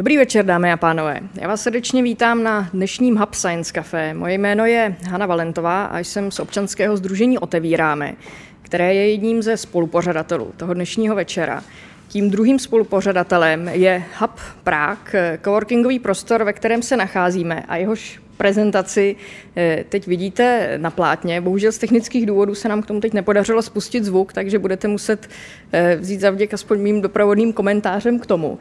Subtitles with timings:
[0.00, 1.20] Dobrý večer, dámy a pánové.
[1.34, 4.14] Já vás srdečně vítám na dnešním Hub Science Café.
[4.14, 8.14] Moje jméno je Hanna Valentová a jsem z občanského združení Otevíráme,
[8.62, 11.62] které je jedním ze spolupořadatelů toho dnešního večera.
[12.08, 19.16] Tím druhým spolupořadatelem je Hub Prague, coworkingový prostor, ve kterém se nacházíme a jehož prezentaci
[19.56, 21.40] eh, teď vidíte na plátně.
[21.40, 25.28] Bohužel z technických důvodů se nám k tomu teď nepodařilo spustit zvuk, takže budete muset
[25.72, 28.58] eh, vzít zavděk aspoň mým doprovodným komentářem k tomu.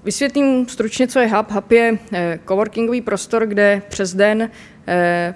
[0.00, 1.50] Eh, vysvětlím stručně, co je Hub.
[1.50, 1.98] Hub je
[2.48, 4.50] coworkingový prostor, kde přes den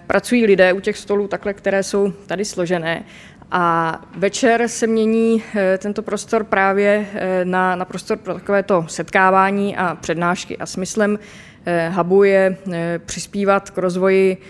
[0.06, 3.04] pracují lidé u těch stolů takhle, které jsou tady složené.
[3.50, 5.42] A večer se mění
[5.78, 7.06] tento prostor právě
[7.44, 10.58] na, na prostor pro takovéto setkávání a přednášky.
[10.58, 11.18] A smyslem
[11.66, 14.40] Eh, hubu je eh, přispívat k rozvoji eh,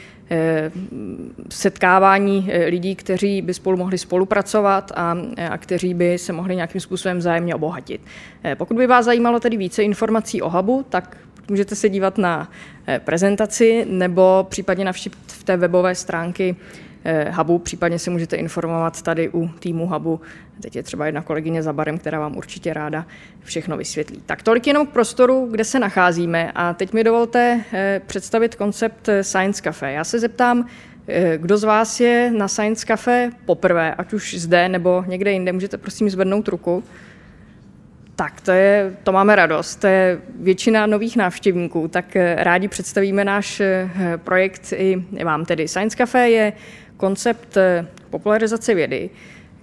[1.50, 5.16] setkávání lidí, kteří by spolu mohli spolupracovat a,
[5.50, 8.00] a kteří by se mohli nějakým způsobem vzájemně obohatit.
[8.54, 11.16] Pokud by vás zajímalo tedy více informací o hubu, tak
[11.50, 12.50] můžete se dívat na
[12.98, 16.93] prezentaci nebo případně navštívit v té webové stránky Eh,
[17.32, 20.20] hubu, případně se můžete informovat tady u týmu hubu.
[20.62, 23.06] Teď je třeba jedna kolegyně za barem, která vám určitě ráda
[23.42, 24.22] všechno vysvětlí.
[24.26, 26.52] Tak tolik jenom k prostoru, kde se nacházíme.
[26.54, 29.92] A teď mi dovolte eh, představit koncept eh, Science Cafe.
[29.92, 30.66] Já se zeptám,
[31.36, 35.78] kdo z vás je na Science Cafe poprvé, ať už zde nebo někde jinde, můžete
[35.78, 36.84] prosím zvednout ruku.
[38.16, 39.76] Tak, to, je, to máme radost.
[39.76, 41.88] To je většina nových návštěvníků.
[41.88, 43.62] Tak rádi představíme náš
[44.16, 45.44] projekt i vám.
[45.44, 46.52] Tedy Science Cafe je
[46.96, 49.10] koncept eh, popularizace vědy,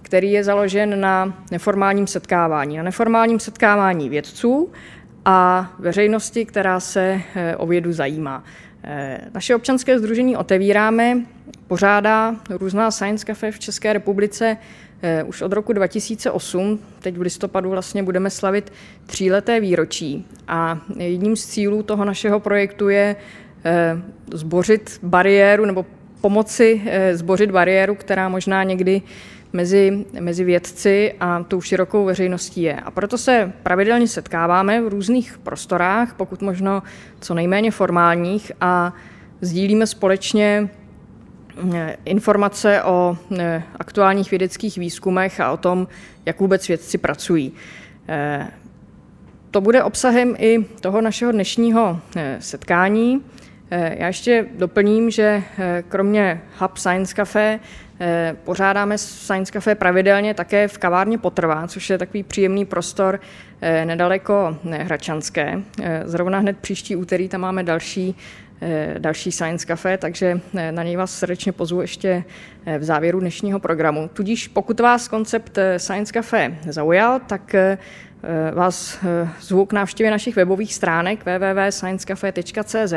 [0.02, 2.76] který je založen na neformálním setkávání.
[2.76, 4.72] Na neformálním setkávání vědců
[5.24, 8.44] a veřejnosti, která se eh, o vědu zajímá.
[8.84, 11.20] Eh, naše občanské združení Otevíráme
[11.66, 14.56] pořádá různá Science Cafe v České republice
[15.26, 16.78] už od roku 2008.
[17.00, 18.72] Teď v listopadu vlastně budeme slavit
[19.06, 20.26] tříleté výročí.
[20.48, 23.16] A jedním z cílů toho našeho projektu je
[24.32, 25.86] zbořit bariéru nebo
[26.22, 29.02] pomoci eh, zbořit bariéru, která možná někdy
[29.52, 32.74] mezi, mezi vědci a tou širokou veřejností je.
[32.74, 36.82] A proto se pravidelně setkáváme v různých prostorách, pokud možno
[37.20, 38.94] co nejméně formálních a
[39.40, 40.68] sdílíme společně
[41.74, 45.88] eh, informace o eh, aktuálních vědeckých výzkumech a o tom,
[46.26, 47.52] jak vůbec vědci pracují.
[49.50, 52.00] To bude obsahem i toho našeho dnešního
[52.38, 53.22] setkání.
[53.74, 57.60] Eh, já ještě doplním, že eh, kromě Hub Science Cafe
[58.00, 63.20] eh, pořádáme Science Cafe pravidelně také v kavárně Potrvá, což je takový příjemný prostor
[63.84, 65.62] nedaleko Hračanské.
[66.04, 68.16] Zrovna hned příští úterý tam máme další
[68.98, 70.40] další Science Cafe, takže
[70.70, 72.24] na něj vás srdečně pozvu ještě
[72.78, 74.10] v závěru dnešního programu.
[74.12, 77.54] Tudíž pokud vás koncept Science Cafe zaujal, tak
[78.54, 78.98] vás
[79.40, 82.94] zvu k návštěvě našich webových stránek www.sciencecafe.cz,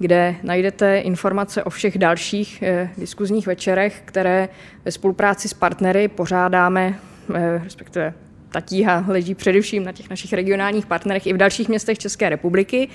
[0.00, 4.48] kde najdete informace o všech dalších eh, diskuzních večerech, které
[4.84, 6.98] ve spolupráci s partnery pořádáme,
[7.34, 8.14] eh, respektive
[8.52, 12.88] ta tíha leží především na těch našich regionálních partnerech i v dalších městech České republiky.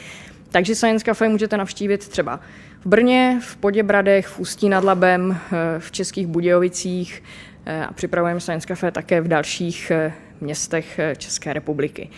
[0.51, 2.39] Takže Science Cafe můžete navštívit třeba
[2.81, 7.23] v Brně, v Poděbradech, v Ústí nad Labem, eh, v Českých Budějovicích
[7.87, 9.91] a připravujeme Science Cafe také v dalších
[10.41, 12.09] městech České republiky.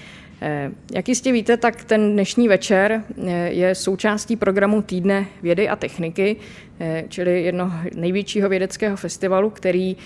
[0.41, 5.75] Eh, jak jistě víte, tak ten dnešní večer eh, je součástí programu Týdne vědy a
[5.75, 6.35] techniky,
[6.79, 9.97] eh, čili jedno největšího vědeckého festivalu, který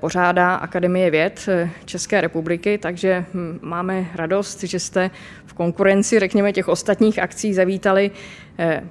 [0.00, 1.48] pořádá Akademie věd
[1.84, 5.10] České republiky, takže hm, máme radost, že jste
[5.46, 8.10] v konkurenci, řekněme, těch ostatních akcí zavítali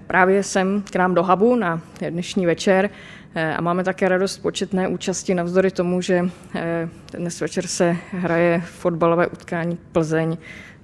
[0.08, 2.90] právě sem k nám do Habu na dnešní večer.
[3.58, 6.30] A máme také radost početné účasti navzdory tomu, že
[7.18, 10.38] dnes večer se hraje fotbalové utkání Plzeň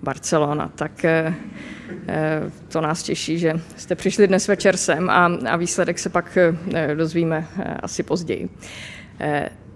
[0.03, 0.72] Barcelona.
[0.75, 1.34] Tak eh,
[2.07, 6.38] eh, to nás těší, že jste přišli dnes večer sem a, a výsledek se pak
[6.38, 7.47] eh, dozvíme
[7.79, 8.50] asi později.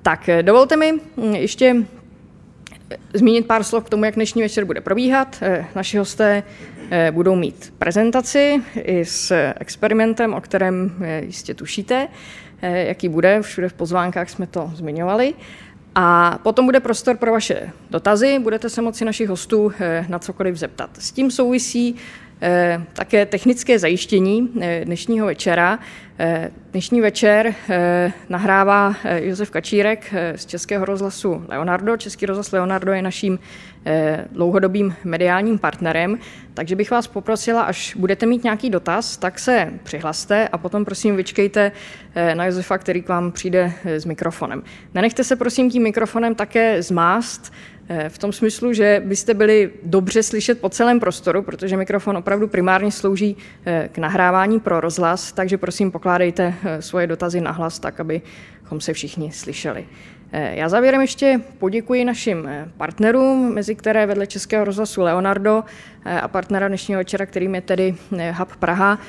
[0.01, 1.75] Tak dovolte mi hm, ještě
[3.13, 5.43] zmínit pár slov k tomu, jak dnešní večer bude probíhat.
[5.75, 6.43] Naši hosté
[7.11, 12.07] budou mít prezentaci i s experimentem, o kterém jistě tušíte,
[12.61, 13.41] jaký bude.
[13.41, 15.33] Všude v pozvánkách jsme to zmiňovali.
[15.95, 20.55] A potom bude prostor pro vaše dotazy, budete se moci našich hostů eh, na cokoliv
[20.55, 20.89] zeptat.
[20.99, 21.95] S tím souvisí
[22.41, 25.79] eh, také technické zajištění eh, dnešního večera.
[26.71, 27.55] Dnešní večer
[28.29, 31.97] nahrává Josef Kačírek z Českého rozhlasu Leonardo.
[31.97, 33.39] Český rozhlas Leonardo je naším
[34.31, 36.19] dlouhodobým mediálním partnerem,
[36.53, 41.15] takže bych vás poprosila, až budete mít nějaký dotaz, tak se přihlaste a potom prosím
[41.15, 41.71] vyčkejte
[42.33, 44.63] na Josefa, který k vám přijde s mikrofonem.
[44.93, 47.53] Nenechte se prosím tím mikrofonem také zmást,
[47.89, 52.47] Eh, v tom smyslu, že byste byli dobře slyšet po celém prostoru, protože mikrofon opravdu
[52.47, 57.79] primárně slouží eh, k nahrávání pro rozhlas, takže prosím pokládejte eh, svoje dotazy na hlas
[57.79, 59.85] tak, abychom se všichni slyšeli.
[60.31, 65.63] Já závěrem ještě poděkuji našim partnerům, mezi které vedle Českého rozhlasu Leonardo
[66.21, 67.95] a partnera dnešního večera, kterým je tedy
[68.31, 68.99] Hub Praha,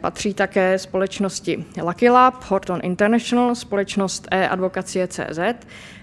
[0.00, 5.40] patří také společnosti Lucky Lab, Horton International, společnost e-advokacie.cz,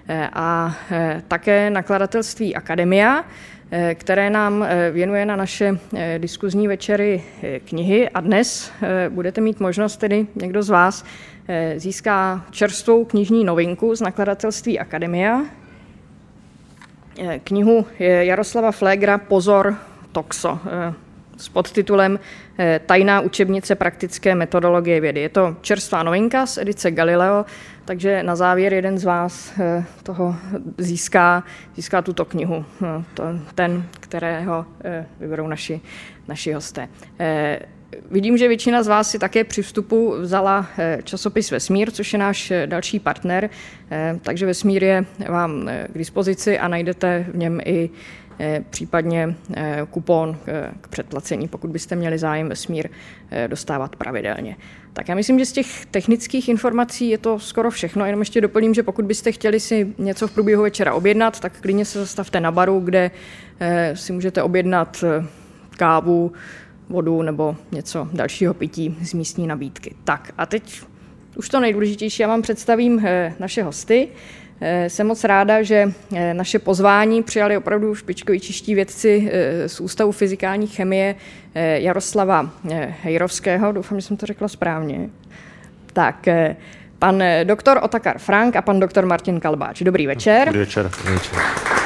[0.08, 3.26] Eh, a eh, také nakladatelství Akademia,
[3.72, 5.80] eh, které nám věnuje na naše
[6.18, 7.24] diskuzní večery
[7.66, 8.10] knihy.
[8.10, 8.72] A dnes
[9.10, 11.06] budete mít možnost, tedy někdo z vás
[11.78, 15.42] získá čerstvou knižní novinku z nakladatelství Akademia,
[17.44, 19.76] knihu Jaroslava Flegra Pozor
[20.12, 20.60] Toxo
[21.38, 22.20] s podtitulem
[22.86, 25.22] Tajná učebnice praktické metodologie vědy.
[25.22, 27.46] Je to čerstvá novinka z edice Galileo
[27.86, 30.36] takže na závěr jeden z vás eh, toho
[30.78, 31.44] získá,
[31.76, 32.66] získá tuto knihu,
[33.56, 35.82] ten, kterého eh, vyberou naši,
[36.28, 36.90] naši hosté.
[37.94, 40.68] Eh, vidím, že většina z vás si také při vstupu vzala
[41.04, 43.50] časopis Vesmír, což je náš další partner,
[44.22, 47.90] takže Vesmír je vám k dispozici a najdete v něm i
[48.70, 49.36] případně
[49.90, 50.38] kupon
[50.82, 52.90] k předplacení, pokud byste měli zájem Vesmír
[53.48, 54.58] dostávat pravidelně.
[54.94, 58.06] Tak já myslím, že z těch technických informací je to skoro všechno.
[58.06, 61.86] Jenom ještě doplním, že pokud byste chtěli si něco v průběhu večera objednat, tak klidně
[61.86, 63.12] se zastavte na baru, kde
[63.60, 65.26] eh, si můžete objednat eh,
[65.78, 66.32] kávu,
[66.92, 69.96] vodu nebo něco dalšího pití z místní nabídky.
[70.04, 70.82] Tak a teď
[71.36, 74.08] už to nejdůležitější, já vám představím eh, naše hosty.
[74.62, 79.32] Eh, jsem moc ráda, že eh, naše pozvání přijali opravdu špičkoví čeští vědci
[79.68, 81.16] z Ústavu fyzikální chemie
[81.56, 82.50] Jaroslava
[83.02, 83.72] Hejrovského.
[83.72, 85.10] Doufám, že jsem to řekla správně.
[85.94, 86.28] Tak,
[87.00, 89.82] pan doktor Otakar Frank a pan doktor Martin Kalbáč.
[89.82, 90.46] Dobrý večer.
[90.46, 90.92] Dobrý večer.
[90.98, 91.81] Dobrý večer.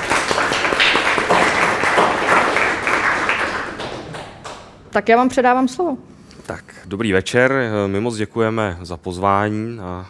[4.95, 5.97] Tak já vám předávám slovo.
[6.45, 7.71] Tak, dobrý večer.
[7.88, 10.06] My moc děkujeme za pozvání a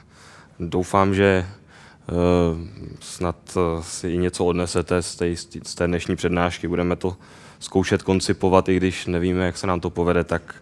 [0.59, 1.45] doufám, že
[2.09, 6.67] Eh, snad eh, si i něco odnesete z té, z té dnešní přednášky.
[6.67, 7.17] Budeme to
[7.59, 10.55] zkoušet koncipovat, i když nevíme, jak se nám to povede, tak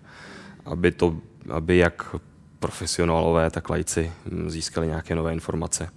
[0.65, 1.17] aby, to,
[1.49, 2.15] aby jak
[2.59, 5.89] profesionálové, tak lajci hm, získali nějaké nové informace.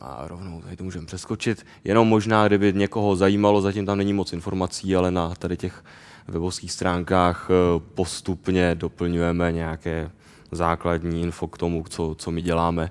[0.00, 1.66] Eh, a rovnou tady to můžeme přeskočit.
[1.84, 5.84] Jenom možná, kdyby někoho zajímalo, zatím tam není moc informací, ale na tady těch
[6.28, 7.48] webovských stránkách
[7.94, 10.10] postupně doplňujeme nějaké
[10.52, 12.90] základní info k tomu, co, co my děláme,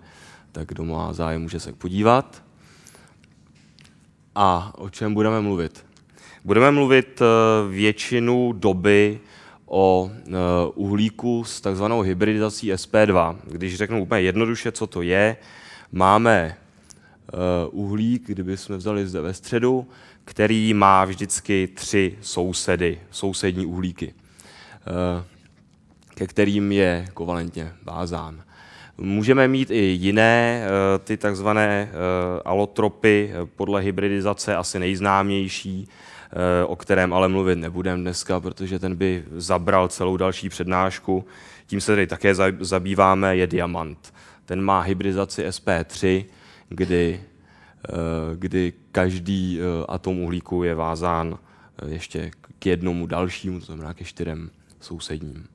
[0.52, 2.44] tak kdo má zájem, může se podívat.
[4.36, 5.86] A o čem budeme mluvit?
[6.46, 7.26] Budeme mluvit eh,
[7.70, 9.20] většinu doby
[9.66, 10.32] o eh,
[10.76, 13.36] uhlíku s takzvanou hybridizací SP2.
[13.44, 15.38] Když řeknu úplně jednoduše, co to je,
[15.92, 16.69] máme eh,
[17.72, 19.88] uhlík, kdyby jsme vzali zde ve středu,
[20.26, 24.14] který má vždycky tři sousedy, sousední uhlíky
[26.20, 28.44] ke kterým je kovalentně vázán.
[28.98, 31.96] Můžeme mít i jiné, eh, ty takzvané eh,
[32.46, 35.88] alotropy eh, podle hybridizace, asi nejznámější,
[36.66, 41.26] o kterém ale mluvit nebudeme dneska, protože ten by zabral celou další přednášku.
[41.68, 44.14] Tím se tady také zabýváme, je diamant.
[44.46, 46.26] Ten má hybridizaci SP3,
[46.70, 47.24] kdy,
[48.36, 51.38] kdy každý atom uhlíku je vázán
[51.88, 54.50] ještě k jednomu dalšímu, to znamená ke čtyřem
[54.80, 55.48] sousedním.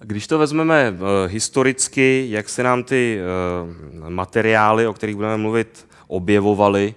[0.00, 3.20] Když to vezmeme historicky, jak se nám ty
[4.08, 6.94] materiály, o kterých budeme mluvit, objevovaly,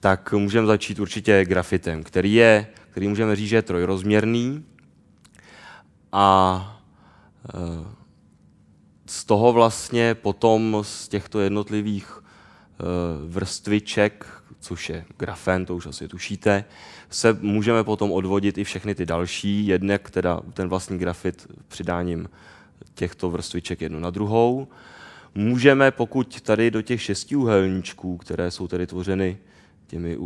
[0.00, 4.64] tak můžeme začít určitě grafitem, který je, který můžeme říct, že je trojrozměrný
[6.12, 6.82] a
[9.06, 12.22] z toho vlastně potom z těchto jednotlivých
[13.26, 14.26] vrstviček,
[14.60, 16.64] což je grafen, to už asi tušíte,
[17.10, 22.28] se můžeme potom odvodit i všechny ty další, jednak teda ten vlastní grafit přidáním
[22.94, 24.68] těchto vrstviček jednu na druhou.
[25.34, 29.38] Můžeme, pokud tady do těch šesti uhelníčků, které jsou tedy tvořeny
[29.86, 30.18] těmi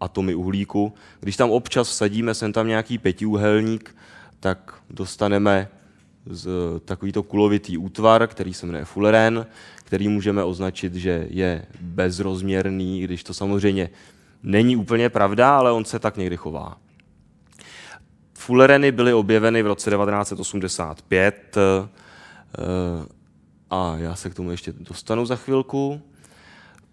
[0.00, 3.96] atomy uhlíku, když tam občas vsadíme sem tam nějaký pětiúhelník,
[4.40, 5.68] tak dostaneme
[6.26, 6.48] z
[6.84, 9.46] takovýto kulovitý útvar, který se jmenuje fullerén,
[9.84, 13.90] který můžeme označit, že je bezrozměrný, když to samozřejmě
[14.42, 16.78] není úplně pravda, ale on se tak někdy chová.
[18.38, 21.56] Fullereny byly objeveny v roce 1985
[23.70, 26.00] a já se k tomu ještě dostanu za chvilku.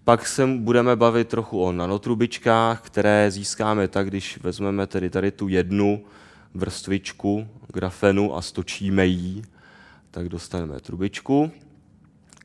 [0.04, 5.48] Pak se budeme bavit trochu o nanotrubičkách, které získáme tak, když vezmeme tedy tady tu
[5.48, 6.04] jednu
[6.54, 9.42] vrstvičku grafenu a stočíme ji,
[10.12, 11.52] tak dostaneme trubičku,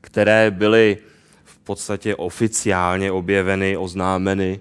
[0.01, 0.97] které byly
[1.43, 4.59] v podstatě oficiálně objeveny, oznámeny,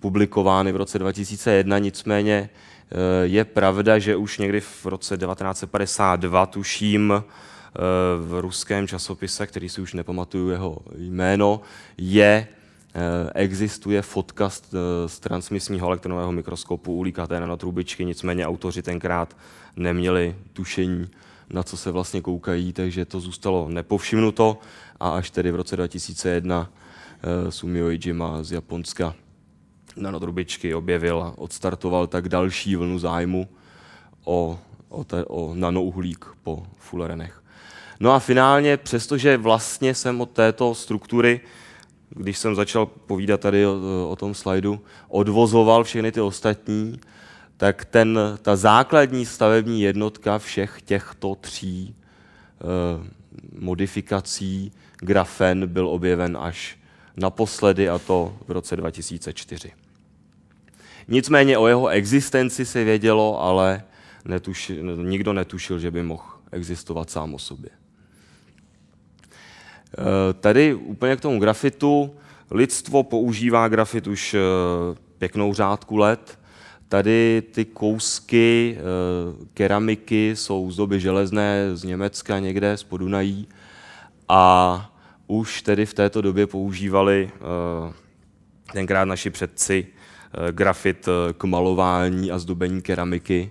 [0.00, 7.24] publikovány v roce 2001, nicméně eh, je pravda, že už někdy v roce 1952, tuším,
[8.18, 11.60] v ruském časopise, který si už nepamatuju jeho jméno,
[11.98, 12.63] je eh,
[13.34, 19.36] existuje fotka z, eh, z transmisního elektronového mikroskopu ulíkaté nanotrubičky, nicméně autoři tenkrát
[19.76, 21.10] neměli tušení,
[21.50, 24.58] na co se vlastně koukají, takže to zůstalo nepovšimnuto
[25.00, 29.14] a až tedy v roce 2001 uh, Sumio Ijima z Japonska
[29.96, 33.48] nanotrubičky objevil a odstartoval tak další vlnu zájmu
[34.24, 34.58] o,
[34.88, 37.42] o, te, o nanouhlík po fullerenech.
[38.00, 41.40] No a finálně, přestože vlastně jsem od této struktury,
[42.14, 43.78] když jsem začal povídat tady o,
[44.10, 47.00] o tom slajdu, odvozoval všechny ty ostatní,
[47.56, 52.64] tak ten, ta základní stavební jednotka všech těchto tří eh,
[53.58, 56.78] modifikací grafen byl objeven až
[57.16, 59.72] naposledy, a to v roce 2004.
[61.08, 63.82] Nicméně o jeho existenci se vědělo, ale
[64.24, 67.70] netuši, nikdo netušil, že by mohl existovat sám o sobě.
[69.98, 72.14] Eh, tady úplně k tomu grafitu.
[72.50, 74.38] Lidstvo používá grafit už eh,
[75.18, 76.38] pěknou řádku let.
[76.88, 78.82] Tady ty kousky eh,
[79.54, 83.48] keramiky jsou z doby železné z Německa někde, z Podunají.
[84.28, 84.90] A
[85.26, 87.30] už tedy v této době používali
[88.72, 89.86] tenkrát naši předci
[90.50, 91.08] grafit
[91.38, 93.50] k malování a zdobení keramiky.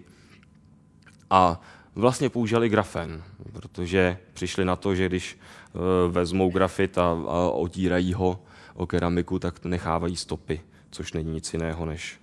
[1.30, 1.62] A
[1.96, 3.24] vlastně použili grafen,
[3.54, 5.38] protože přišli na to, že když
[6.10, 8.40] vezmou grafit a, a otírají ho
[8.74, 10.62] o keramiku, tak nechávají stopy,
[10.92, 12.20] což není nic jiného než,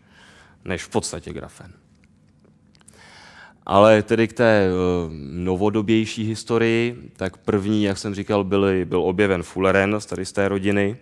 [0.64, 1.72] než v podstatě grafen.
[3.66, 4.70] Ale tedy k té eh,
[5.30, 10.48] novodobější historii, tak první, jak jsem říkal, byly, byl objeven Fulleren z tady z té
[10.48, 10.96] rodiny.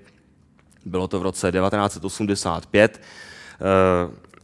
[0.85, 3.00] Bylo to v roce 1985.
[3.00, 3.64] Eh,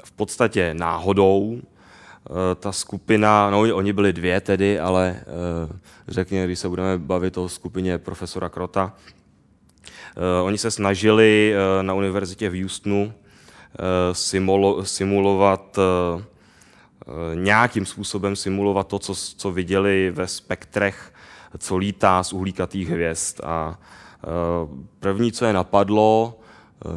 [0.04, 1.73] v podstatě náhodou, Eh,
[2.56, 5.78] ta skupina, no oni byli dvě tedy, ale eh,
[6.08, 8.92] řekněme, když se budeme bavit o skupině profesora Krota,
[10.16, 13.12] eh, oni se snažili na univerzitě v Houstonu
[14.82, 15.78] simulovat
[17.34, 21.12] nějakým způsobem simulovat to, co, co viděli ve spektrech,
[21.58, 23.40] co lítá z uhlíkatých hvězd.
[23.44, 23.78] A
[25.00, 26.43] první, co je napadlo, Eh,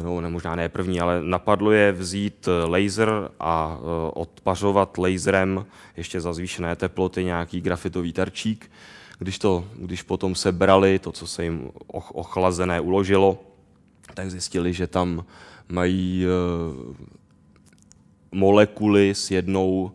[0.02, 5.66] no ne, možná ne první, ale napadlo je vzít eh, laser a eh, odpařovat laserem
[5.96, 8.70] ještě za zvýšené teploty nějaký grafitový tarčík.
[9.18, 11.70] Když, to, když potom sebrali to, co se jim
[12.12, 13.38] ochlazené uložilo,
[14.14, 15.24] tak zjistili, že tam
[15.68, 16.26] mají
[18.32, 19.92] molekuly s jednou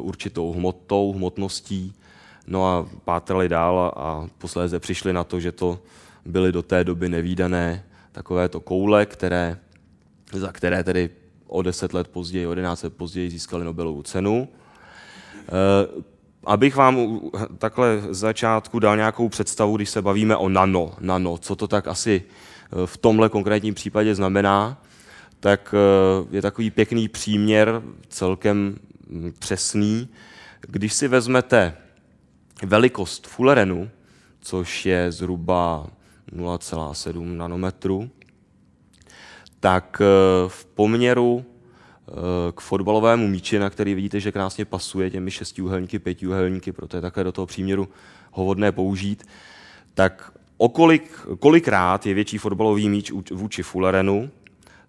[0.00, 1.94] určitou hmotou, hmotností,
[2.46, 5.78] no a pátrali dál a posléze přišli na to, že to
[6.24, 9.58] byly do té doby nevýdané takovéto koule, které,
[10.32, 11.10] za které tedy
[11.46, 14.48] o deset let později, o 11 let později získali Nobelovu cenu.
[15.48, 16.02] Eh,
[16.44, 17.20] abych vám
[17.58, 21.88] takhle z začátku dal nějakou představu, když se bavíme o nano, nano, co to tak
[21.88, 24.82] asi eh, v tomhle konkrétním případě znamená,
[25.40, 28.78] tak eh, je takový pěkný příměr, celkem
[29.10, 30.08] hm, přesný.
[30.60, 31.76] Když si vezmete
[32.62, 33.90] velikost fullerenu,
[34.40, 35.86] což je zhruba
[36.32, 38.10] 0,7 nanometru,
[39.60, 42.12] tak eh, v poměru eh,
[42.52, 47.24] k fotbalovému míči, na který vidíte, že krásně pasuje těmi šestiúhelníky, pětiúhelníky, proto je také
[47.24, 47.88] do toho příměru
[48.32, 49.24] hovodné použít,
[49.94, 54.30] tak okolik, kolikrát je větší fotbalový míč vůči Fullerenu,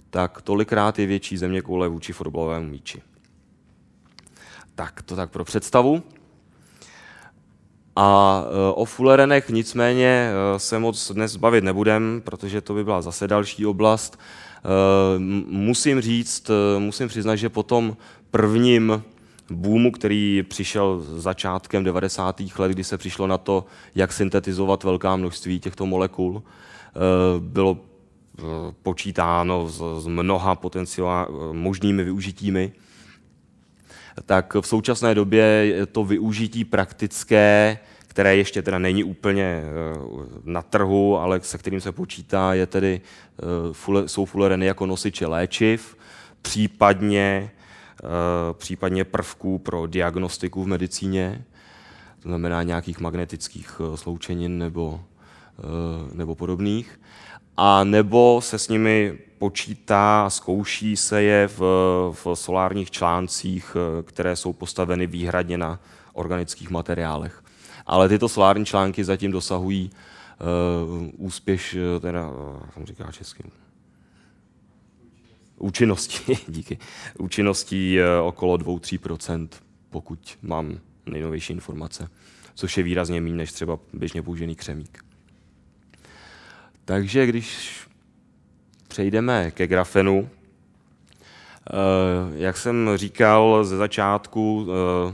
[0.09, 3.01] tak tolikrát je větší země koule vůči fotbalovému míči.
[4.75, 6.03] Tak to tak pro představu.
[7.95, 13.01] A e, o Fullerenech nicméně e, se moc dnes bavit nebudem, protože to by byla
[13.01, 14.19] zase další oblast.
[14.19, 17.97] E, musím říct, musím přiznat, že po tom
[18.31, 19.03] prvním
[19.51, 22.41] boomu, který přišel začátkem 90.
[22.57, 26.43] let, kdy se přišlo na to, jak syntetizovat velká množství těchto molekul,
[27.39, 27.77] bylo
[28.83, 32.71] počítáno s mnoha potenciál možnými využitími
[34.25, 39.63] tak v současné době je to využití praktické, které ještě teda není úplně eh,
[40.43, 43.01] na trhu, ale se kterým se počítá, je tedy,
[43.39, 45.97] eh, jsou fulereny jako nosiče léčiv,
[46.41, 47.51] případně
[48.53, 51.45] případně prvků pro diagnostiku v medicíně,
[52.23, 55.01] to znamená nějakých magnetických sloučenin nebo,
[56.13, 56.99] nebo podobných
[57.57, 61.59] a nebo se s nimi počítá, zkouší se je v,
[62.11, 65.79] v solárních článcích, které jsou postaveny výhradně na
[66.13, 67.43] organických materiálech.
[67.85, 72.29] Ale tyto solární články zatím dosahují uh, úspěš, teda,
[72.77, 73.43] jak říká česky,
[75.57, 76.77] účinnosti, díky,
[77.19, 79.47] účinností okolo 2-3%,
[79.89, 82.09] pokud mám nejnovější informace,
[82.55, 85.04] což je výrazně méně než třeba běžně použený křemík.
[86.85, 87.79] Takže když
[88.87, 91.73] přejdeme ke grafenu, eh,
[92.35, 95.13] jak jsem říkal ze začátku, eh,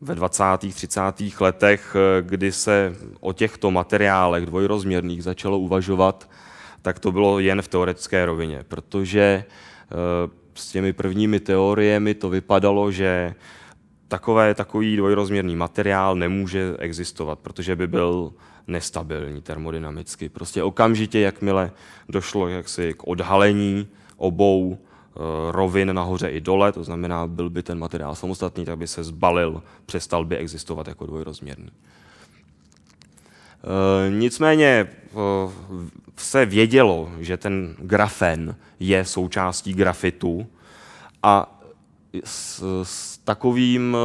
[0.00, 0.72] ve 20.
[0.72, 1.40] 30.
[1.40, 6.30] letech, eh, kdy se o těchto materiálech dvojrozměrných začalo uvažovat,
[6.82, 9.44] tak to bylo jen v teoretické rovině, protože
[10.54, 13.34] s těmi prvními teoriemi to vypadalo, že
[14.08, 18.32] takové, takový dvojrozměrný materiál nemůže existovat, protože by byl
[18.68, 20.28] nestabilní termodynamicky.
[20.28, 21.70] Prostě okamžitě, jakmile
[22.08, 25.18] došlo jaksi k odhalení obou eh,
[25.50, 29.62] rovin nahoře i dole, to znamená, byl by ten materiál samostatný, tak by se zbalil,
[29.86, 31.70] přestal by existovat jako dvojrozměrný.
[33.64, 35.16] Eh, nicméně eh,
[36.16, 40.46] se vědělo, že ten grafen je součástí grafitu
[41.22, 41.60] a
[42.24, 43.96] s, s takovým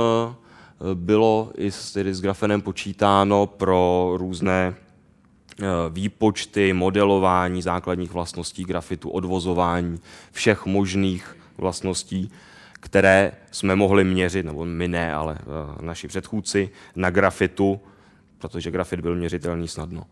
[0.94, 9.10] bylo i s, tedy s grafenem počítáno pro různé eh, výpočty, modelování základních vlastností grafitu,
[9.10, 10.00] odvozování
[10.32, 12.32] všech možných vlastností,
[12.80, 17.80] které jsme mohli měřit, nebo my ne, ale eh, naši předchůdci, na grafitu,
[18.38, 20.04] protože grafit byl měřitelný snadno.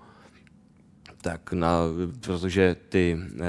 [1.22, 1.80] Tak na,
[2.22, 3.46] protože ty e,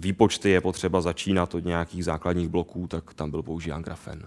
[0.00, 4.26] výpočty je potřeba začínat od nějakých základních bloků, tak tam byl používán grafen.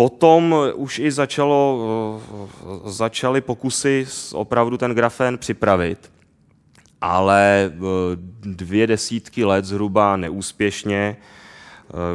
[0.00, 2.20] Eh, potom už i začalo,
[2.86, 6.10] eh, začaly pokusy opravdu ten grafen připravit,
[7.00, 7.78] ale eh,
[8.40, 11.16] dvě desítky let zhruba neúspěšně.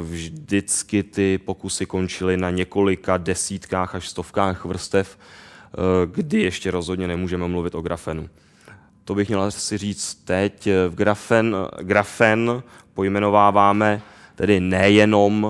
[0.01, 5.17] Vždycky ty pokusy končily na několika desítkách až stovkách vrstev,
[6.05, 8.29] kdy ještě rozhodně nemůžeme mluvit o grafenu.
[9.03, 10.67] To bych měl si říct teď.
[10.89, 12.63] V grafen, grafen
[12.93, 14.01] pojmenováváme
[14.35, 15.47] tedy nejenom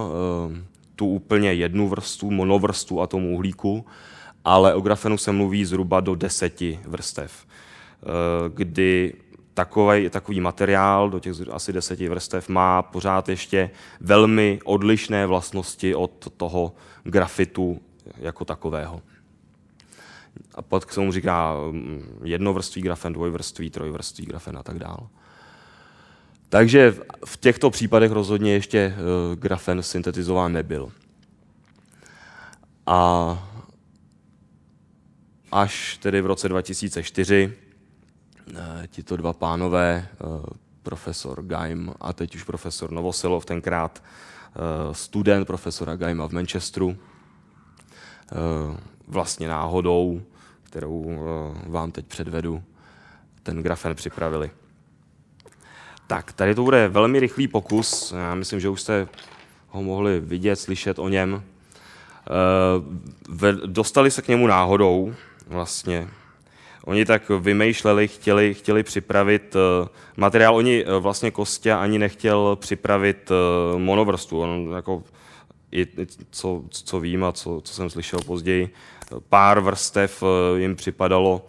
[0.95, 3.85] tu úplně jednu vrstvu, monovrstvu atomu uhlíku,
[4.45, 8.05] ale o grafenu se mluví zhruba do deseti vrstev, eh,
[8.49, 9.13] kdy
[9.53, 16.27] takový, takový materiál do těch asi deseti vrstev má pořád ještě velmi odlišné vlastnosti od
[16.37, 17.81] toho grafitu
[18.17, 19.01] jako takového.
[20.55, 25.07] A pak se mu říká mm, jednovrství grafen, dvojvrství, trojvrství grafen a tak dále.
[26.49, 30.91] Takže v těchto případech rozhodně ještě eh, grafen syntetizován nebyl.
[32.85, 33.49] A
[35.51, 37.53] až tedy v roce 2004
[38.55, 40.25] eh, tito dva pánové, eh,
[40.83, 44.03] profesor Gaim a teď už profesor Novosilov, tenkrát
[44.91, 46.97] student profesora Gaima v Manchesteru,
[49.07, 50.21] vlastně náhodou,
[50.63, 51.19] kterou
[51.67, 52.63] vám teď předvedu,
[53.43, 54.51] ten grafen připravili.
[56.07, 58.11] Tak, tady to bude velmi rychlý pokus.
[58.17, 59.07] Já myslím, že už jste
[59.69, 61.43] ho mohli vidět, slyšet o něm.
[63.41, 65.13] E, dostali se k němu náhodou
[65.47, 66.07] vlastně.
[66.85, 69.87] Oni tak vymýšleli, chtěli, chtěli připravit uh,
[70.17, 70.55] materiál.
[70.55, 73.31] Oni uh, vlastně Kostě ani nechtěl připravit
[73.77, 74.39] monovrstu.
[74.39, 75.03] On jako,
[75.71, 75.87] i,
[76.31, 78.73] co, co vím a co, co jsem slyšel později,
[79.29, 80.23] pár vrstev
[80.55, 81.45] jim připadalo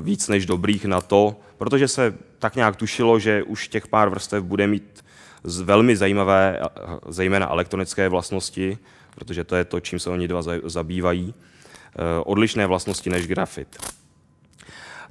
[0.00, 4.44] víc než dobrých na to, protože se tak nějak tušilo, že už těch pár vrstev
[4.44, 5.04] bude mít
[5.44, 6.60] z velmi zajímavé,
[7.08, 8.78] zejména elektronické vlastnosti,
[9.14, 13.76] protože to je to, čím se oni dva zabývají, eh, odlišné vlastnosti než grafit.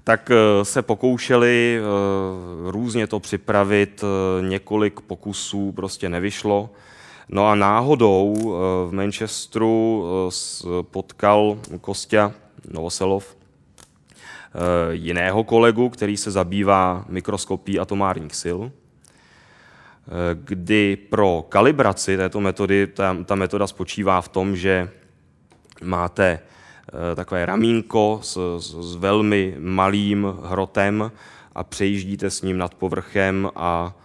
[0.04, 4.04] Tak eh, se pokoušeli eh, různě to připravit,
[4.42, 6.70] několik pokusů prostě nevyšlo.
[7.30, 8.36] No a náhodou
[8.88, 10.06] v Manchesteru
[10.92, 12.32] potkal Kostya
[12.72, 13.36] Novoselov
[14.92, 23.18] jiného kolegu, který se zabývá mikroskopí atomárních sil, eh, kdy pro kalibraci této metody, ta,
[23.26, 24.90] ta metoda spočívá v tom, že
[25.84, 31.12] máte eh, takové ramínko s, s velmi malým hrotem
[31.56, 33.96] a přejíždíte s ním nad povrchem a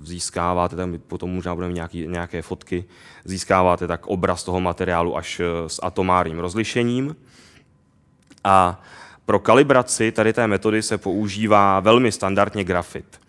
[0.00, 2.84] získáváte, tam potom možná budeme nějaký, nějaké fotky,
[3.24, 7.16] získáváte tak obraz toho materiálu až s atomárním rozlišením.
[8.44, 8.80] A
[9.26, 13.20] pro kalibraci tady té metody se používá velmi standardně grafit.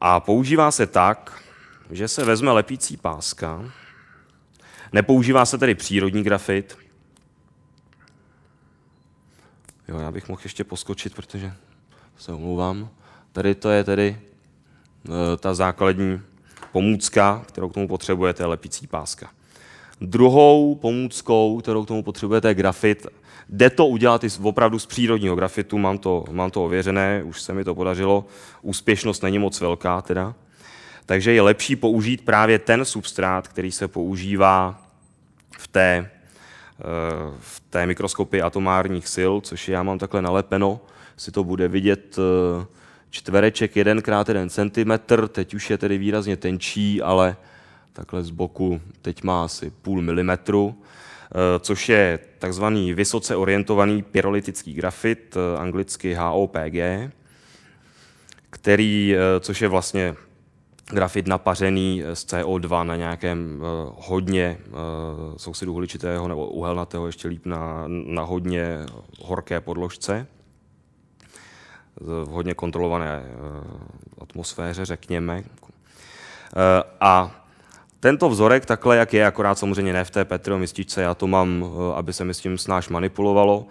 [0.00, 1.42] A používá se tak,
[1.90, 3.64] že se vezme lepící páska,
[4.92, 6.78] nepoužívá se tedy přírodní grafit.
[9.88, 11.52] Jo, já bych mohl ještě poskočit, protože
[12.16, 12.88] se omlouvám.
[13.32, 14.20] Tady to je tedy
[15.08, 16.20] e, ta základní
[16.72, 19.30] pomůcka, kterou k tomu potřebujete, je lepící páska.
[20.00, 23.06] Druhou pomůckou, kterou k tomu potřebujete, je grafit.
[23.52, 27.54] Jde to udělat i opravdu z přírodního grafitu, mám to, mám to ověřené, už se
[27.54, 28.24] mi to podařilo.
[28.62, 30.34] Úspěšnost není moc velká teda.
[31.06, 34.82] Takže je lepší použít právě ten substrát, který se používá
[35.58, 36.10] v té,
[36.80, 36.84] eh,
[37.40, 40.80] v té mikroskopii atomárních sil, což já mám takhle nalepeno,
[41.16, 42.66] si to bude vidět eh,
[43.10, 47.36] čtvereček 1x1 cm, teď už je tedy výrazně tenčí, ale
[47.92, 50.81] takhle z boku teď má asi půl milimetru,
[51.60, 57.10] což je takzvaný vysoce orientovaný pyrolitický grafit, anglicky HOPG,
[58.50, 60.14] který, což je vlastně
[60.90, 63.62] grafit napařený z CO2 na nějakém
[63.96, 64.58] hodně
[65.36, 68.78] sousedu uhličitého nebo uhelnatého, ještě líp na, na hodně
[69.20, 70.26] horké podložce,
[72.00, 73.22] v hodně kontrolované
[74.18, 75.42] atmosféře, řekněme.
[77.00, 77.41] A
[78.02, 81.94] tento vzorek, takhle jak je, akorát samozřejmě ne v té petromističce, já to mám, uh,
[81.94, 83.66] aby se mi s tím snáš manipulovalo,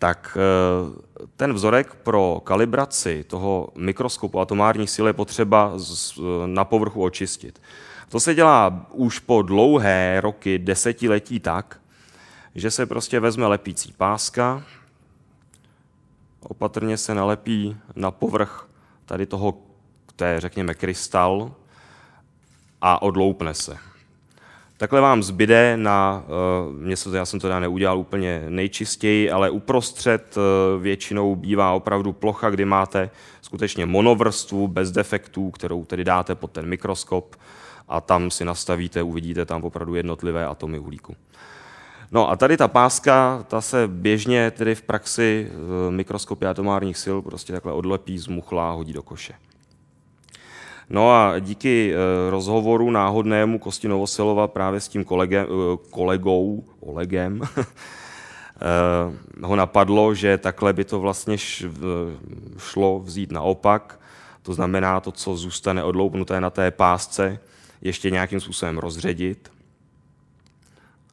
[0.00, 7.02] tak eh, ten vzorek pro kalibraci toho mikroskopu atomárních sil je potřeba eh, na povrchu
[7.02, 7.62] očistit.
[8.08, 11.80] To se dělá už po dlouhé roky, desetiletí tak,
[12.54, 14.62] že se prostě vezme lepící páska,
[16.40, 18.68] opatrně se nalepí na povrch
[19.06, 19.54] tady toho,
[20.16, 21.52] to je řekněme krystal,
[22.80, 23.76] a odloupne se.
[24.80, 26.22] Takhle vám zbyde na,
[26.68, 31.72] uh, mě se, já jsem to teda neudělal úplně nejčistěji, ale uprostřed uh, většinou bývá
[31.72, 33.10] opravdu plocha, kdy máte
[33.42, 37.36] skutečně monovrstvu bez defektů, kterou tedy dáte pod ten mikroskop
[37.88, 41.16] a tam si nastavíte, uvidíte tam opravdu jednotlivé atomy uhlíku.
[42.12, 47.16] No a tady ta páska, ta se běžně tedy v praxi uh, mikroskopy atomárních sil
[47.22, 49.34] prostě takhle odlepí, zmuchlá, hodí do koše.
[50.90, 57.42] No a díky eh, rozhovoru náhodnému Kosti Novosilova právě s tím kolegem, eh, kolegou, Olegem,
[57.56, 57.66] eh,
[59.42, 61.36] ho napadlo, že takhle by to vlastně
[62.58, 64.00] šlo vzít naopak.
[64.42, 67.38] To znamená to, co zůstane odloupnuté na té pásce,
[67.82, 69.52] ještě nějakým způsobem rozředit.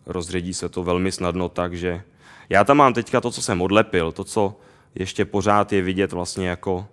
[0.05, 2.01] Rozředí se to velmi snadno tak, že
[2.49, 4.59] já tam mám teďka to, co jsem odlepil, to, co
[4.95, 6.87] ještě pořád je vidět vlastně jako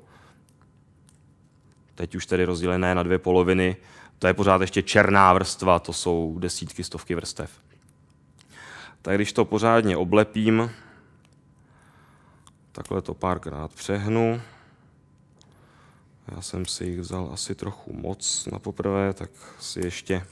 [1.95, 3.77] teď už tedy rozdělené na dvě poloviny,
[4.19, 7.51] to je pořád ještě černá vrstva, to jsou desítky, stovky vrstev.
[9.03, 10.71] Tak když to pořádně oblepím,
[12.73, 14.41] takhle to párkrát přehnu,
[16.29, 19.31] já jsem si jich vzal asi trochu moc na poprvé, tak
[19.61, 20.27] si ještě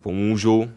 [0.00, 0.70] pomůžu.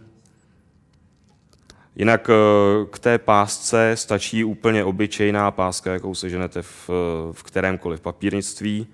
[1.96, 6.90] Jinak eh, k té pásce stačí úplně obyčejná páska, jakou seženete v,
[7.32, 8.88] v kterémkoliv papírnictví.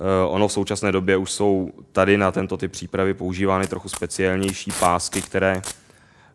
[0.00, 4.70] Eh, ono v současné době už jsou tady na tento typ přípravy používány trochu speciálnější
[4.80, 5.62] pásky, které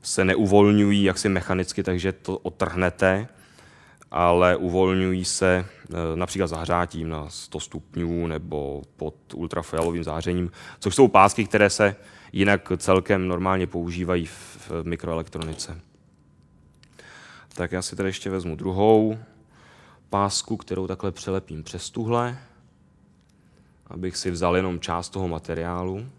[0.02, 3.28] se neuvolňují jaksi mechanicky, takže to otrhnete,
[4.12, 11.08] ale uvolňují se eh, například zahřátím na 100 stupňů nebo pod ultrafialovým zářením, což jsou
[11.08, 11.96] pásky, které se
[12.32, 15.80] jinak celkem normálně používají v mikroelektronice.
[17.54, 19.18] Tak já si tady ještě vezmu druhou
[20.10, 22.38] pásku, kterou takhle přelepím přes tuhle
[23.90, 26.10] abych si vzal jenom část toho materiálu.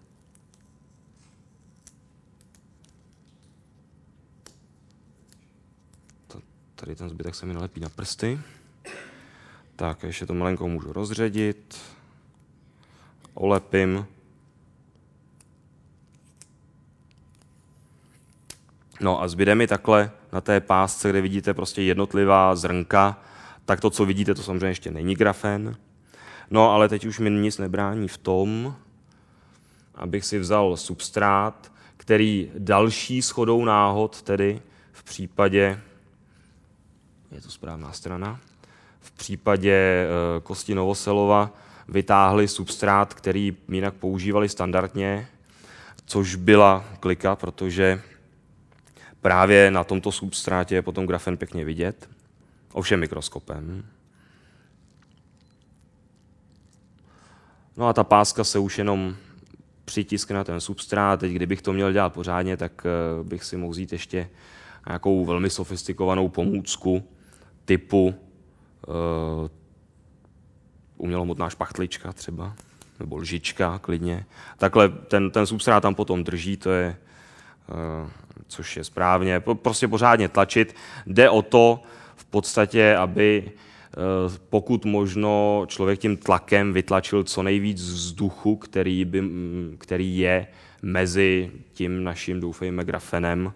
[6.74, 8.40] Tady ten zbytek se mi nalepí na prsty.
[9.76, 11.78] Tak, ještě to malinko můžu rozředit.
[13.34, 14.06] Olepím.
[19.00, 23.20] No a zbyde mi takhle na té pásce, kde vidíte prostě jednotlivá zrnka,
[23.64, 25.76] tak to, co vidíte, to samozřejmě ještě není grafen.
[26.50, 28.74] No ale teď už mi nic nebrání v tom,
[29.94, 35.80] abych si vzal substrát, který další schodou náhod, tedy v případě,
[37.32, 38.40] je to správná strana,
[39.00, 40.06] v případě e,
[40.42, 41.50] kosti Novoselova
[41.88, 45.28] vytáhli substrát, který jinak používali standardně,
[46.06, 48.02] což byla klika, protože
[49.20, 52.08] právě na tomto substrátě je potom grafen pěkně vidět,
[52.72, 53.84] ovšem mikroskopem.
[57.80, 59.16] No a ta páska se už jenom
[59.84, 61.20] přitiskne na ten substrát.
[61.20, 64.28] Teď, kdybych to měl dělat pořádně, tak eh, bych si mohl vzít ještě
[64.86, 67.08] nějakou velmi sofistikovanou pomůcku
[67.64, 68.14] typu
[68.88, 68.94] uh,
[70.96, 72.54] umělomotná špachtlička třeba,
[72.98, 74.26] nebo lžička klidně.
[74.56, 76.96] Takhle ten, ten substrát tam potom drží, to je,
[77.68, 78.10] uh,
[78.46, 79.40] což je správně.
[79.40, 80.74] Prostě pořádně tlačit.
[81.06, 81.82] Jde o to
[82.16, 83.52] v podstatě, aby
[84.50, 89.22] pokud možno člověk tím tlakem vytlačil co nejvíc vzduchu, který, by,
[89.78, 90.46] který je
[90.82, 93.52] mezi tím naším, doufejme, grafenem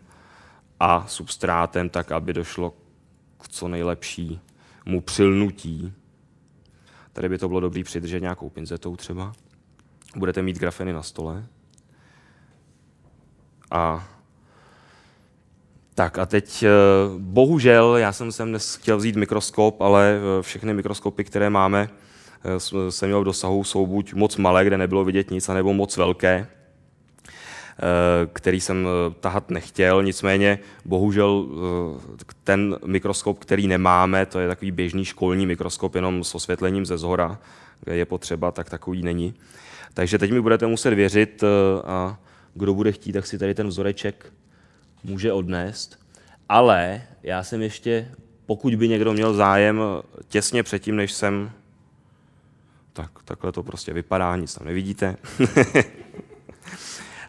[0.80, 2.74] a substrátem, tak aby došlo
[3.40, 5.92] k co nejlepšímu přilnutí.
[7.12, 9.32] Tady by to bylo dobré přidržet nějakou pinzetou třeba.
[10.16, 11.46] Budete mít grafeny na stole.
[13.70, 14.08] A
[15.94, 16.68] tak a teď eh,
[17.18, 21.88] bohužel, já jsem sem dnes chtěl vzít mikroskop, ale eh, všechny mikroskopy, které máme,
[22.44, 25.96] eh, jsem měl v dosahu, jsou buď moc malé, kde nebylo vidět nic, anebo moc
[25.96, 26.46] velké.
[28.32, 28.88] Který jsem
[29.20, 31.46] tahat nechtěl, nicméně bohužel
[32.44, 37.38] ten mikroskop, který nemáme, to je takový běžný školní mikroskop jenom s osvětlením ze zhora,
[37.80, 39.34] kde je potřeba, tak takový není.
[39.94, 41.44] Takže teď mi budete muset věřit
[41.84, 42.18] a
[42.54, 44.32] kdo bude chtít, tak si tady ten vzoreček
[45.04, 45.98] může odnést.
[46.48, 48.08] Ale já jsem ještě,
[48.46, 49.80] pokud by někdo měl zájem,
[50.28, 51.50] těsně předtím, než jsem...
[52.92, 55.16] Tak, takhle to prostě vypadá, nic tam nevidíte.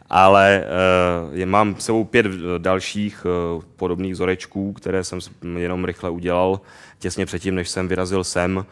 [0.10, 2.26] ale uh, je, mám sebou pět
[2.58, 5.20] dalších uh, podobných vzorečků, které jsem
[5.58, 6.62] jenom rychle udělal
[7.00, 8.66] těsně předtím, než jsem vyrazil sem,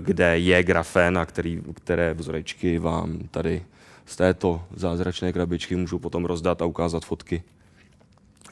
[0.00, 3.62] kde je grafen a který, které vzorečky vám tady
[4.06, 7.42] z této zázračné krabičky můžu potom rozdat a ukázat fotky.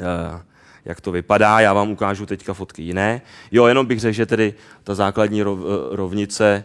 [0.01, 0.41] Uh,
[0.85, 1.61] jak to vypadá.
[1.61, 3.23] Já vám ukážu teďka fotky jiné.
[3.53, 4.55] Jo, jenom bych řekl, že tedy
[4.85, 5.59] ta základní rov,
[5.91, 6.65] rovnice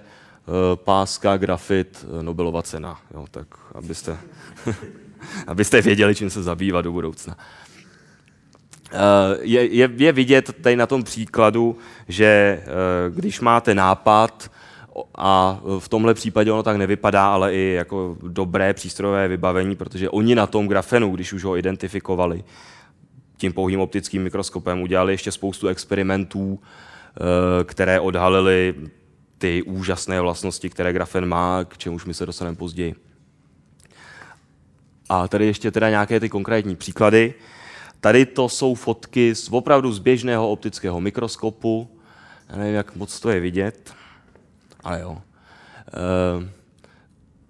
[0.76, 3.00] páska, grafit, Nobelova cena.
[3.14, 4.18] Jo, tak abyste
[5.48, 7.38] abyste věděli, čím se zabývat do budoucna.
[8.92, 12.66] Eh, je, je, je vidět tady na tom příkladu, že eh,
[13.10, 14.52] když máte nápad,
[15.16, 20.36] a v tomhle případě ono tak nevypadá, ale i jako dobré přístrojové vybavení, protože oni
[20.36, 22.44] na tom grafenu, když už ho identifikovali
[23.40, 28.76] tím pouhým optickým mikroskopem, udělali ještě spoustu experimentů, eh, které odhalily
[29.38, 32.96] ty úžasné vlastnosti, které grafen má, k čemuž my se dostaneme později.
[35.10, 37.34] A tady ještě teda nějaké ty konkrétní příklady.
[38.00, 41.90] Tady to jsou fotky z opravdu z běžného optického mikroskopu.
[42.50, 43.94] Já nevím, jak moc to je vidět,
[44.84, 45.22] ale jo.
[45.88, 46.50] E,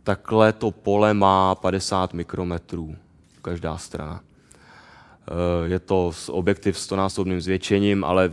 [0.03, 2.95] takhle to pole má 50 mikrometrů,
[3.41, 4.21] každá strana.
[5.29, 8.31] E, je to s objektiv s násobným zvětšením, ale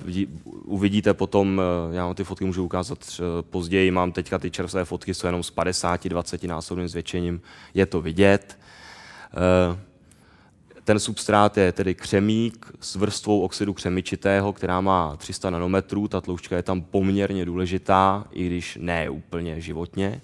[0.65, 5.15] uvidíte potom, e, já vám ty fotky můžu ukázat později, mám teďka ty čerstvé fotky,
[5.15, 7.41] jsou jenom s 50-20 násobným zvětšením,
[7.75, 8.59] je to vidět.
[9.37, 9.79] Eh,
[10.85, 16.09] ten substrát je tedy křemík s vrstvou oxidu křemičitého, která má 300 nanometrů.
[16.09, 20.21] Ta tloušťka je tam poměrně důležitá, i když ne úplně životně.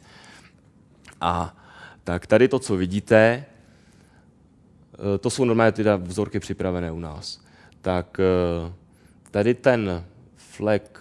[1.20, 1.56] A
[2.04, 3.51] tak tady to, co vidíte, eh,
[5.18, 7.40] to jsou normálně teda vzorky připravené u nás.
[7.80, 8.72] Tak eh,
[9.30, 10.04] tady ten
[10.36, 11.00] flek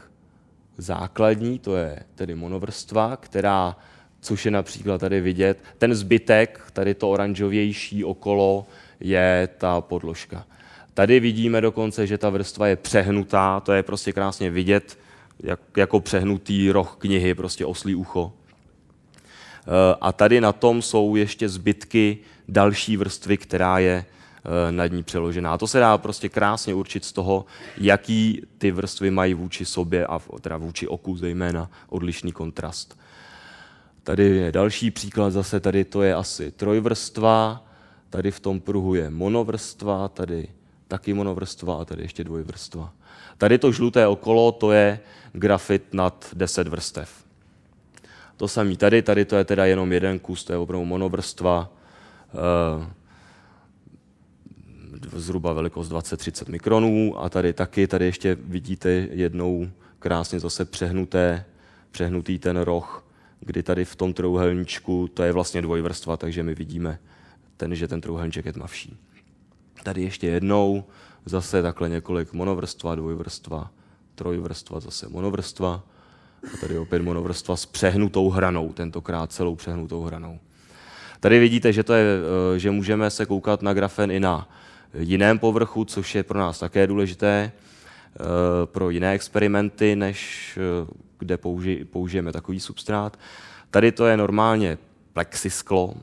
[0.77, 3.75] základní, to je tedy monovrstva, která
[4.21, 5.63] což je například tady vidět.
[5.77, 8.65] Ten zbytek, tady to oranžovější okolo,
[8.99, 10.45] je ta podložka.
[10.93, 14.99] Tady vidíme dokonce, že ta vrstva je přehnutá, to je prostě krásně vidět,
[15.39, 18.33] jak, jako přehnutý roh knihy, prostě oslí ucho.
[18.33, 25.03] E, a tady na tom jsou ještě zbytky další vrstvy, která je e, nad ní
[25.03, 25.53] přeložená.
[25.53, 27.45] A to se dá prostě krásně určit z toho,
[27.77, 32.99] jaký ty vrstvy mají vůči sobě a teda vůči oku zejména odlišný kontrast.
[34.03, 37.65] Tady je další příklad, zase tady to je asi trojvrstva,
[38.09, 40.47] tady v tom pruhu je monovrstva, tady
[40.87, 42.93] taky monovrstva a tady ještě dvojvrstva.
[43.37, 44.99] Tady to žluté okolo, to je
[45.33, 47.23] grafit nad 10 vrstev.
[48.37, 51.80] To samý tady, tady to je teda jenom jeden kus, to je opravdu monovrstva, eh,
[55.13, 61.45] zhruba velikost 20-30 mikronů a tady taky, tady ještě vidíte jednou krásně zase přehnuté,
[61.91, 66.99] přehnutý ten roh kdy tady v tom trouhelníčku to je vlastně dvojvrstva, takže my vidíme,
[67.57, 68.97] ten, že ten trouhelníček je tmavší.
[69.83, 70.83] Tady ještě jednou
[71.25, 73.71] zase takhle několik monovrstva, dvojvrstva,
[74.15, 75.83] trojvrstva, zase monovrstva.
[76.53, 80.39] A tady opět monovrstva s přehnutou hranou, tentokrát celou přehnutou hranou.
[81.21, 82.05] Tady vidíte, že, to je,
[82.55, 84.49] eh, že můžeme se koukat na grafen i na
[84.93, 88.19] jiném povrchu, což je pro nás také důležité eh,
[88.65, 90.19] pro jiné experimenty, než
[90.57, 93.19] eh, kde použi, použijeme takový substrát.
[93.71, 94.77] Tady to je normálně
[95.13, 95.93] plexisklo.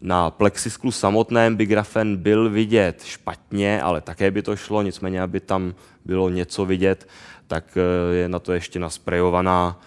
[0.00, 5.40] Na plexisklu samotném by grafen byl vidět špatně, ale také by to šlo, nicméně, aby
[5.40, 7.08] tam bylo něco vidět,
[7.46, 7.78] tak
[8.12, 9.80] je na to ještě nasprejovaná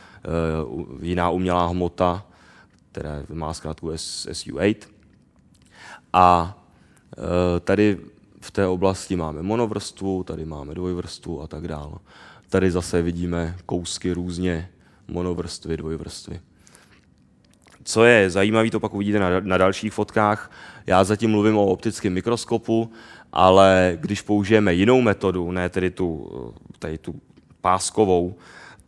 [1.01, 2.25] jiná umělá hmota,
[2.91, 4.75] které má zkrátku SU8.
[6.13, 6.57] A
[7.63, 7.97] tady
[8.41, 11.93] v té oblasti máme monovrstvu, tady máme dvojvrstvu a tak dále.
[12.49, 14.69] Tady zase vidíme kousky různě
[15.07, 16.39] monovrstvy, dvojvrstvy.
[17.83, 20.51] Co je zajímavé, to pak uvidíte na, na dalších fotkách.
[20.87, 22.91] Já zatím mluvím o optickém mikroskopu,
[23.33, 26.29] ale když použijeme jinou metodu, ne tedy tu,
[26.79, 27.21] tady tu
[27.61, 28.35] páskovou,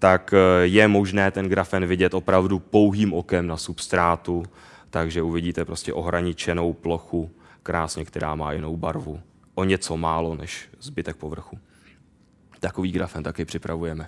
[0.04, 4.44] tak eh, je možné ten grafen vidět opravdu pouhým okem na substrátu,
[4.90, 7.32] takže uvidíte prostě ohraničenou plochu,
[7.64, 9.20] krásně, která má jinou barvu.
[9.56, 11.58] O něco málo než zbytek povrchu.
[12.60, 14.08] Takový grafen taky připravujeme.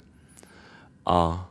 [1.06, 1.50] A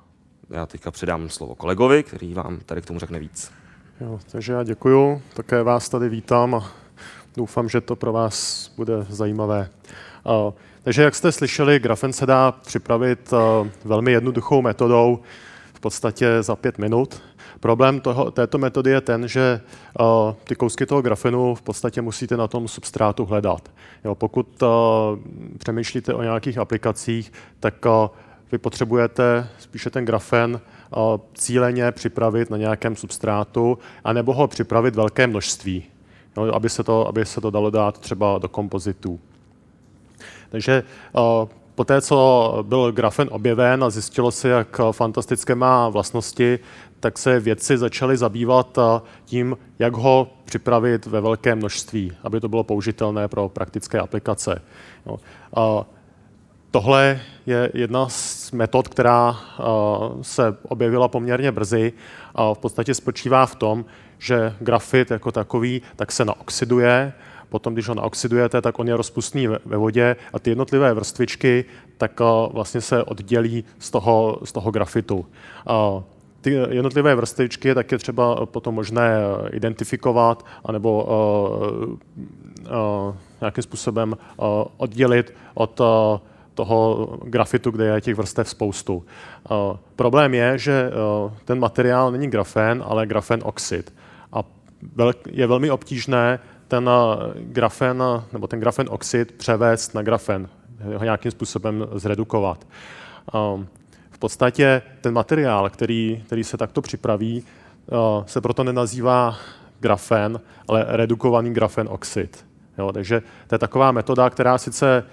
[0.51, 3.53] já teďka předám slovo kolegovi, který vám tady k tomu řekne víc.
[4.01, 6.73] Jo, takže já děkuju, také vás tady vítám a
[7.37, 9.71] doufám, že to pro vás bude zajímavé.
[10.25, 10.55] Uh,
[10.85, 15.19] takže jak jste slyšeli, grafen se dá připravit uh, velmi jednoduchou metodou,
[15.75, 17.23] v podstatě za pět minut.
[17.61, 19.61] Problém toho, této metody je ten, že
[20.01, 20.07] uh,
[20.45, 23.71] ty kousky toho grafenu v podstatě musíte na tom substrátu hledat.
[24.05, 24.69] Jo, pokud uh,
[25.59, 27.93] přemýšlíte o nějakých aplikacích, tak uh,
[28.53, 30.61] vy potřebujete spíše ten grafen
[31.35, 35.85] cíleně připravit na nějakém substrátu, anebo ho připravit velké množství,
[36.37, 39.21] no, aby, se to, aby se to dalo dát třeba do kompozitů.
[40.55, 40.83] Takže
[41.75, 46.59] po té, co byl grafen objeven a zjistilo se, jak fantastické má vlastnosti,
[47.01, 48.79] tak se vědci začali zabývat
[49.25, 54.63] tím, jak ho připravit ve velké množství, aby to bylo použitelné pro praktické aplikace.
[55.07, 55.17] No,
[56.75, 59.63] Tohle je jedna z metod, která eh,
[60.23, 61.93] se objevila poměrně brzy
[62.35, 63.85] a v podstatě spočívá v tom,
[64.19, 67.13] že grafit jako takový tak se naoxiduje,
[67.49, 71.65] potom když ho naoxidujete, tak on je rozpustný ve vodě a ty jednotlivé vrstvičky
[71.99, 75.27] tak eh, vlastně se oddělí z toho, z toho grafitu.
[76.41, 81.09] Ty jednotlivé vrstvičky tak je třeba potom možné eh, identifikovat anebo
[83.41, 84.17] nějakým způsobem
[84.77, 85.81] oddělit od
[86.55, 89.05] toho grafitu, kde je těch vrstev spoustu.
[89.97, 90.91] Problém je, že
[91.45, 93.95] ten materiál není grafen, ale grafen oxid.
[94.33, 94.45] A
[95.31, 96.39] je velmi obtížné
[96.75, 100.49] ten uh, grafen, nebo ten grafen oxid převést na grafen,
[100.97, 102.67] ho nějakým způsobem zredukovat.
[103.55, 103.69] Um,
[104.11, 107.45] v podstatě ten materiál, který, který se takto připraví,
[108.27, 109.37] se proto nenazývá
[109.81, 112.45] grafen, ale redukovaný grafen oxid.
[112.79, 115.05] Jo, takže to je taková metoda, která sice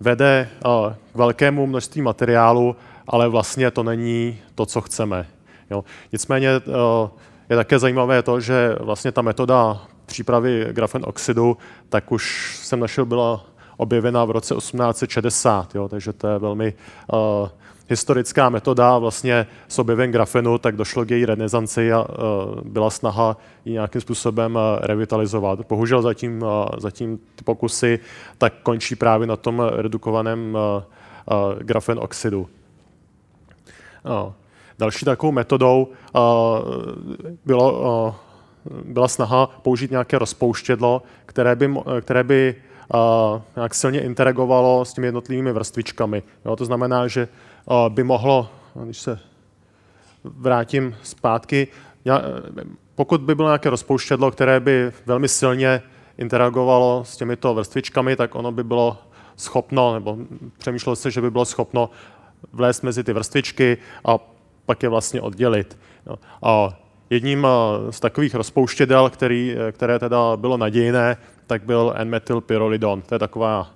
[0.00, 2.76] vede eh, k velkému množství materiálu,
[3.08, 5.26] ale vlastně to není to, co chceme.
[5.70, 5.84] Jo.
[6.12, 6.60] Nicméně eh,
[7.50, 11.56] je také zajímavé to, že vlastně ta metoda přípravy grafen oxidu,
[11.88, 13.44] tak už jsem našel, byla
[13.76, 16.74] objevena v roce 1860, jo, takže to je velmi
[17.12, 17.48] uh,
[17.88, 22.06] historická metoda vlastně s objevem grafenu, tak došlo k její renesanci a uh,
[22.64, 25.58] byla snaha ji nějakým způsobem uh, revitalizovat.
[25.68, 27.98] Bohužel zatím, uh, zatím ty pokusy
[28.38, 32.48] tak končí právě na tom redukovaném uh, uh, grafen oxidu.
[34.04, 34.32] Uh,
[34.78, 36.20] další takovou metodou uh,
[37.44, 38.14] bylo, uh,
[38.84, 42.54] byla snaha použít nějaké rozpouštědlo, které by, které by
[42.94, 46.22] uh, nějak silně interagovalo s těmi jednotlivými vrstvičkami.
[46.44, 47.28] Jo, to znamená, že
[47.88, 48.50] by mohlo,
[48.84, 49.18] když se
[50.24, 51.68] vrátím zpátky,
[52.94, 55.82] pokud by bylo nějaké rozpouštědlo, které by velmi silně
[56.18, 58.98] interagovalo s těmito vrstvičkami, tak ono by bylo
[59.36, 60.18] schopno, nebo
[60.58, 61.90] přemýšlelo se, že by bylo schopno
[62.52, 64.18] vlézt mezi ty vrstvičky a
[64.66, 65.78] pak je vlastně oddělit.
[66.42, 66.68] A
[67.10, 67.46] jedním
[67.90, 71.16] z takových rozpouštědel, který, které teda bylo nadějné,
[71.46, 73.02] tak byl N-metylpyrrolidon.
[73.02, 73.70] To je taková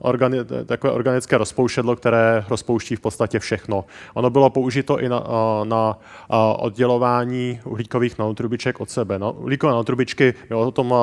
[0.00, 3.84] organi- takové organické rozpouštědlo, které rozpouští v podstatě všechno.
[4.14, 5.24] Ono bylo použito i na,
[5.64, 5.98] na
[6.56, 9.18] oddělování uhlíkových nanotrubiček od sebe.
[9.18, 10.94] No, uhlíkové nanotrubičky, my o tom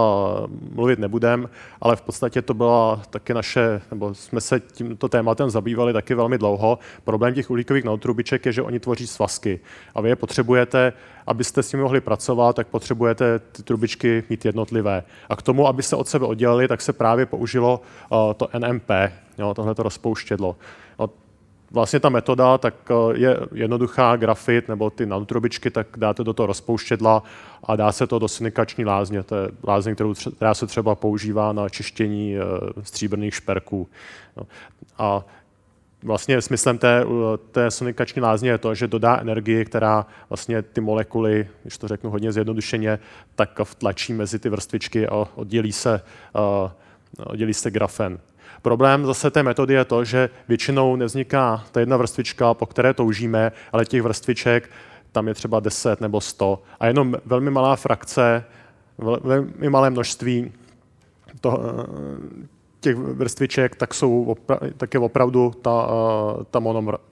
[0.73, 1.47] mluvit nebudeme,
[1.81, 6.38] ale v podstatě to byla taky naše, nebo jsme se tímto tématem zabývali taky velmi
[6.38, 6.79] dlouho.
[7.03, 9.60] Problém těch uhlíkových nanotrubiček je, že oni tvoří svazky
[9.95, 10.93] a vy je potřebujete,
[11.27, 15.03] abyste s nimi mohli pracovat, tak potřebujete ty trubičky mít jednotlivé.
[15.29, 17.81] A k tomu, aby se od sebe oddělili, tak se právě použilo
[18.38, 18.85] to NMP,
[19.38, 20.56] jo, tohleto rozpouštědlo.
[21.00, 21.10] No,
[21.71, 26.48] vlastně ta metoda tak eh, je jednoduchá, grafit nebo ty nanotrubičky, tak dáte do toho
[26.48, 27.24] rozpouštědla
[27.63, 29.24] a dá se to do synikační lázně.
[29.24, 32.41] To je lázně, kterou, která se třeba používá na čištění eh,
[32.82, 33.88] stříbrných šperků.
[34.38, 34.43] No,
[34.98, 35.26] a
[36.03, 37.05] vlastně smyslem té,
[37.51, 42.09] té sonikační lázně je to, že dodá energii, která vlastně ty molekuly, když to řeknu
[42.09, 42.99] hodně zjednodušeně,
[43.36, 46.01] tak vtlačí mezi ty vrstvičky a oddělí se,
[46.36, 46.72] uh,
[47.26, 48.20] oddělí se grafen.
[48.66, 53.51] Problém zase té metody je to, že většinou nevzniká ta jedna vrstvička, po které toužíme,
[53.72, 54.70] ale těch vrstviček
[55.11, 58.43] tam je třeba 10 nebo 100 a jenom velmi malá frakce,
[58.97, 60.51] velmi malé množství
[61.41, 61.59] toho,
[62.80, 64.36] těch vrstviček, tak, jsou
[64.78, 65.88] tak je opravdu ta,
[66.51, 66.59] ta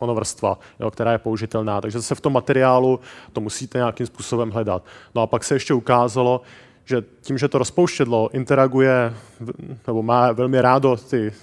[0.02, 1.82] monovrstva, jo, která je použitelná.
[1.82, 3.00] Takže se v tom materiálu
[3.34, 4.86] to musíte nějakým způsobem hledat.
[5.16, 6.42] No a pak se ještě ukázalo,
[6.86, 9.14] že tím, že to rozpouštědlo interaguje
[9.88, 11.34] nebo má velmi rádo ty,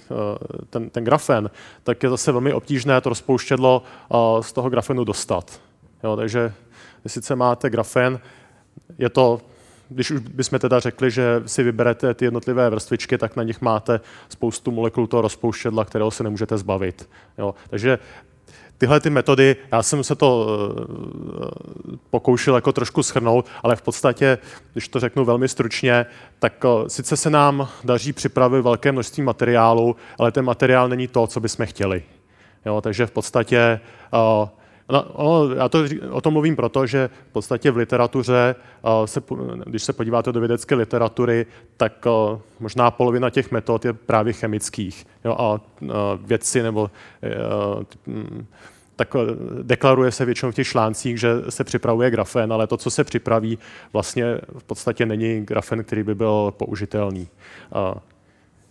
[0.69, 1.49] ten, ten grafen,
[1.83, 3.83] tak je zase velmi obtížné to rozpouštědlo
[4.41, 5.61] z toho grafenu dostat.
[6.03, 6.53] Jo, takže
[7.07, 8.19] sice máte grafen,
[8.97, 9.41] je to
[9.93, 13.99] když už bychom teda řekli, že si vyberete ty jednotlivé vrstvičky, tak na nich máte
[14.29, 17.09] spoustu molekul toho rozpouštědla, kterého se nemůžete zbavit.
[17.37, 17.55] Jo.
[17.69, 17.99] Takže
[18.81, 24.37] tyhle ty metody, já jsem se to uh, pokoušel jako trošku schrnout, ale v podstatě,
[24.73, 26.05] když to řeknu velmi stručně,
[26.39, 31.27] tak uh, sice se nám daří připravit velké množství materiálu, ale ten materiál není to,
[31.27, 32.03] co bychom chtěli.
[32.65, 33.79] Jo, takže v podstatě
[34.13, 34.49] uh,
[34.91, 38.55] No, já to, o tom mluvím proto, že v podstatě v literatuře,
[39.05, 39.21] se,
[39.65, 41.45] když se podíváte do vědecké literatury,
[41.77, 42.05] tak
[42.59, 45.07] možná polovina těch metod je právě chemických.
[45.25, 45.61] Jo, a
[46.17, 46.91] vědci nebo
[49.05, 49.15] tak
[49.61, 53.59] deklaruje se většinou v těch článcích, že se připravuje grafen, ale to, co se připraví,
[53.93, 57.27] vlastně v podstatě není grafen, který by byl použitelný.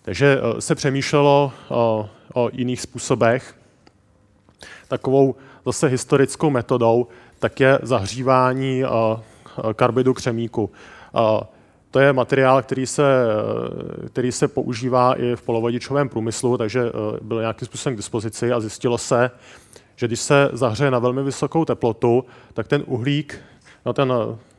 [0.02, 1.52] Takže e, se přemýšlelo
[2.34, 3.54] o jiných způsobech.
[4.88, 5.34] Takovou
[5.66, 7.06] zase historickou metodou,
[7.38, 8.82] tak je zahřívání
[9.74, 10.70] karbidu křemíku.
[11.90, 13.02] To je materiál, který se,
[14.06, 16.82] který se používá i v polovodičovém průmyslu, takže
[17.22, 19.30] byl nějakým způsobem k dispozici a zjistilo se,
[20.00, 22.24] že když se zahřeje na velmi vysokou teplotu,
[22.54, 23.38] tak ten uhlík,
[23.86, 24.12] no ten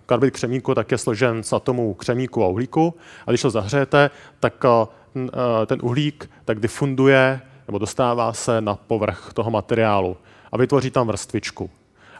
[0.05, 2.93] karbid křemíku tak je složen z atomů křemíku a uhlíku
[3.27, 9.33] a když to zahřejete, tak e, ten uhlík tak difunduje nebo dostává se na povrch
[9.33, 10.17] toho materiálu
[10.51, 11.69] a vytvoří tam vrstvičku.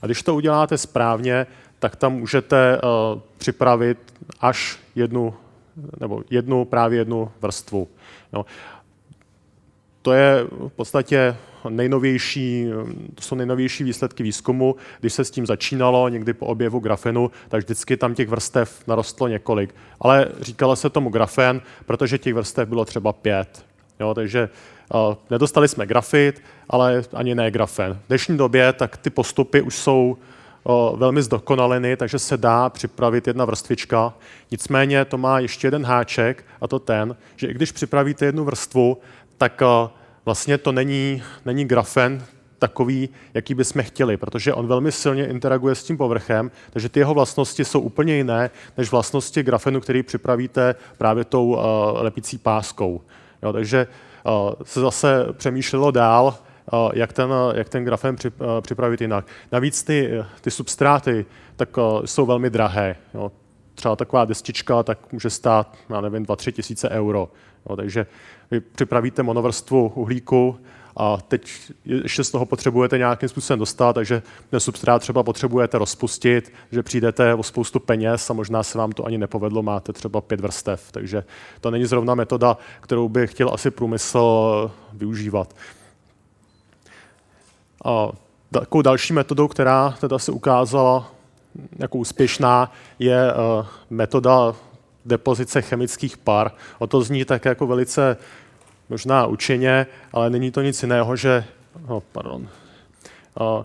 [0.01, 1.47] A když to uděláte správně,
[1.80, 2.82] tak tam můžete
[3.38, 3.97] připravit
[4.39, 5.34] až jednu,
[5.99, 7.88] nebo jednu, právě jednu vrstvu.
[8.34, 8.45] No.
[10.01, 11.36] To je v podstatě
[11.70, 12.66] nejnovější,
[13.16, 14.76] to jsou nejnovější výsledky výzkumu.
[14.99, 19.28] Když se s tím začínalo někdy po objevu grafenu, tak vždycky tam těch vrstev narostlo
[19.28, 19.76] několik.
[19.99, 23.66] Ale říkalo se tomu grafen, protože těch vrstev bylo třeba pět.
[23.99, 24.49] Jo, takže
[25.30, 27.93] Nedostali jsme grafit, ale ani ne grafen.
[27.93, 30.18] V dnešní době tak ty postupy už jsou
[30.95, 34.14] velmi zdokonaleny, takže se dá připravit jedna vrstvička.
[34.51, 38.97] Nicméně to má ještě jeden háček, a to ten, že i když připravíte jednu vrstvu,
[39.38, 39.62] tak
[40.26, 42.26] vlastně to není, není grafen
[42.59, 47.13] takový, jaký bychom chtěli, protože on velmi silně interaguje s tím povrchem, takže ty jeho
[47.13, 51.57] vlastnosti jsou úplně jiné než vlastnosti grafenu, který připravíte právě tou
[51.93, 53.01] lepicí páskou.
[53.43, 53.88] Jo, takže
[54.63, 56.36] se zase přemýšlelo dál,
[56.93, 58.15] jak ten, jak ten grafen
[58.61, 59.26] připravit jinak.
[59.51, 61.69] Navíc ty, ty substráty tak
[62.05, 62.95] jsou velmi drahé.
[63.13, 63.32] Jo.
[63.76, 67.30] Třeba taková destička tak může stát, já nevím, 2-3 tisíce euro.
[67.70, 68.05] Jo, takže
[68.51, 70.59] vy připravíte monovrstvu uhlíku,
[70.97, 71.51] a teď
[71.86, 77.34] ještě z toho potřebujete nějakým způsobem dostat, takže ten substrát třeba potřebujete rozpustit, že přijdete
[77.36, 80.91] o spoustu peněz a možná se vám to ani nepovedlo, máte třeba pět vrstev.
[80.91, 81.24] Takže
[81.62, 85.55] to není zrovna metoda, kterou by chtěl asi průmysl využívat.
[87.86, 88.09] A
[88.51, 91.12] takovou další metodou, která teda se ukázala
[91.80, 94.55] jako úspěšná, je uh, metoda
[95.06, 96.52] depozice chemických par.
[96.80, 98.18] O to zní tak jako velice
[98.89, 101.43] možná učeně, ale není to nic jiného, že,
[101.88, 102.41] oh, pardon,
[103.39, 103.64] uh,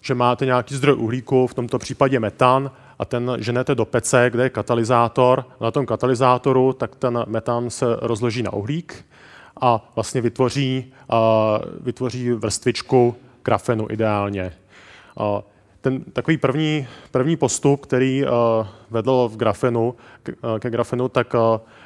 [0.00, 4.42] že máte nějaký zdroj uhlíku, v tomto případě metan, a ten ženete do pece, kde
[4.42, 5.44] je katalyzátor.
[5.60, 9.04] Na tom katalyzátoru tak ten metan se rozloží na uhlík
[9.60, 11.16] a vlastně vytvoří, uh,
[11.80, 14.52] vytvoří vrstvičku grafenu ideálně.
[15.20, 15.40] Uh,
[15.82, 18.30] ten takový první, první postup, který uh,
[18.90, 21.40] vedl v grafenu, k, uh, ke grafenu, tak uh,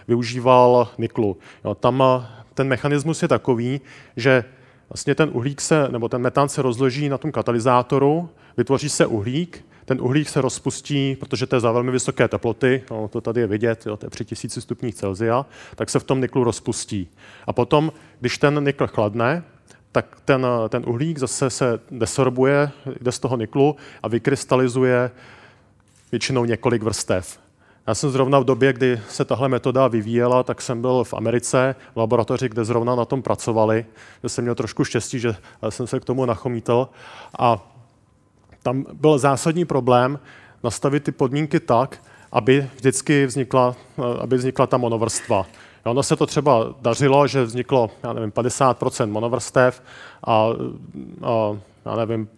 [0.09, 1.37] využíval niklu.
[1.65, 2.03] Jo, tam
[2.55, 3.81] ten mechanismus je takový,
[4.17, 4.45] že
[4.89, 9.65] vlastně ten uhlík se, nebo ten metan se rozloží na tom katalyzátoru, vytvoří se uhlík,
[9.85, 13.47] ten uhlík se rozpustí, protože to je za velmi vysoké teploty, no, to tady je
[13.47, 17.09] vidět, jo, to je 3000 stupních Celsia, tak se v tom niklu rozpustí.
[17.47, 19.45] A potom, když ten nikl chladne,
[19.97, 22.71] tak ten, ten uhlík zase se desorbuje,
[23.01, 25.11] jde z toho niklu a vykrystalizuje
[26.13, 27.39] většinou několik vrstev.
[27.87, 31.75] Já jsem zrovna v době, kdy se tahle metoda vyvíjela, tak jsem byl v Americe,
[31.95, 33.87] v laboratoři, kde zrovna na tom pracovali.
[34.23, 35.37] Že jsem měl trošku štěstí, že
[35.69, 36.89] jsem se k tomu nachomítl.
[37.39, 37.69] A
[38.63, 40.19] tam byl zásadní problém
[40.65, 43.77] nastavit ty podmínky tak, aby vždycky vznikla,
[44.21, 45.47] aby vznikla ta monovrstva.
[45.87, 49.83] Ono se to třeba dařilo, že vzniklo, já nevím, 50% monovrstev
[50.27, 50.49] a,
[51.23, 52.29] a já nevím,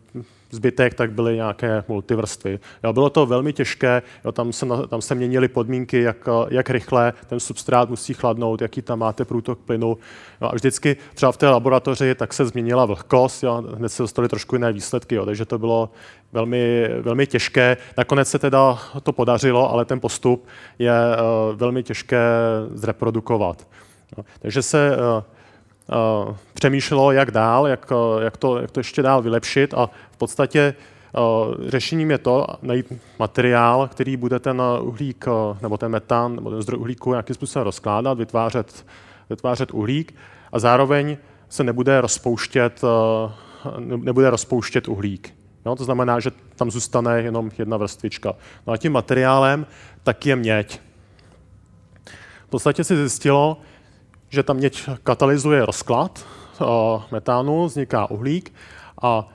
[0.51, 2.59] zbytek tak byly nějaké multivrstvy.
[2.84, 7.12] Jo, bylo to velmi těžké, jo, tam, se, tam se měnily podmínky, jak, jak rychle
[7.26, 9.99] ten substrát musí chladnout, jaký tam máte průtok plynu.
[10.40, 14.28] Jo, a vždycky třeba v té laboratoři tak se změnila vlhkost, jo, hned se dostaly
[14.28, 15.90] trošku jiné výsledky, jo, takže to bylo
[16.32, 17.76] velmi, velmi těžké.
[17.96, 20.46] Nakonec se teda to podařilo, ale ten postup
[20.78, 22.18] je uh, velmi těžké
[22.74, 23.68] zreprodukovat.
[24.18, 25.22] Jo, takže se uh,
[26.55, 30.74] přemýšlelo, jak dál, jak, uh, jak, to, jak to ještě dál vylepšit a v podstatě
[31.12, 35.26] uh, řešením je to najít materiál, který bude ten uhlík
[35.62, 38.86] nebo ten metan nebo ten zdroj uhlíku nějakým způsobem rozkládat, vytvářet,
[39.30, 40.14] vytvářet uhlík
[40.53, 41.16] a zároveň
[41.49, 42.82] se nebude rozpouštět,
[43.78, 45.34] nebude rozpouštět uhlík.
[45.66, 48.32] Jo, to znamená, že tam zůstane jenom jedna vrstvička.
[48.66, 49.66] No a tím materiálem
[50.03, 50.80] tak je měď.
[52.47, 53.57] V podstatě se zjistilo,
[54.29, 56.26] že ta měď katalyzuje rozklad
[57.11, 58.55] metánu, vzniká uhlík
[59.03, 59.29] a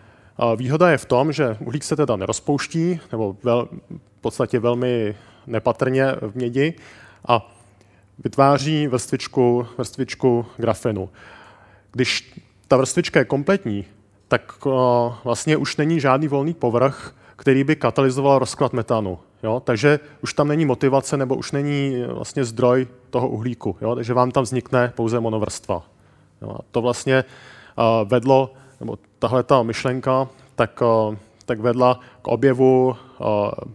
[0.56, 3.68] výhoda je v tom, že uhlík se teda nerozpouští, nebo vel,
[4.18, 5.16] v podstatě velmi
[5.48, 6.74] nepatrně v mědi
[7.28, 7.52] a
[8.24, 11.10] vytváří vrstvičku, vrstvičku grafenu.
[11.91, 13.86] Když ta vrstvička je kompletní,
[14.28, 14.66] tak
[15.24, 19.20] vlastně už není žádný volný povrch, který by katalyzoval rozklad metanu.
[19.44, 19.60] Jo?
[19.66, 23.76] Takže už tam není motivace nebo už není eh, vlastně zdroj toho uhlíku.
[23.82, 23.96] Jo?
[23.96, 25.84] Takže vám tam vznikne pouze monovrstva.
[26.41, 26.56] Jo?
[26.60, 27.24] A to vlastně
[27.78, 31.16] uh, vedlo, nebo tahle ta myšlenka, tak, uh,
[31.46, 33.28] tak vedla k objevu uh,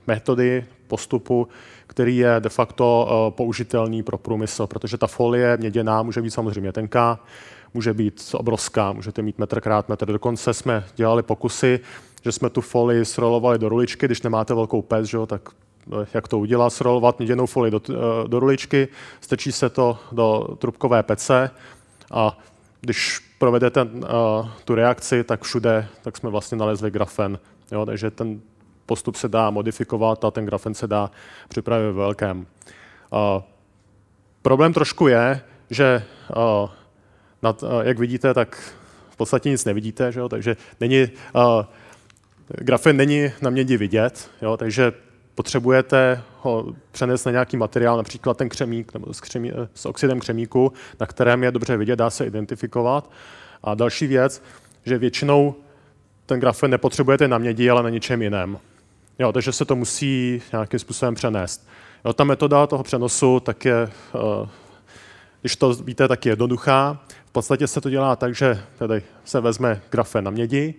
[0.07, 1.49] metody, postupu,
[1.87, 6.73] který je de facto uh, použitelný pro průmysl, protože ta folie měděná může být samozřejmě
[6.73, 7.21] tenká,
[7.75, 10.13] může být obrovská, můžete mít metr krát metr.
[10.13, 11.81] Dokonce jsme dělali pokusy,
[12.25, 15.49] že jsme tu folii srolovali do ruličky, když nemáte velkou pec, že, tak
[16.03, 18.89] eh, jak to udělat, srolovat měděnou folii do, eh, do ruličky,
[19.21, 21.51] stečí se to do trubkové pece
[22.13, 22.39] a
[22.81, 24.01] když provedete uh,
[24.65, 27.39] tu reakci, tak všude tak jsme vlastně nalezli grafen.
[27.73, 28.41] Jo, takže ten
[28.87, 31.11] postup se dá modifikovat a ten grafen se dá
[31.49, 32.47] připravit ve velkém.
[33.11, 33.43] Uh,
[34.43, 35.41] problém trošku je,
[35.71, 36.05] že
[36.37, 36.71] uh,
[37.43, 38.75] nad, uh, jak vidíte, tak
[39.11, 40.29] v podstatě nic nevidíte, že jo?
[40.29, 41.03] takže není,
[41.35, 41.43] uh,
[42.49, 44.57] grafen není na mědi vidět, jo?
[44.57, 44.93] takže
[45.35, 50.73] potřebujete ho přenést na nějaký materiál, například ten křemík nebo s, křemí, s oxidem křemíku,
[51.01, 53.11] na kterém je dobře vidět, dá se identifikovat.
[53.63, 54.43] A další věc,
[54.87, 55.55] že většinou
[56.27, 58.59] ten grafen nepotřebujete na mědi, ale na něčem jiném.
[59.19, 61.69] Jo, takže se to musí nějakým způsobem přenést.
[62.05, 64.49] Jo, ta metoda toho přenosu tak je, uh,
[65.41, 67.01] když to víte, tak je jednoduchá.
[67.27, 70.75] V podstatě se to dělá tak, že tady se vezme grafen na mědi,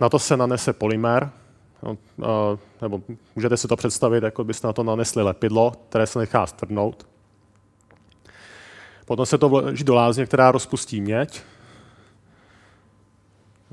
[0.00, 1.30] na to se nanese polymer,
[1.82, 3.02] no, nebo
[3.36, 7.06] můžete si to představit, jako byste na to nanesli lepidlo, které se nechá stvrdnout.
[9.04, 11.42] Potom se to vloží do lázně, která rozpustí měď.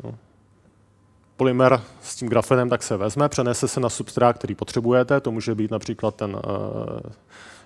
[0.04, 0.16] No.
[1.38, 5.22] Polymer s tím grafenem tak se vezme, přenese se na substrát, který potřebujete.
[5.22, 6.42] To může být například ten uh,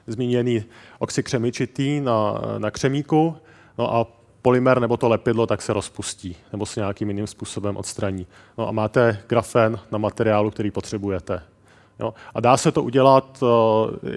[0.08, 0.64] zmíněný
[1.00, 3.38] oxykřemičitý na, na křemíku.
[3.78, 4.08] No a
[4.42, 8.28] polymer nebo to lepidlo tak se rozpustí nebo se nějakým jiným způsobem odstraní.
[8.58, 11.42] No a máte grafen na materiálu, který potřebujete.
[12.00, 12.14] Jo?
[12.36, 13.50] A dá se to udělat uh,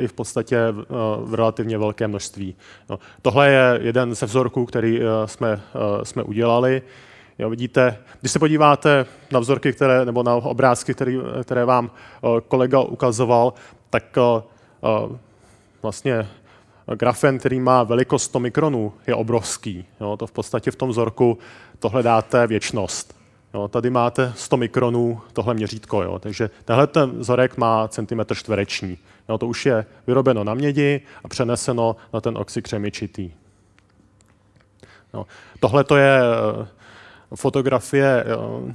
[0.03, 0.85] i v podstatě uh,
[1.31, 2.55] v relativně velké množství.
[2.91, 2.99] Jo?
[3.23, 6.83] Tohle je jeden ze vzorků, který uh, jsme, uh, jsme udělali.
[7.39, 12.41] Jo, vidíte, když se podíváte na vzorky, které, nebo na obrázky, který, které vám uh,
[12.41, 13.53] kolega ukazoval,
[13.91, 15.17] tak uh,
[15.83, 16.29] vlastně
[16.95, 19.85] grafen, který má velikost 100 mikronů, je obrovský.
[20.01, 21.39] Jo, to v podstatě v tom vzorku
[21.79, 23.17] tohle dáte věčnost.
[23.55, 28.99] Jo, tady máte 100 mikronů tohle měřítko, jo, takže tenhle ten vzorek má centimetr čtvereční.
[29.29, 33.33] Jo, to už je vyrobeno na mědi a přeneseno na ten oxykřemičitý.
[35.61, 36.67] Tohle to je eh,
[37.37, 38.75] fotografie eh,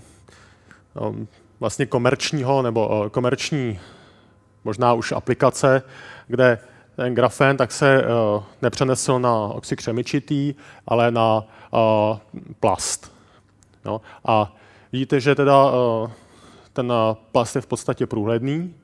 [0.97, 1.25] eh,
[1.59, 3.79] vlastně komerčního nebo komerční
[4.63, 5.81] možná už aplikace,
[6.27, 6.59] kde
[6.97, 10.55] ten grafen tak se uh, nepřenesl na oxykřemičitý,
[10.87, 12.17] ale na uh,
[12.59, 13.11] plast.
[13.85, 14.55] No, a
[14.91, 16.11] vidíte, že teda uh,
[16.73, 16.93] ten
[17.31, 18.75] plast je v podstatě průhledný,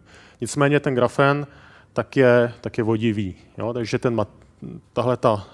[0.42, 1.48] nicméně ten grafen
[1.94, 3.36] tak je, tak je vodivý.
[3.58, 3.74] Jo?
[3.74, 4.26] Takže ten,
[4.94, 5.46] tahle ta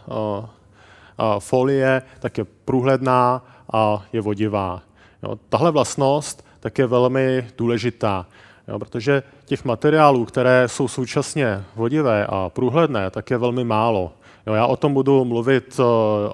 [1.40, 4.82] folie tak je průhledná a je vodivá.
[5.24, 5.40] Jo?
[5.50, 8.26] Tahle vlastnost tak je velmi důležitá.
[8.70, 14.14] Jo, protože těch materiálů, které jsou současně vodivé a průhledné, tak je velmi málo.
[14.48, 15.86] Jo, já o tom budu mluvit uh,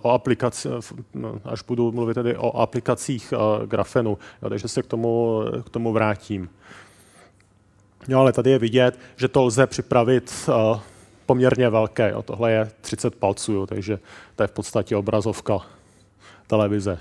[0.01, 0.69] o aplikaci,
[1.13, 5.69] no, až budu mluvit tedy o aplikacích uh, grafenu, jo, takže se k tomu, k
[5.69, 6.49] tomu vrátím.
[8.07, 10.49] Jo, ale tady je vidět, že to lze připravit
[11.25, 12.11] poměrně velké.
[12.11, 12.21] Jo.
[12.21, 13.99] Tohle je 30 palců, jo, takže
[14.35, 15.59] to je v podstatě obrazovka
[16.47, 16.97] televize.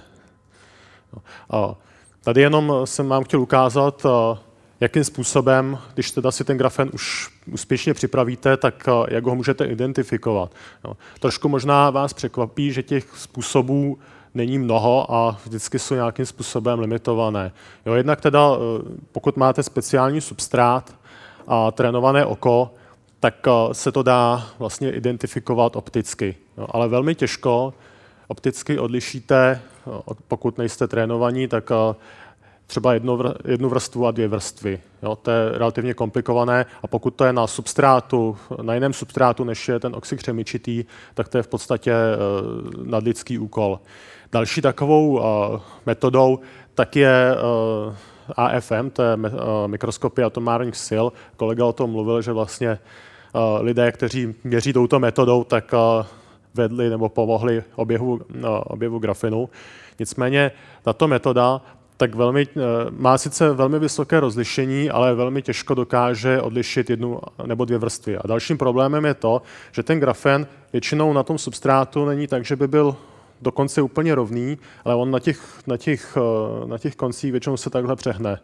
[1.53, 1.77] Jo.
[2.25, 4.07] Tady jenom jsem vám chtěl ukázat,
[4.85, 10.53] jakým způsobem, když teda si ten grafen už úspěšně připravíte, tak jak ho můžete identifikovat.
[10.85, 13.99] No, trošku možná vás překvapí, že těch způsobů
[14.35, 17.53] není mnoho a vždycky jsou nějakým způsobem limitované.
[17.87, 18.51] Jo, jednak teda,
[19.13, 20.95] pokud máte speciální substrát
[21.47, 22.75] a trénované oko,
[23.21, 23.35] tak
[23.73, 26.37] se to dá vlastně identifikovat opticky.
[26.59, 27.75] Jo, ale velmi těžko
[28.29, 29.61] opticky odlišíte,
[30.29, 31.71] pokud nejste trénovaní, tak
[32.67, 34.81] třeba jedno, jednu vrstvu a dvě vrstvy.
[35.03, 39.69] Jo, to je relativně komplikované a pokud to je na substrátu, na jiném substrátu, než
[39.69, 40.85] je ten oxy křemičitý,
[41.15, 43.81] tak to je v podstatě uh, nadlidský úkol.
[44.33, 45.23] Další takovou uh,
[45.87, 46.39] metodou
[46.75, 47.37] tak je
[47.87, 47.95] uh,
[48.37, 49.17] AFM, to je
[49.67, 51.07] mikroskopie atomárních sil.
[51.37, 52.79] Kolega o tom mluvil, že vlastně
[53.61, 55.75] lidé, kteří měří touto metodou, tak
[56.55, 57.65] vedli nebo pomohli
[58.35, 59.49] no, objevu grafenu.
[59.99, 60.51] Nicméně
[60.83, 61.61] tato metoda
[61.97, 67.65] tak velmi, eh, má sice velmi vysoké rozlišení, ale velmi těžko dokáže odlišit jednu nebo
[67.65, 68.17] dvě vrstvy.
[68.17, 69.43] A dalším problémem je to,
[69.73, 72.97] že ten grafen většinou na tom substrátu není tak, že by byl
[73.43, 77.71] dokonce úplně rovný, ale on na těch, na těch, eh, na těch koncích většinou se
[77.71, 78.41] takhle přehne.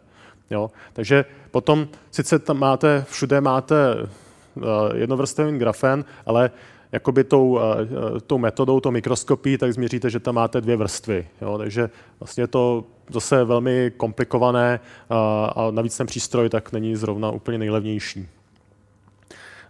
[0.49, 0.71] Jo?
[0.93, 4.61] Takže potom sice tam máte, všude máte eh,
[4.93, 6.51] jednovrstvový grafen, ale
[6.91, 11.27] jakoby tou, eh, tou metodou, tou mikroskopí, tak změříte, že tam máte dvě vrstvy.
[11.41, 11.57] Jo?
[11.57, 11.89] Takže
[12.19, 14.79] vlastně to zase velmi komplikované
[15.09, 18.27] a, a navíc ten přístroj tak není zrovna úplně nejlevnější.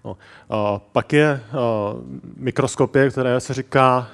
[0.06, 0.18] No.
[0.50, 1.42] A pak je
[2.38, 4.08] mikroskopie, které se říká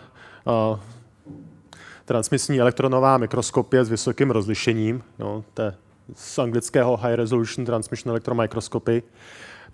[2.05, 5.03] transmisní elektronová mikroskopie s vysokým rozlišením.
[5.19, 5.73] No, to je
[6.13, 9.03] z anglického High Resolution Transmission Electromicroscopy.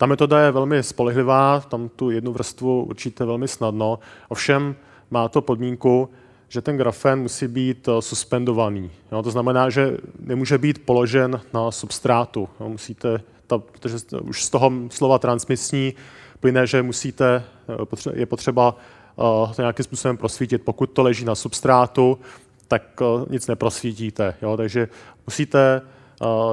[0.04, 4.00] Ta metoda je velmi spolehlivá, tam tu jednu vrstvu určíte velmi snadno,
[4.30, 4.76] ovšem
[5.12, 6.10] má to podmínku,
[6.48, 8.92] že ten grafen musí být eh, suspendovaný.
[9.12, 12.50] Jo, to znamená, že nemůže být položen na substrátu.
[12.60, 15.94] Jo, musíte, ta, protože už z toho slova transmisní
[16.40, 18.76] plyne, že musíte, eh, je potřeba
[19.16, 20.58] uh, to nějakým způsobem prosvítit.
[20.58, 22.20] Pokud to leží na substrátu,
[22.68, 24.36] tak nic neprosvítíte.
[24.42, 24.88] Jo, takže
[25.28, 25.82] musíte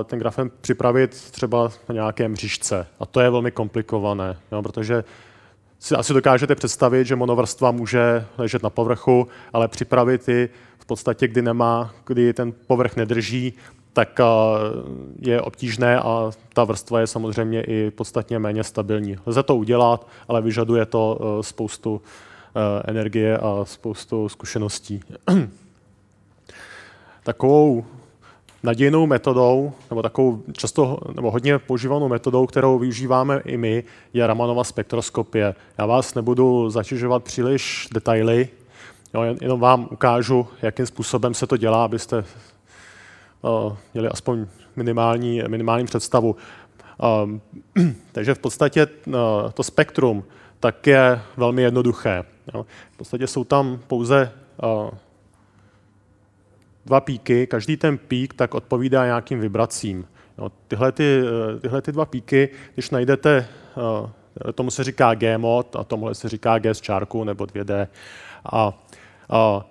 [0.05, 2.87] ten grafen připravit třeba na nějaké mřížce.
[3.01, 5.05] A to je velmi komplikované, jo, protože
[5.79, 10.49] si asi dokážete představit, že monovrstva může ležet na povrchu, ale připravit ji
[10.79, 13.53] v podstatě, kdy nemá, kdy ten povrch nedrží,
[13.93, 14.21] tak
[15.21, 19.17] je obtížné a ta vrstva je samozřejmě i podstatně méně stabilní.
[19.27, 22.03] Lze to udělat, ale vyžaduje to e, spoustu
[22.55, 25.01] e, energie a spoustu zkušeností.
[27.23, 27.85] Takovou
[28.63, 34.65] nadějnou metodou, nebo takovou často, nebo hodně používanou metodou, kterou využíváme i my, je Ramanova
[34.65, 35.55] spektroskopie.
[35.79, 38.49] Já vás nebudu zatěžovat příliš detaily,
[39.15, 42.25] jo, jenom vám ukážu, jakým způsobem se to dělá, abyste
[43.43, 44.47] uh, měli aspoň
[44.77, 46.37] minimální, minimální představu.
[47.25, 47.41] Um,
[48.13, 49.15] takže v podstatě uh,
[49.55, 50.25] to spektrum
[50.61, 52.25] tak je velmi jednoduché.
[52.55, 52.67] Jo.
[52.93, 54.33] V podstatě jsou tam pouze
[54.63, 54.91] uh,
[56.87, 60.07] dva píky, každý ten pík tak odpovídá nějakým vibracím.
[60.39, 61.23] No, tyhle, ty,
[61.57, 64.09] eh, tyhle ty dva píky, když najdete, uh,
[64.53, 67.89] tomu se říká G-mod a tomuhle se říká G z čárku nebo 2D.
[68.45, 68.79] A,
[69.31, 69.67] a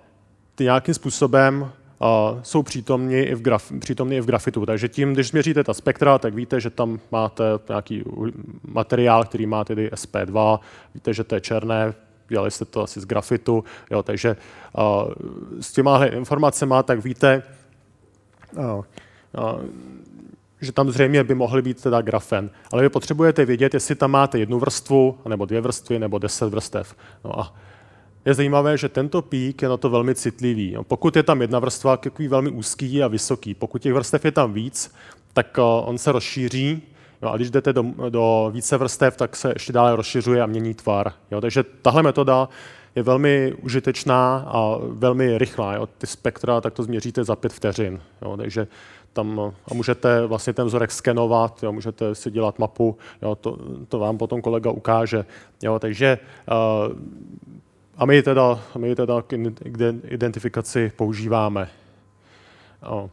[0.54, 4.66] ty nějakým způsobem uh, jsou přítomní i, v graf, přítomní i v grafitu.
[4.66, 8.04] Takže tím, když změříte ta spektra, tak víte, že tam máte nějaký
[8.68, 10.58] materiál, který má tedy SP2,
[10.94, 11.94] víte, že to je černé,
[12.30, 14.36] dělali jste to asi z grafitu, jo, takže
[14.78, 15.12] uh,
[15.60, 17.42] s těma informacemi tak víte,
[18.56, 18.82] uh, uh,
[20.60, 22.50] že tam zřejmě by mohly být teda grafen.
[22.72, 26.94] Ale vy potřebujete vědět, jestli tam máte jednu vrstvu, nebo dvě vrstvy, nebo deset vrstev.
[27.24, 27.54] No a
[28.24, 30.76] je zajímavé, že tento pík je na to velmi citlivý.
[30.82, 33.54] Pokud je tam jedna vrstva, takový velmi úzký a vysoký.
[33.54, 34.94] Pokud těch vrstev je tam víc,
[35.32, 36.82] tak on se rozšíří
[37.22, 40.74] No a když jdete do, do více vrstev, tak se ještě dále rozšiřuje a mění
[40.74, 41.12] tvar.
[41.30, 41.40] Jo?
[41.40, 42.48] Takže tahle metoda
[42.94, 45.74] je velmi užitečná a velmi rychlá.
[45.74, 45.86] Jo?
[45.86, 48.00] Ty spektra tak to změříte za pět vteřin.
[48.22, 48.36] Jo?
[48.36, 48.66] Takže
[49.12, 51.72] tam a můžete vlastně ten vzorek skenovat, jo?
[51.72, 53.34] můžete si dělat mapu, jo?
[53.34, 53.58] To,
[53.88, 55.24] to vám potom kolega ukáže.
[55.62, 55.78] Jo?
[55.78, 56.18] Takže
[56.88, 56.96] uh,
[57.96, 59.32] a my teda, my teda k
[60.04, 61.68] identifikaci používáme.
[62.82, 63.10] Jo.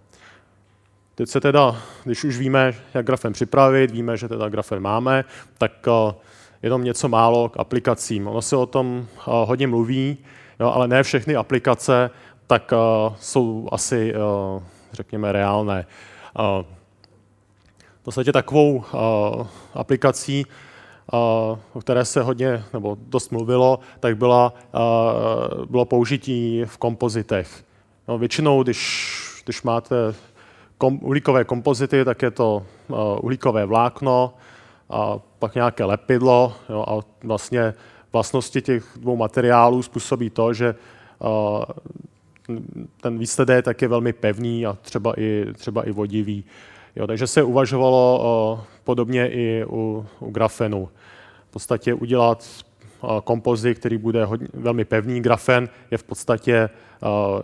[1.17, 5.25] Teď se teda, když už víme, jak grafen připravit, víme, že teda grafen máme,
[5.57, 6.13] tak uh,
[6.63, 8.27] jenom něco málo k aplikacím.
[8.27, 10.17] Ono se o tom uh, hodně mluví,
[10.59, 12.09] jo, ale ne všechny aplikace
[12.47, 14.13] tak uh, jsou asi,
[14.93, 15.85] řekněme, reálné.
[17.99, 18.83] V podstatě takovou
[19.73, 20.45] aplikací,
[21.73, 24.53] o které se hodně nebo dost mluvilo, tak byla,
[25.69, 27.63] bylo použití v kompozitech.
[28.07, 29.95] No, většinou, když, když máte
[30.77, 32.65] kom, uhlíkové kompozity, tak je to
[33.21, 34.33] uhlíkové vlákno,
[34.89, 37.73] a pak nějaké lepidlo jo, a vlastně
[38.13, 40.75] vlastnosti těch dvou materiálů způsobí to, že
[43.01, 46.43] ten výsledek je velmi pevný a třeba i, třeba i vodivý.
[46.95, 50.89] Jo, takže se uvažovalo o, podobně i u, u grafenu.
[51.49, 52.47] V podstatě udělat
[53.01, 55.21] o, kompozit, který bude hodně, velmi pevný.
[55.21, 56.69] Grafen je v podstatě
[57.01, 57.41] o,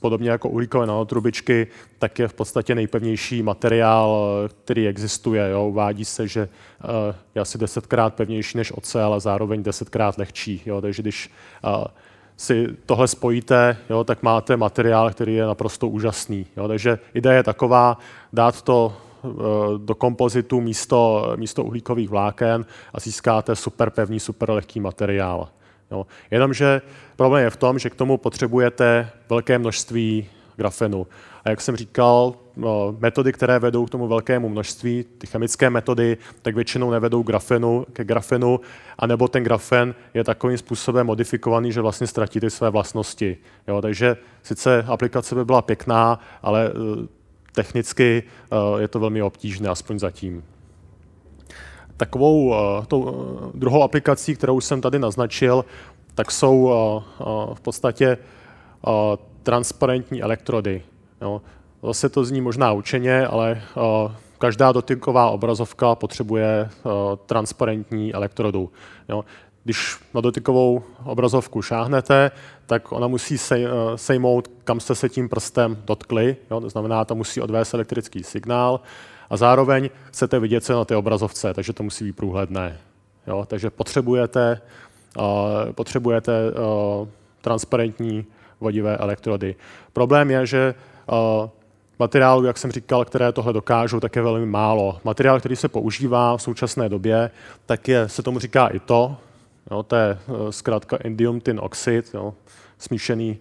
[0.00, 1.66] podobně jako uhlíkové nanotrubičky,
[1.98, 4.28] tak je v podstatě nejpevnější materiál,
[4.64, 5.50] který existuje.
[5.50, 5.66] Jo.
[5.68, 6.48] Uvádí se, že
[7.34, 10.62] je asi desetkrát pevnější než ocel a zároveň desetkrát lehčí.
[10.66, 10.80] Jo.
[10.80, 11.30] Takže když
[12.36, 16.46] si tohle spojíte, jo, tak máte materiál, který je naprosto úžasný.
[16.56, 16.68] Jo.
[16.68, 17.98] Takže idea je taková,
[18.32, 18.92] dát to
[19.24, 19.28] eh,
[19.78, 25.48] do kompozitu místo, místo uhlíkových vláken a získáte super pevný, super lehký materiál.
[25.90, 26.06] Jo.
[26.30, 26.82] Jenomže
[27.16, 30.26] problém je v tom, že k tomu potřebujete velké množství
[30.56, 31.06] grafenu.
[31.44, 36.16] A jak jsem říkal, no, metody, které vedou k tomu velkému množství, ty chemické metody,
[36.42, 38.60] tak většinou nevedou grafenu, ke grafenu,
[38.98, 43.36] anebo ten grafen je takovým způsobem modifikovaný, že vlastně ztratí ty své vlastnosti.
[43.68, 47.06] Jo, takže sice aplikace by byla pěkná, ale uh,
[47.52, 48.22] technicky
[48.52, 50.42] uh, je to velmi obtížné, aspoň zatím.
[51.98, 55.64] Takovou uh, tou, uh, druhou aplikací, kterou jsem tady naznačil,
[56.14, 58.18] tak jsou uh, v podstatě
[59.42, 60.82] transparentní elektrody.
[61.82, 63.62] Zase to zní možná učeně, ale
[64.38, 66.70] každá dotyková obrazovka potřebuje
[67.26, 68.70] transparentní elektrodu.
[69.64, 72.30] Když na dotykovou obrazovku šáhnete,
[72.66, 76.36] tak ona musí sej, sejmout, kam jste se tím prstem dotkli.
[76.48, 78.80] To znamená, to musí odvést elektrický signál
[79.30, 82.76] a zároveň chcete vidět, co je na té obrazovce, takže to musí být průhledné.
[83.26, 83.44] Jo.
[83.48, 84.60] Takže potřebujete,
[85.18, 87.08] uh, potřebujete uh,
[87.40, 88.26] transparentní
[88.60, 89.56] vodivé elektrody.
[89.92, 90.74] Problém je, že
[91.06, 91.48] uh,
[91.98, 95.00] materiálů, jak jsem říkal, které tohle dokážou, tak je velmi málo.
[95.04, 97.30] Materiál, který se používá v současné době,
[97.66, 99.16] tak je, se tomu říká i to,
[99.70, 102.34] jo, to je uh, zkrátka indium tin oxid, jo,
[102.78, 103.38] smíšený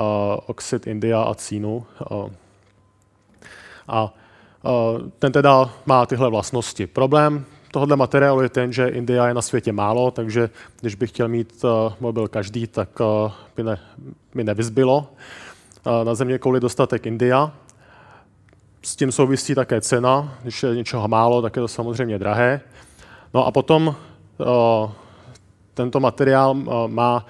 [0.00, 0.06] uh,
[0.46, 1.86] oxid india a cínu.
[2.10, 2.30] Uh,
[3.88, 4.14] a
[5.18, 6.86] ten teda má tyhle vlastnosti.
[6.86, 10.50] Problém tohohle materiálu je ten, že India je na světě málo, takže
[10.80, 13.78] když bych chtěl mít uh, mobil každý, tak uh, by, ne,
[14.34, 15.06] by nevyzbylo.
[16.04, 17.52] Na země kouli dostatek India.
[18.82, 20.38] S tím souvisí také cena.
[20.42, 22.60] Když je něčeho málo, tak je to samozřejmě drahé.
[23.34, 23.94] No a potom
[25.74, 26.54] tento materiál
[26.86, 27.26] má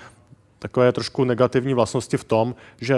[0.59, 2.97] takové trošku negativní vlastnosti v tom, že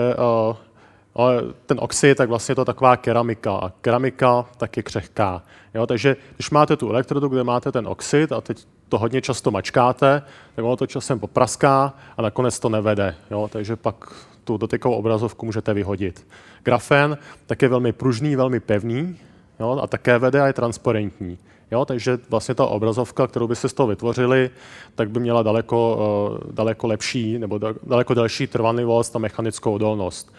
[1.15, 3.57] ale ten oxid, tak vlastně je to taková keramika.
[3.57, 5.43] A keramika tak je křehká.
[5.75, 9.51] Jo, takže když máte tu elektrodu, kde máte ten oxid a teď to hodně často
[9.51, 10.23] mačkáte,
[10.55, 13.15] tak ono to časem popraská a nakonec to nevede.
[13.31, 14.13] Jo, takže pak
[14.45, 16.27] tu dotykovou obrazovku můžete vyhodit.
[16.63, 19.17] Grafen tak je velmi pružný, velmi pevný
[19.61, 21.39] jo, a také vede a je transparentní.
[21.71, 24.51] Jo, takže vlastně ta obrazovka, kterou by se z toho vytvořili,
[24.95, 25.97] tak by měla daleko,
[26.45, 30.35] uh, daleko lepší nebo daleko delší trvanlivost a mechanickou odolnost.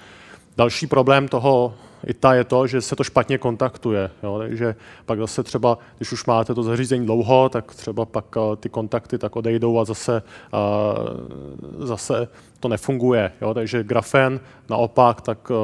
[0.58, 1.74] Další problém toho
[2.08, 4.12] ITA je to, že se to špatně kontaktuje.
[4.24, 4.38] Jo?
[4.40, 4.76] Takže
[5.06, 9.18] pak zase třeba, když už máte to zařízení dlouho, tak třeba pak uh, ty kontakty
[9.18, 12.28] tak odejdou a zase, uh, zase
[12.60, 13.32] to nefunguje.
[13.42, 13.54] Jo?
[13.54, 14.40] Takže grafen
[14.70, 15.58] naopak, tak uh,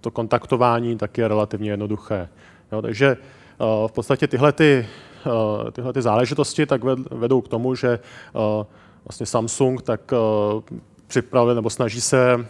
[0.00, 2.28] to kontaktování tak je relativně jednoduché.
[2.72, 2.82] Jo?
[2.82, 3.16] Takže
[3.86, 4.86] v podstatě tyhle, ty,
[5.72, 7.98] tyhle ty záležitosti tak vedou k tomu, že
[9.04, 10.00] vlastně Samsung tak
[11.06, 12.46] připravuje nebo snaží se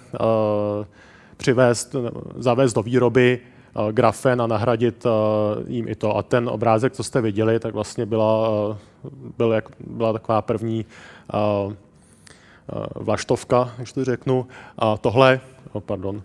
[1.36, 1.96] přivést,
[2.36, 3.40] zavést do výroby
[3.74, 5.12] uh, grafen a nahradit uh,
[5.66, 6.16] jim i to.
[6.16, 8.76] A ten obrázek, co jste viděli, tak vlastně byla, uh,
[9.36, 10.84] byl jak, byla taková první
[12.94, 14.46] vlaštovka, když to řeknu.
[14.78, 15.40] A tohle,
[15.72, 16.22] oh, pardon,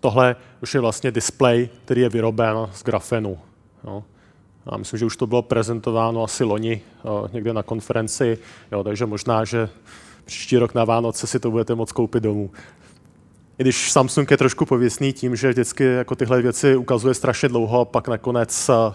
[0.00, 3.38] tohle už je vlastně display, který je vyroben z grafenu.
[3.84, 4.04] Jo.
[4.66, 6.80] A myslím, že už to bylo prezentováno asi loni
[7.32, 8.38] někde na konferenci,
[8.72, 9.68] jo, takže možná, že
[10.24, 12.50] příští rok na Vánoce si to budete moct koupit domů.
[13.58, 17.80] I když Samsung je trošku pověstný tím, že vždycky jako tyhle věci ukazuje strašně dlouho
[17.80, 18.94] a pak nakonec uh,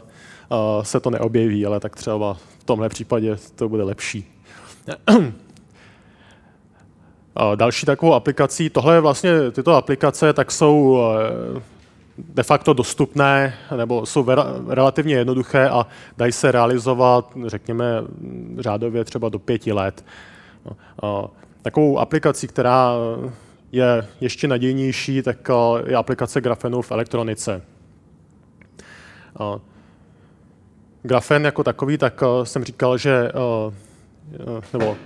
[0.83, 4.25] se to neobjeví, ale tak třeba v tomhle případě to bude lepší.
[7.55, 10.99] Další takovou aplikací, tohle je vlastně, tyto aplikace tak jsou
[12.17, 14.27] de facto dostupné, nebo jsou
[14.67, 15.87] relativně jednoduché a
[16.17, 17.85] dají se realizovat, řekněme,
[18.59, 20.05] řádově třeba do pěti let.
[21.03, 21.31] No,
[21.61, 22.93] takovou aplikací, která
[23.71, 25.53] je ještě nadějnější, tak eh,
[25.91, 27.61] je aplikace grafenu v elektronice.
[29.41, 29.59] Eh,
[31.01, 33.31] grafen jako takový, tak eh, jsem říkal, že
[34.73, 34.97] nebo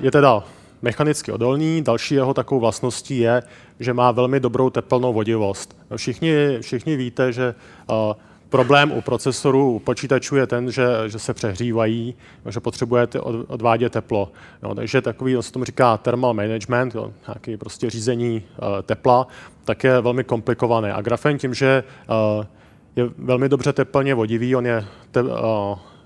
[0.00, 0.44] je teda
[0.82, 1.82] mechanicky odolný.
[1.82, 3.42] Další jeho takovou vlastností je,
[3.80, 5.76] že má velmi dobrou teplnou vodivost.
[5.96, 7.54] Všichni, všichni víte, že
[8.54, 12.14] problém u procesorů, u počítačů je ten, že, že se přehřívají,
[12.48, 14.32] že potřebujete od, odvádět teplo.
[14.62, 19.26] No, takže takový, se tomu říká thermal management, jo, nějaký prostě řízení uh, tepla,
[19.64, 20.92] tak je velmi komplikované.
[20.92, 21.84] A grafen tím, že
[22.38, 22.44] uh,
[22.96, 25.28] je velmi dobře teplně vodivý, on je te, uh,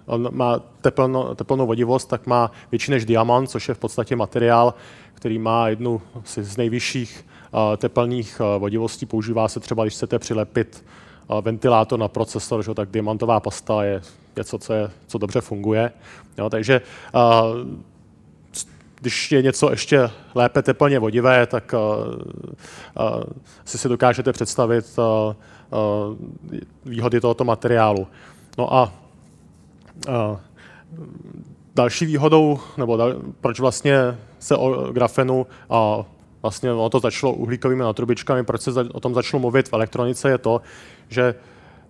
[0.07, 4.75] on má teplno, teplnou vodivost, tak má větší než diamant, což je v podstatě materiál,
[5.15, 9.07] který má jednu z nejvyšších uh, teplných uh, vodivostí.
[9.07, 10.85] Používá se třeba, když chcete přilepit
[11.41, 14.03] ventilátor na procesor, že, tak diamantová pasta je
[14.37, 15.93] něco, co, je, co dobře funguje.
[16.39, 16.81] Jo, takže
[17.15, 17.21] uh,
[19.01, 22.15] když je něco ještě lépe teplně vodivé, tak uh,
[23.17, 23.23] uh,
[23.65, 26.17] si si dokážete představit uh, uh,
[26.85, 28.07] výhody tohoto materiálu.
[28.59, 28.93] No a
[31.75, 36.05] Další výhodou, nebo dal, proč vlastně se o grafenu a
[36.43, 40.39] vlastně ono to začalo uhlíkovými natrubičkami, proč se o tom začalo mluvit v elektronice, je
[40.39, 40.61] to,
[41.09, 41.35] že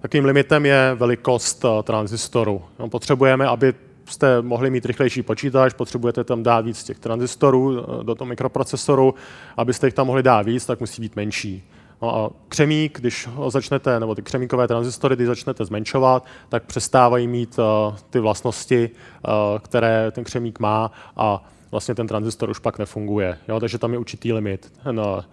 [0.00, 2.62] takým limitem je velikost transistoru.
[2.78, 8.14] No, potřebujeme, aby jste mohli mít rychlejší počítač, potřebujete tam dát víc těch tranzistorů do
[8.14, 9.14] toho mikroprocesoru,
[9.56, 11.64] abyste jich tam mohli dát víc, tak musí být menší.
[12.02, 17.28] No a křemík, když ho začnete, nebo ty křemíkové transistory, když začnete zmenšovat, tak přestávají
[17.28, 22.78] mít uh, ty vlastnosti, uh, které ten křemík má a vlastně ten tranzistor už pak
[22.78, 23.38] nefunguje.
[23.48, 23.60] Jo?
[23.60, 24.72] Takže tam je určitý limit.
[24.90, 25.24] No,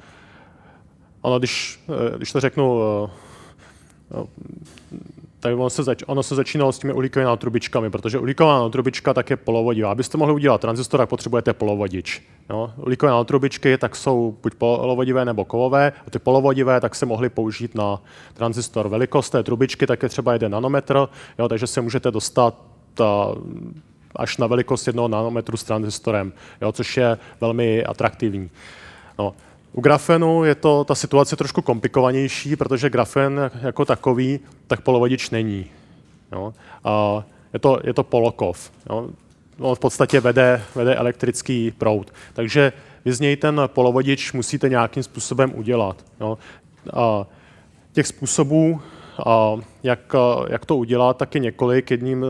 [1.22, 2.80] ono, když, eh, když to řeknu
[5.40, 9.30] tak ono se, zač- ono se začínalo s těmi uhlíkovými trubičkami, protože uhlíková trubička tak
[9.30, 9.92] je polovodivá.
[9.92, 12.22] Abyste mohli udělat tranzistor, tak potřebujete polovodič.
[12.50, 12.72] Jo?
[12.78, 17.76] Uhlíkové trubičky tak jsou buď polovodivé nebo kovové, a ty polovodivé tak se mohly použít
[17.76, 18.02] na
[18.34, 18.90] tranzistor.
[18.90, 21.08] Velikost té trubičky tak je třeba 1 nanometr,
[21.40, 21.50] jo?
[21.50, 22.56] takže se můžete dostat
[22.94, 23.36] ta,
[24.16, 26.72] až na velikost jednoho nanometru s tranzistorem, jo?
[26.72, 28.50] což je velmi atraktivní.
[29.20, 29.34] No.
[29.76, 35.66] U grafenu je to ta situace trošku komplikovanější, protože grafen jako takový tak polovodič není.
[36.32, 36.54] Jo?
[36.84, 37.24] A
[37.54, 38.72] je, to, je to polokov.
[38.90, 39.10] Jo?
[39.60, 42.14] On v podstatě vede, vede elektrický proud.
[42.34, 42.74] Takže
[43.06, 46.06] vy z něj ten polovodič musíte nějakým způsobem udělat.
[46.20, 46.38] Jo?
[46.94, 47.26] A
[47.94, 48.82] těch způsobů,
[49.26, 50.16] a jak,
[50.50, 51.92] jak to udělat, tak je několik.
[51.92, 52.26] Jedním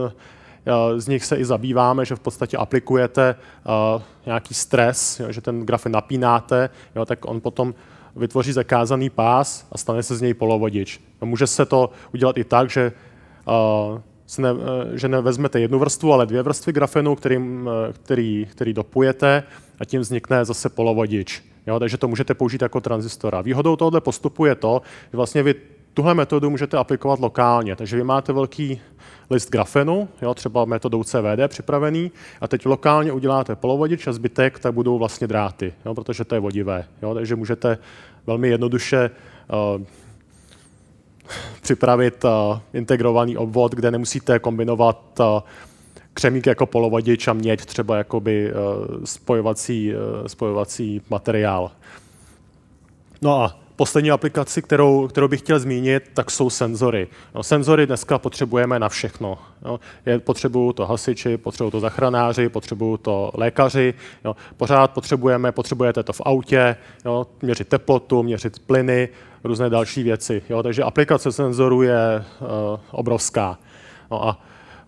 [0.96, 5.92] z nich se i zabýváme, že v podstatě aplikujete eh, nějaký stres, že ten grafen
[5.92, 6.70] napínáte,
[7.06, 7.74] tak on potom
[8.16, 11.00] vytvoří zakázaný pás a stane se z něj polovodič.
[11.22, 12.92] No, může se to udělat i tak, že,
[14.26, 14.48] se ne,
[14.94, 19.42] že nevezmete jednu vrstvu, ale dvě vrstvy grafenu, kterým, který, který dopujete
[19.80, 21.44] a tím vznikne zase polovodič.
[21.66, 23.40] Jo, takže to můžete použít jako tranzistora.
[23.40, 25.54] Výhodou tohoto postupu je to, že vlastně vy
[25.94, 27.76] tuhle metodu můžete aplikovat lokálně.
[27.76, 28.80] Takže vy máte velký
[29.30, 32.10] list grafenu, jo, třeba metodou CVD připravený,
[32.40, 36.40] a teď lokálně uděláte polovodič a zbytek, tak budou vlastně dráty, jo, protože to je
[36.40, 36.84] vodivé.
[37.02, 37.78] Jo, takže můžete
[38.26, 39.10] velmi jednoduše
[39.76, 39.82] uh,
[41.62, 42.30] připravit uh,
[42.72, 45.26] integrovaný obvod, kde nemusíte kombinovat uh,
[46.14, 51.70] křemík jako polovodič a měď třeba jakoby uh, spojovací, uh, spojovací materiál.
[53.22, 57.08] No a poslední aplikaci, kterou, kterou bych chtěl zmínit, tak jsou senzory.
[57.34, 59.38] No, senzory dneska potřebujeme na všechno.
[59.64, 63.94] No, je, potřebují to hasiči, potřebují to zachranáři, potřebují to lékaři.
[64.24, 69.08] No, pořád potřebujeme, potřebujete to v autě, no, měřit teplotu, měřit plyny,
[69.44, 70.42] různé další věci.
[70.48, 72.48] Jo, takže aplikace senzorů je uh,
[72.90, 73.58] obrovská.
[74.10, 74.38] No a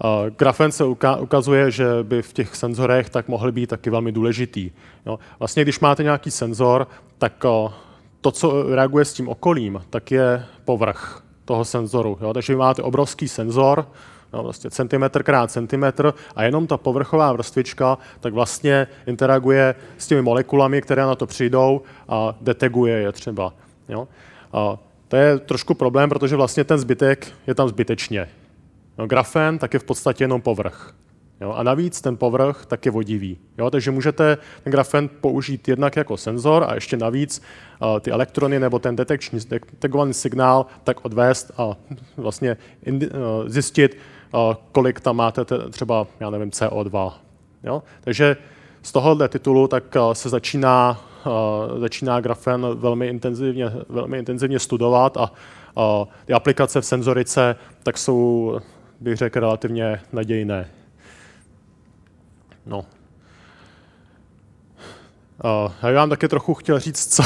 [0.05, 0.85] Uh, grafen se
[1.21, 4.71] ukazuje, že by v těch senzorech tak mohl být taky velmi důležitý.
[5.07, 5.19] Jo.
[5.39, 7.73] Vlastně, když máte nějaký senzor, tak uh,
[8.21, 12.19] to, co reaguje s tím okolím, tak je povrch toho senzoru.
[12.21, 12.35] Jo?
[12.35, 13.89] Takže vy máte obrovský senzor,
[14.33, 20.23] no, vlastně centimetr krát centimetr a jenom ta povrchová vrstvička tak vlastně interaguje s těmi
[20.23, 23.55] molekulami, které na to přijdou a deteguje je třeba.
[23.89, 24.09] Jo?
[24.53, 28.29] A to je trošku problém, protože vlastně ten zbytek je tam zbytečně.
[28.99, 30.95] No, grafen tak je v podstatě jenom povrch.
[31.41, 31.53] Jo?
[31.53, 33.39] A navíc ten povrch tak je vodivý.
[33.59, 33.71] Jo?
[33.71, 37.43] Takže můžete ten grafen použít jednak jako senzor a ještě navíc
[37.83, 41.77] uh, ty elektrony nebo ten detekční, detekovaný signál tak odvést a
[42.17, 43.15] vlastně indi, uh,
[43.47, 43.99] zjistit,
[44.35, 47.13] uh, kolik tam máte te, třeba, já nevím, CO2.
[47.65, 47.83] Jo?
[48.01, 48.37] Takže
[48.83, 55.17] z tohohle titulu tak uh, se začíná, uh, začíná grafen velmi intenzivně, velmi intenzivně studovat
[55.17, 55.33] a
[55.75, 58.59] uh, ty aplikace v senzorice tak jsou,
[59.01, 60.78] bych řekl, relativně nadějné.
[62.69, 62.79] No.
[62.79, 62.85] Uh,
[65.83, 67.23] já bych vám také trochu chtěl říct, co,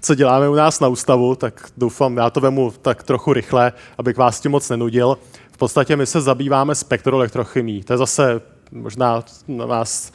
[0.00, 4.16] co děláme u nás na ústavu, tak doufám, já to vemu tak trochu rychle, abych
[4.16, 5.18] vás tím moc nenudil.
[5.52, 7.82] V podstatě my se zabýváme spektroelektrochymí.
[7.82, 8.40] To je zase
[8.72, 10.12] možná na vás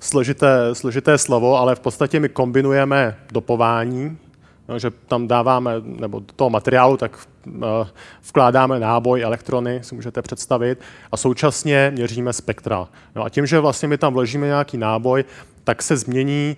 [0.00, 4.18] složité, složité slovo, ale v podstatě my kombinujeme dopování,
[4.70, 7.18] no, že tam dáváme, nebo do toho materiálu, tak
[8.28, 10.80] vkládáme náboj, elektrony, si můžete představit,
[11.12, 12.88] a současně měříme spektra.
[13.14, 15.24] No a tím, že vlastně my tam vložíme nějaký náboj,
[15.64, 16.56] tak se změní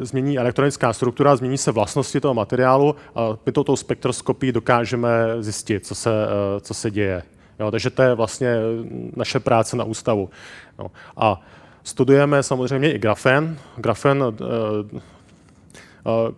[0.00, 5.08] změní elektronická struktura, změní se vlastnosti toho materiálu a my touto spektroskopií dokážeme
[5.40, 6.10] zjistit, co se,
[6.60, 7.22] co se děje.
[7.60, 8.56] Jo, takže to je vlastně
[9.16, 10.30] naše práce na ústavu.
[10.78, 10.90] No.
[11.16, 11.40] A
[11.82, 13.58] studujeme samozřejmě i grafen.
[13.76, 14.44] Grafen eh,
[14.96, 15.00] eh,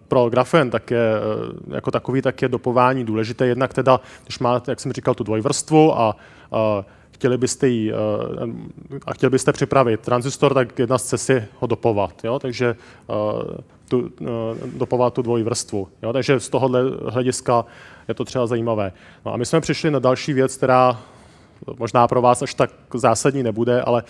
[0.09, 3.47] pro grafen tak je, eh, jako takový tak je dopování důležité.
[3.47, 6.17] Jednak teda, když máte, jak jsem říkal, tu dvojvrstvu a,
[6.53, 7.93] a chtěli byste jí,
[9.07, 12.25] a chtěli byste připravit tranzistor, tak jedna z cest je ho dopovat.
[12.25, 12.39] Jo?
[12.39, 12.77] Takže
[13.89, 14.11] tu,
[14.77, 15.89] dopovat tu dvojí vrstvu.
[16.03, 16.13] Jo?
[16.13, 17.65] Takže z tohohle hlediska
[18.09, 18.93] je to třeba zajímavé.
[19.27, 21.01] No a my jsme přišli na další věc, která
[21.79, 24.03] možná pro vás až tak zásadní nebude, ale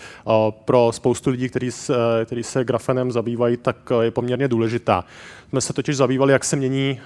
[0.65, 1.93] pro spoustu lidí, kteří se,
[2.25, 5.05] který se grafenem zabývají, tak je poměrně důležitá.
[5.49, 6.99] Jsme se totiž zabývali, jak se mění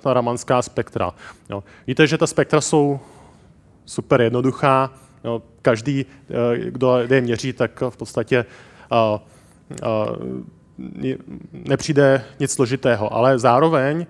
[0.00, 1.12] ta ramanská spektra.
[1.50, 1.64] Jo.
[1.86, 3.00] Víte, že ta spektra jsou
[3.86, 4.90] super jednoduchá.
[5.24, 5.42] Jo.
[5.62, 6.06] Každý,
[6.68, 8.44] kdo je měří, tak v podstatě
[11.52, 14.06] nepřijde nic složitého, ale zároveň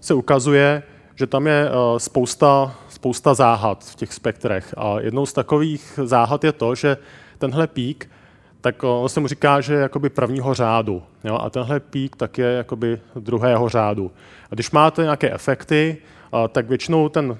[0.00, 0.82] se ukazuje,
[1.14, 4.74] že tam je spousta spousta záhad v těch spektrech.
[4.76, 6.96] A jednou z takových záhad je to, že
[7.38, 8.10] tenhle pík,
[8.60, 11.02] tak on se mu říká, že je jakoby prvního řádu.
[11.24, 11.38] Jo?
[11.38, 14.10] A tenhle pík tak je jakoby druhého řádu.
[14.50, 15.96] A když máte nějaké efekty,
[16.52, 17.38] tak většinou ten,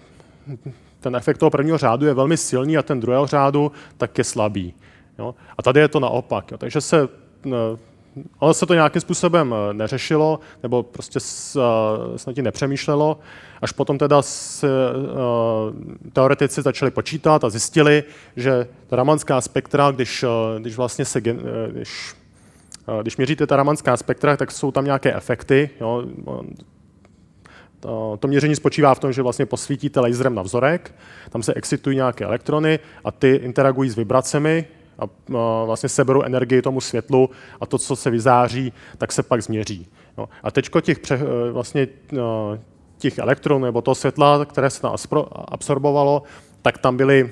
[1.00, 4.74] ten efekt toho prvního řádu je velmi silný a ten druhého řádu tak je slabý.
[5.18, 5.34] Jo?
[5.58, 6.50] A tady je to naopak.
[6.50, 6.58] Jo?
[6.58, 7.08] Takže se
[8.40, 13.18] ale se to nějakým způsobem eh, neřešilo, nebo prostě eh, snad nepřemýšlelo,
[13.62, 18.04] až potom teda se, eh, teoretici začali počítat a zjistili,
[18.36, 20.24] že ta ramanská spektra, když,
[20.58, 22.14] když vlastně se, když,
[23.02, 25.70] když měříte ta ramanská spektra, tak jsou tam nějaké efekty.
[25.80, 26.04] Jo.
[27.80, 30.94] To, to měření spočívá v tom, že vlastně posvítíte laserem na vzorek,
[31.30, 34.64] tam se excitují nějaké elektrony a ty interagují s vibracemi
[34.98, 35.08] a
[35.64, 37.30] vlastně seberou energii tomu světlu
[37.60, 39.86] a to, co se vyzáří, tak se pak změří.
[40.18, 40.28] No.
[40.42, 42.18] A teď těch, pře, e, vlastně, e,
[42.98, 44.94] těch elektronů nebo toho světla, které se tam
[45.32, 46.22] absorbovalo,
[46.62, 47.30] tak tam byly,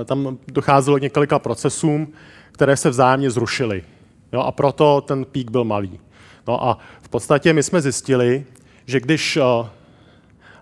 [0.00, 2.12] e, tam docházelo k několika procesům,
[2.52, 3.84] které se vzájemně zrušily.
[4.32, 6.00] Jo, a proto ten pík byl malý.
[6.46, 8.46] No a v podstatě my jsme zjistili,
[8.86, 9.70] že když, a,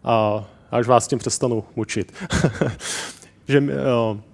[0.04, 2.12] a, až vás tím přestanu mučit,
[3.48, 3.60] že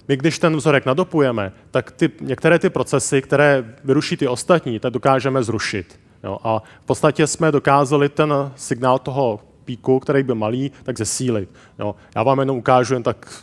[0.08, 4.92] my když ten vzorek nadopujeme, tak ty, některé ty procesy, které vyruší ty ostatní, tak
[4.92, 6.00] dokážeme zrušit.
[6.24, 6.38] Jo?
[6.44, 11.48] A v podstatě jsme dokázali ten signál toho píku, který byl malý, tak zesílit.
[11.78, 11.94] Jo?
[12.16, 13.42] Já vám jenom ukážu jen tak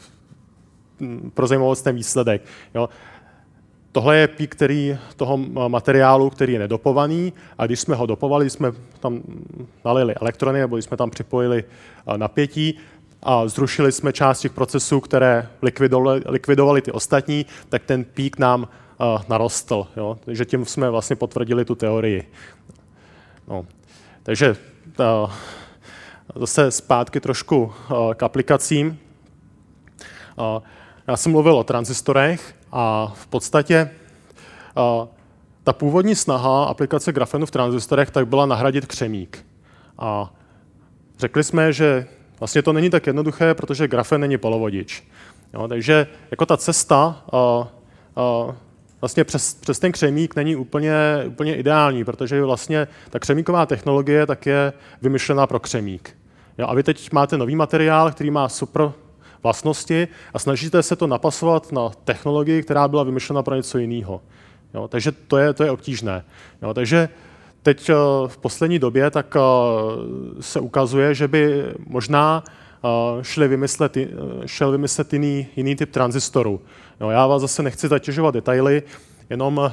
[0.99, 2.41] mm, pro zajímavost ten výsledek.
[2.76, 2.89] Jo?
[3.91, 8.72] Tohle je pík který, toho materiálu, který je nedopovaný a když jsme ho dopovali, jsme
[8.99, 9.22] tam
[9.86, 11.63] nalili elektrony nebo jsme tam připojili
[12.17, 12.78] napětí,
[13.24, 15.49] a zrušili jsme část těch procesů, které
[16.26, 19.88] likvidovali, ty ostatní, tak ten pík nám uh, narostl.
[19.97, 20.17] Jo?
[20.26, 22.32] Takže tím jsme vlastně potvrdili tu teorii.
[23.47, 23.65] No.
[24.24, 24.55] Takže
[24.99, 25.32] uh,
[26.36, 28.99] zase zpátky trošku uh, k aplikacím.
[30.36, 30.63] Uh,
[31.07, 33.89] já jsem mluvil o tranzistorech a v podstatě
[35.01, 35.07] uh,
[35.63, 39.45] ta původní snaha aplikace grafenu v tranzistorech tak byla nahradit křemík.
[39.97, 40.34] A
[41.17, 42.07] řekli jsme, že
[42.39, 45.03] Vlastně to není tak jednoduché, protože grafen není polovodič.
[45.53, 47.67] Jo, takže jako ta cesta a,
[48.15, 48.55] a
[49.01, 50.95] vlastně přes, přes ten křemík není úplně,
[51.27, 56.17] úplně ideální, protože vlastně ta křemíková technologie tak je vymyšlená pro křemík.
[56.57, 58.91] Jo, a vy teď máte nový materiál, který má super
[59.43, 64.21] vlastnosti a snažíte se to napasovat na technologii, která byla vymyšlena pro něco jiného.
[64.73, 66.25] Jo, takže to je, to je obtížné.
[66.61, 67.09] Jo, takže
[67.64, 67.93] teď eh,
[68.28, 69.41] v poslední době tak eh,
[70.39, 73.97] se ukazuje, že by možná eh, šli vymyslet,
[74.45, 76.62] šel vymyslet jiný, jiný typ tranzistorů.
[76.99, 78.84] No, já vás zase nechci zatěžovat detaily,
[79.30, 79.72] jenom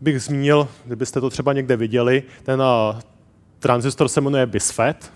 [0.00, 2.62] bych zmínil, kdybyste to třeba někde viděli, ten
[3.58, 5.12] tranzistor se jmenuje BISFET,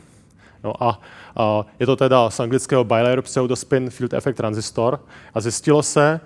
[0.65, 1.01] no a,
[1.37, 5.01] a je to teda z anglického Bilayer Pseudospin Field Effect Transistor
[5.35, 6.21] a zjistilo se,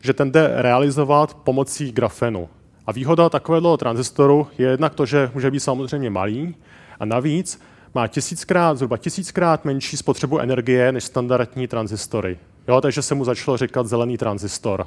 [0.00, 2.48] že ten jde realizovat pomocí grafenu.
[2.88, 6.54] A výhoda takového transistoru je jednak to, že může být samozřejmě malý
[7.00, 7.60] a navíc
[7.94, 12.38] má tisíckrát, zhruba tisíckrát menší spotřebu energie než standardní transistory.
[12.68, 14.86] Jo, takže se mu začalo říkat zelený tranzistor.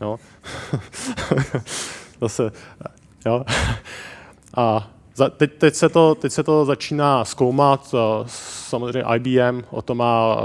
[0.00, 0.18] Jo.
[2.20, 2.52] Zase,
[3.26, 3.44] jo.
[4.56, 4.90] A
[5.36, 8.00] teď, teď, se to, teď se to začíná zkoumat uh,
[8.68, 10.36] samozřejmě IBM, o to má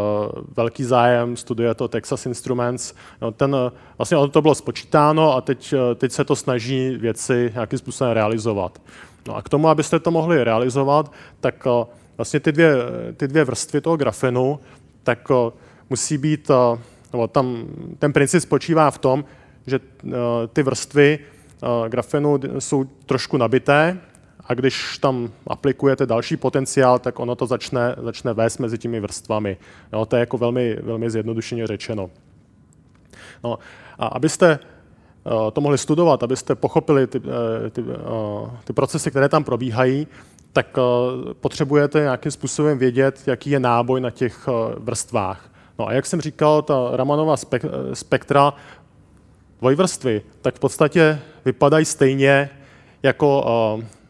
[0.57, 2.93] velký zájem, studuje to Texas Instruments.
[3.22, 3.55] No, ten,
[3.97, 8.82] vlastně o to bylo spočítáno a teď, teď se to snaží věci nějakým způsobem realizovat.
[9.28, 11.67] No a k tomu, abyste to mohli realizovat, tak
[12.17, 12.76] vlastně ty dvě,
[13.17, 14.59] ty dvě vrstvy toho grafenu,
[15.03, 15.28] tak
[15.89, 16.51] musí být,
[17.13, 17.67] nebo tam
[17.99, 19.26] ten princip spočívá v tom,
[19.67, 19.80] že
[20.53, 21.20] ty vrstvy
[21.89, 23.97] grafenu jsou trošku nabité
[24.49, 29.57] a když tam aplikujete další potenciál, tak ono to začne, začne vést mezi těmi vrstvami.
[29.93, 32.09] No, to je jako velmi, velmi zjednodušeně řečeno.
[33.43, 33.59] No,
[33.99, 34.59] a abyste
[35.53, 37.21] to mohli studovat, abyste pochopili ty,
[37.71, 37.83] ty,
[38.63, 40.07] ty procesy, které tam probíhají,
[40.53, 40.77] tak
[41.33, 44.47] potřebujete nějakým způsobem vědět, jaký je náboj na těch
[44.77, 45.51] vrstvách.
[45.79, 47.35] No a jak jsem říkal, ta Ramanova
[47.93, 48.53] spektra
[49.59, 52.49] dvojvrstvy, tak v podstatě vypadají stejně
[53.03, 53.45] jako,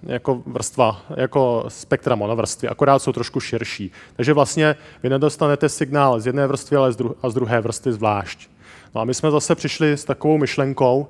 [0.04, 3.92] jako vrstva, jako spektra monovrstvy, akorát jsou trošku širší.
[4.16, 8.50] Takže vlastně vy nedostanete signál z jedné vrstvy, ale a z druhé vrstvy zvlášť.
[8.96, 11.08] No a my jsme zase přišli s takovou myšlenkou,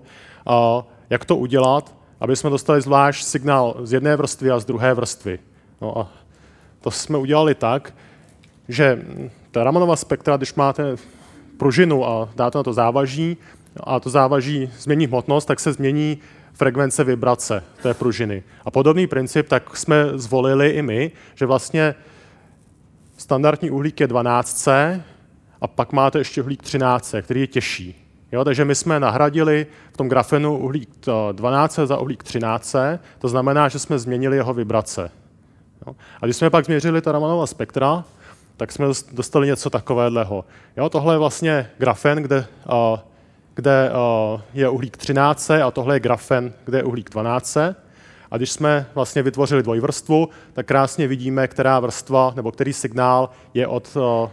[1.09, 5.39] jak to udělat, aby jsme dostali zvlášť signál z jedné vrstvy a z druhé vrstvy.
[5.81, 6.11] No a
[6.81, 7.93] to jsme udělali tak,
[8.67, 9.05] že
[9.51, 10.95] ta Ramanova spektra, když máte
[11.57, 13.37] pružinu a dáte na to závaží,
[13.83, 16.17] a to závaží změní hmotnost, tak se změní
[16.59, 18.43] frekvence vibrace té pružiny.
[18.65, 21.95] A podobný princip tak jsme zvolili i my, že vlastně
[23.17, 25.01] standardní uhlík je 12C
[25.61, 28.05] a pak máte ještě uhlík 13C, který je těžší.
[28.31, 30.89] Jo, takže my jsme nahradili v tom grafenu uhlík
[31.31, 32.75] 12 za uhlík 13,
[33.19, 35.11] to znamená, že jsme změnili jeho vibrace.
[35.87, 35.95] Jo.
[36.21, 38.03] A když jsme pak změřili ta Ramanova spektra,
[38.57, 40.45] tak jsme dostali něco takového.
[40.77, 42.99] Jo, tohle je vlastně grafen, kde uh,
[43.55, 47.57] kde eh, je uhlík 13 a tohle je grafen, kde je uhlík 12.
[48.31, 53.67] A když jsme vlastně vytvořili dvojvrstvu, tak krásně vidíme, která vrstva nebo který signál je
[53.67, 54.29] od eh,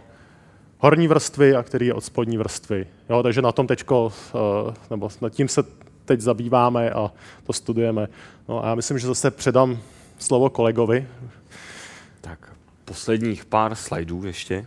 [0.77, 2.87] horní vrstvy a který je od spodní vrstvy.
[3.09, 4.13] Jo, takže na tom teďko,
[4.69, 5.63] eh, nebo nad tím se
[6.05, 7.11] teď zabýváme a
[7.43, 8.07] to studujeme.
[8.49, 9.77] No a já myslím, že zase předám
[10.17, 11.07] slovo kolegovi.
[12.21, 12.53] Tak,
[12.85, 14.65] posledních pár slajdů ještě.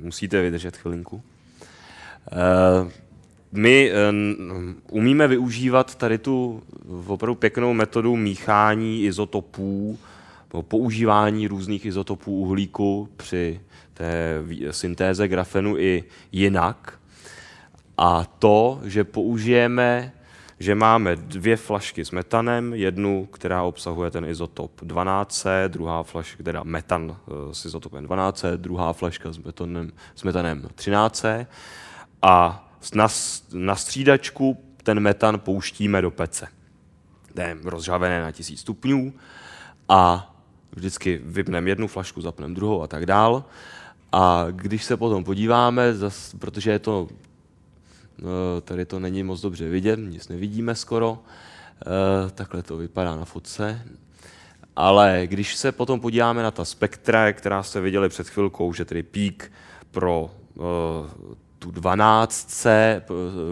[0.00, 1.22] Musíte vydržet chvilinku
[3.56, 6.62] my um, umíme využívat tady tu
[7.06, 9.98] opravdu pěknou metodu míchání izotopů,
[10.62, 13.60] používání různých izotopů uhlíku při
[13.94, 16.98] té syntéze grafenu i jinak.
[17.98, 20.12] A to, že použijeme,
[20.58, 26.62] že máme dvě flašky s metanem, jednu, která obsahuje ten izotop 12C, druhá flaška, teda
[26.64, 31.46] metan eh, s izotopem 12C, druhá flaška s, metanem, s metanem 13C.
[32.22, 33.08] A na,
[33.52, 36.48] na střídačku ten metan pouštíme do pece.
[37.38, 39.12] Je rozžavené na 1000 stupňů
[39.88, 40.34] a
[40.76, 43.44] vždycky vypneme jednu flašku, zapneme druhou a tak dál.
[44.12, 47.08] A když se potom podíváme, zas, protože je to,
[48.18, 51.18] no, tady to není moc dobře vidět, nic nevidíme skoro,
[52.26, 53.82] e, takhle to vypadá na fotce,
[54.76, 59.02] ale když se potom podíváme na ta spektra, která jste viděli před chvilkou, že tedy
[59.02, 59.52] pík
[59.90, 62.66] pro e, tu 12,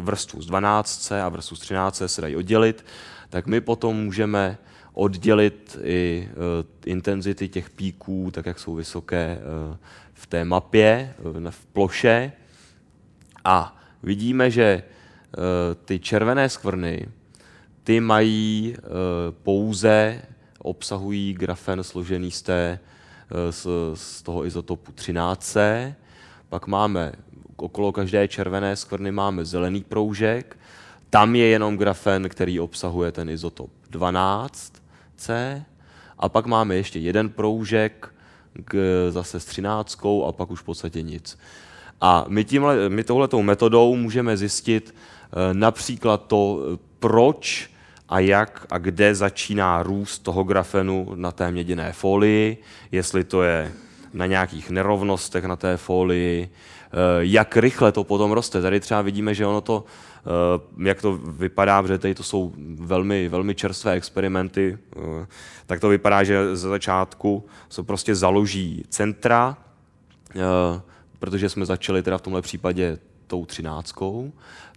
[0.01, 2.85] vrstvu z 12 a vrstvu z 13 se dají oddělit,
[3.29, 4.59] tak my potom můžeme
[4.93, 6.37] oddělit i uh,
[6.85, 9.77] intenzity těch píků, tak jak jsou vysoké uh,
[10.15, 12.33] v té mapě, uh, v ploše.
[13.45, 14.83] A vidíme, že
[15.85, 17.09] ty červené skvrny,
[17.85, 18.77] ty mají
[19.43, 20.23] pouze,
[20.59, 22.79] obsahují grafen složený z, té,
[23.51, 25.95] z, z toho izotopu 13C,
[26.49, 27.13] pak máme
[27.63, 30.59] okolo každé červené skvrny máme zelený proužek,
[31.11, 35.63] tam je jenom grafen, který obsahuje ten izotop 12C
[36.19, 38.15] a pak máme ještě jeden proužek
[38.65, 38.75] k,
[39.11, 41.39] zase s 13 a pak už v podstatě nic.
[42.01, 46.61] A my, tímhle, my touhletou metodou můžeme zjistit e, například to,
[46.99, 47.71] proč
[48.09, 52.57] a jak a kde začíná růst toho grafenu na té měděné folii,
[52.93, 53.73] jestli to je
[54.13, 56.72] na nějakých nerovnostech na té folii, eh,
[57.19, 58.63] jak rychle to potom roste.
[58.63, 59.85] Tady třeba vidíme, že ono to,
[60.19, 65.27] eh, jak to vypadá, protože tady to jsou velmi, velmi čerstvé experimenty, eh,
[65.67, 69.57] tak to vypadá, že ze začátku se prostě založí centra,
[71.19, 74.33] protože jsme začali teda v tomhle případě tou třináctkou,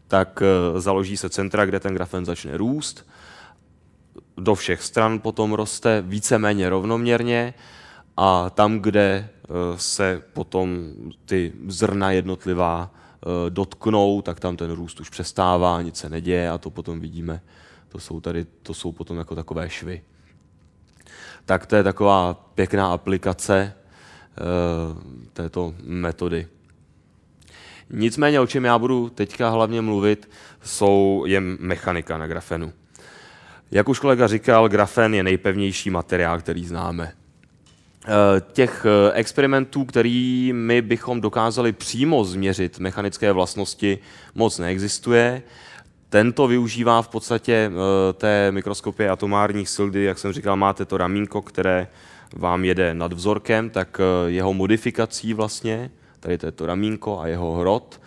[0.08, 0.44] tak
[0.78, 3.08] založí se centra, kde ten grafen začne růst,
[4.38, 7.54] do všech stran potom roste víceméně rovnoměrně
[8.18, 9.35] a tam, kde eh,
[9.78, 10.94] se potom
[11.26, 16.58] ty zrna jednotlivá eh, dotknou, tak tam ten růst už přestává, nic se neděje a
[16.58, 17.42] to potom vidíme,
[17.90, 20.02] to jsou tady, to jsou potom jako takové švy.
[21.46, 23.74] Tak to je taková pěkná aplikace,
[25.34, 26.48] této metody.
[27.90, 30.30] Nicméně, o čem já budu teďka hlavně mluvit,
[30.64, 32.74] jsou, je mechanika na grafenu.
[33.72, 37.14] Jak už kolega říkal, grafen je nejpevnější materiál, který známe.
[38.07, 43.99] Eh, těch eh, experimentů, který my bychom dokázali přímo změřit mechanické vlastnosti,
[44.36, 45.41] moc neexistuje.
[46.10, 50.98] Tento využívá v podstatě eh, té mikroskopie atomárních sil, kdy, jak jsem říkal, máte to
[50.98, 51.88] ramínko, které
[52.36, 57.53] vám jede nad vzorkem, tak jeho modifikací vlastně, tady to je to ramínko a jeho
[57.53, 58.02] hrot,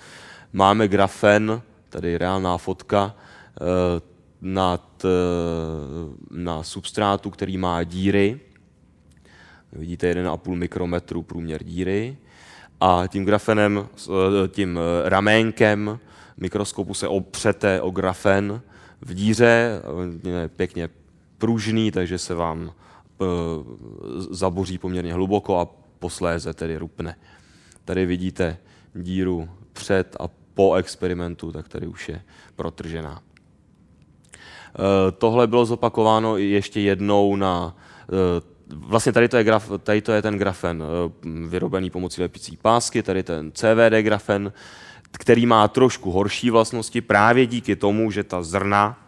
[0.52, 3.14] máme grafen, tady reálná fotka,
[4.40, 5.04] nad,
[6.30, 8.40] na substrátu, který má díry,
[9.72, 12.16] Vidíte 1,5 mikrometru průměr díry
[12.80, 15.98] a tím grafenem, eh, tím eh, raménkem
[16.36, 18.62] mikroskopu se opřete o grafen
[19.00, 19.82] v díře,
[20.24, 20.88] je pěkně
[21.38, 23.24] pružný, takže se vám eh,
[24.30, 25.68] zaboří poměrně hluboko a
[25.98, 27.16] posléze tedy rupne.
[27.84, 28.58] Tady vidíte
[28.94, 32.22] díru před a po experimentu, tak tady už je
[32.56, 33.22] protržená.
[35.18, 37.76] Tohle bylo zopakováno ještě jednou na
[38.74, 43.02] vlastně tady to, je graf, tady to je ten grafen eh, vyrobený pomocí lepicí pásky,
[43.02, 44.52] tady ten CVD grafen,
[45.12, 48.98] který má trošku horší vlastnosti právě díky tomu, že ta zrna,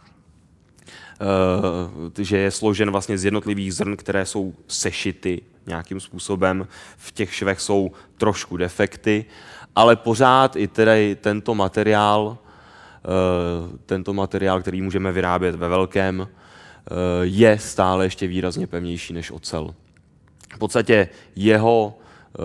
[2.18, 6.66] eh, že je složen vlastně z jednotlivých zrn, které jsou sešity nějakým způsobem.
[6.96, 9.24] V těch švech jsou trošku defekty,
[9.76, 12.38] ale pořád i tedy tento materiál,
[13.04, 16.28] eh, tento materiál, který můžeme vyrábět ve velkém,
[17.22, 19.74] je stále ještě výrazně pevnější než ocel.
[20.54, 22.40] V podstatě jeho eh,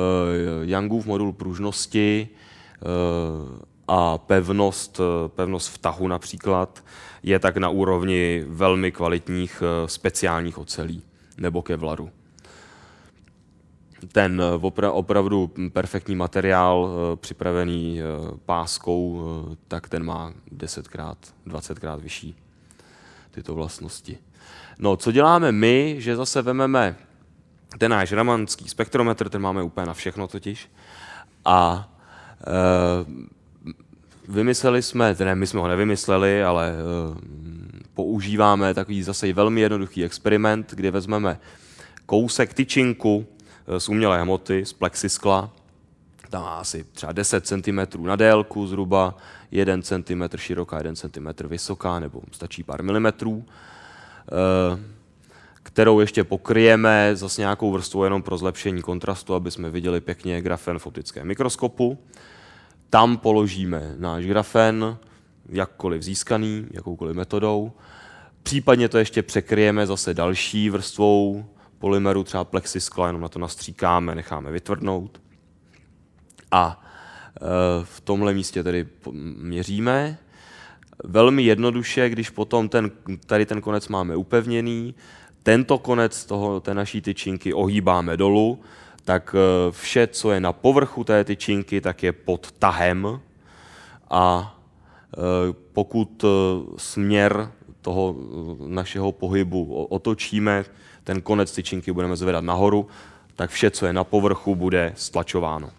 [0.62, 6.84] Youngův modul pružnosti eh, a pevnost, pevnost vtahu například
[7.24, 11.02] je tak na úrovni velmi kvalitních speciálních ocelí
[11.38, 12.10] nebo kevlaru.
[14.12, 14.42] Ten
[14.92, 18.00] opravdu perfektní materiál připravený
[18.46, 19.24] páskou,
[19.68, 21.16] tak ten má 10krát,
[21.48, 22.36] 20krát vyšší
[23.36, 24.18] tyto vlastnosti.
[24.80, 26.96] No, co děláme my, že zase vememe
[27.78, 30.70] ten náš ramanský spektrometr, ten máme úplně na všechno totiž,
[31.46, 31.90] a
[32.42, 32.52] e,
[34.28, 36.76] vymysleli jsme, ne, my jsme ho nevymysleli, ale e,
[37.94, 41.40] používáme takový zase velmi jednoduchý experiment, kdy vezmeme
[42.06, 43.26] kousek tyčinku
[43.68, 45.52] e, z umělé hmoty, z plexiskla,
[46.30, 49.18] tam má asi třeba 10 cm na délku zhruba,
[49.52, 53.52] 1 cm široká, 1 cm vysoká, nebo stačí pár milimetrů, eh,
[55.64, 60.80] kterou ještě pokryjeme zase nějakou vrstvou jenom pro zlepšení kontrastu, aby jsme viděli pěkně grafen
[60.80, 61.98] v optickém mikroskopu.
[62.90, 64.98] Tam položíme náš grafen,
[65.50, 67.72] jakkoliv získaný, jakoukoliv metodou.
[68.44, 71.46] Případně to ještě překryjeme zase další vrstvou
[71.80, 75.22] polymeru, třeba plexiskla, jenom na to nastříkáme, necháme vytvrdnout.
[76.52, 76.84] A
[77.36, 78.88] e, v tomhle místě tedy
[79.38, 80.18] měříme.
[81.04, 82.92] Velmi jednoduše, když potom ten,
[83.26, 84.96] tady ten konec máme upevněný,
[85.44, 88.60] tento konec toho, té naší tyčinky ohýbáme dolů,
[89.06, 93.20] tak e, vše, co je na povrchu té tyčinky, tak je pod tahem
[94.10, 94.56] a
[95.14, 96.26] e, pokud
[96.78, 97.52] směr
[97.82, 98.16] toho
[98.68, 100.66] našeho pohybu otočíme,
[101.04, 102.88] ten konec tyčinky budeme zvedat nahoru,
[103.36, 105.70] tak vše, co je na povrchu, bude stlačováno.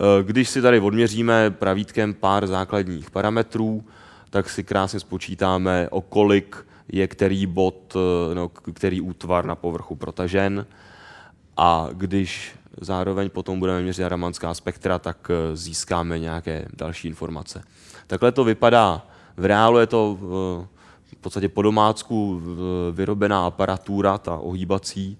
[0.00, 3.84] Eh, když si tady odměříme pravítkem pár základních parametrů,
[4.30, 9.96] tak si krásně spočítáme, o kolik je který bod, eh, no, který útvar na povrchu
[9.96, 10.66] protažen.
[11.56, 17.62] A když zároveň potom budeme měřit ramanská spektra, tak eh, získáme nějaké další informace.
[18.06, 19.06] Takhle to vypadá.
[19.36, 22.42] V reálu je to v podstatě po domácku
[22.92, 25.18] vyrobená aparatura, ta ohýbací,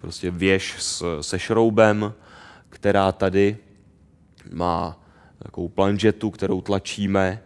[0.00, 0.76] prostě věž
[1.20, 2.12] se šroubem,
[2.68, 3.56] která tady
[4.52, 5.06] má
[5.38, 7.42] takovou planžetu, kterou tlačíme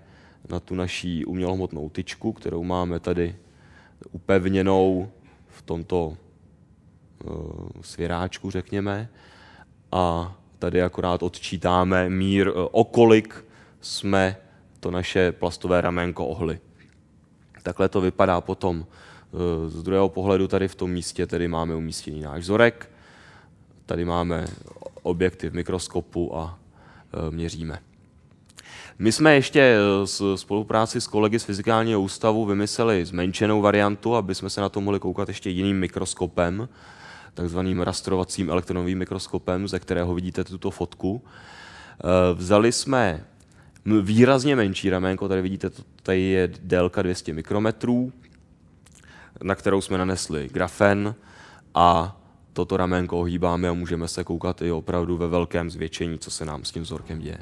[0.48, 3.36] na tu naší umělohmotnou tyčku, kterou máme tady
[4.12, 5.10] upevněnou
[5.48, 6.16] v tomto
[7.24, 7.36] uh,
[7.81, 9.09] svěráčku, řekněme.
[9.93, 13.44] A tady akorát odčítáme mír, uh, okolik
[13.81, 14.36] jsme
[14.81, 16.60] to naše plastové ramenko ohly.
[17.62, 22.20] Takhle to vypadá potom uh, z druhého pohledu tady v tom místě, tedy máme umístěný
[22.20, 22.90] náš vzorek,
[23.86, 24.47] tady máme
[25.02, 26.60] objektiv mikroskopu a Eh,
[27.31, 27.78] měříme.
[29.01, 34.35] My jsme ještě eh, s spolupráci s kolegy z Fyzikálního ústavu vymysleli zmenšenou variantu, aby
[34.35, 36.69] jsme se na to mohli koukat ještě jiným mikroskopem,
[37.35, 41.23] takzvaným rastrovacím elektronovým mikroskopem, ze kterého vidíte tuto fotku.
[41.24, 43.24] Eh, vzali jsme
[44.03, 45.70] výrazně menší raménko, tady vidíte,
[46.03, 48.12] tady je délka 200 mikrometrů,
[49.43, 51.15] na kterou jsme nanesli grafen
[51.74, 52.19] a
[52.61, 56.65] toto raménko ohýbáme a můžeme se koukat i opravdu ve velkém zvětšení, co se nám
[56.65, 57.39] s tím vzorkem děje.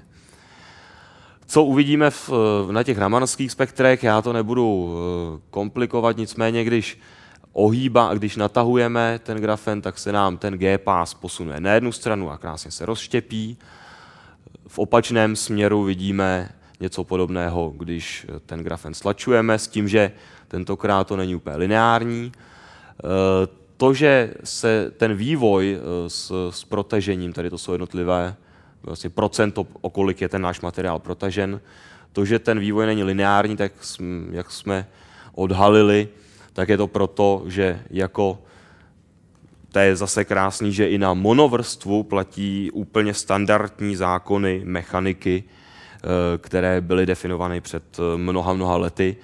[1.47, 2.31] Co uvidíme v,
[2.70, 7.01] na těch ramanských spektrech, já to nebudu eh, komplikovat, nicméně když
[7.53, 12.39] ohýba, když natahujeme ten grafen, tak se nám ten G-pás posune na jednu stranu a
[12.39, 13.59] krásně se rozštěpí.
[14.66, 16.49] V opačném směru vidíme
[16.81, 20.12] něco podobného, když ten grafen stlačujeme, s tím, že
[20.49, 22.32] tentokrát to není úplně lineární.
[23.78, 28.36] To, že se ten vývoj eh, s, s protažením, tady to jsou jednotlivé
[28.82, 31.60] vlastně procento, o kolik je ten náš materiál protažen,
[32.12, 33.72] to, že ten vývoj není lineární, tak
[34.30, 34.86] jak jsme
[35.34, 36.09] odhalili,
[36.52, 38.38] tak je to proto, že jako
[39.72, 46.80] to je zase krásný, že i na monovrstvu platí úplně standardní zákony mechaniky, eh, které
[46.80, 49.16] byly definovány před eh, mnoha, mnoha lety.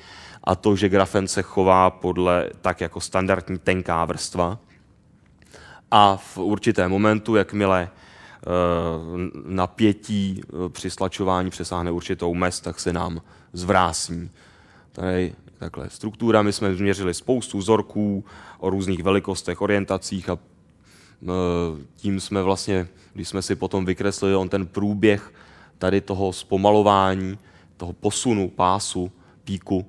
[0.44, 4.58] A to, že grafen se chová podle tak jako standardní tenká vrstva.
[5.90, 8.46] A v určitém momentu, jakmile eh,
[9.44, 13.20] napětí při slačování přesáhne určitou mez, tak se nám
[13.52, 14.30] zvrásní.
[14.92, 16.42] Tady takhle struktura.
[16.42, 18.24] My jsme změřili spoustu vzorků
[18.58, 20.38] o různých velikostech, orientacích a e,
[21.96, 25.32] tím jsme vlastně, když jsme si potom vykreslili on ten průběh
[25.78, 27.38] tady toho zpomalování,
[27.76, 29.12] toho posunu, pásu,
[29.44, 29.86] píku,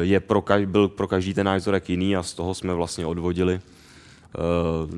[0.00, 3.54] je pro, byl pro každý ten náš vzorek jiný a z toho jsme vlastně odvodili
[3.54, 3.60] e,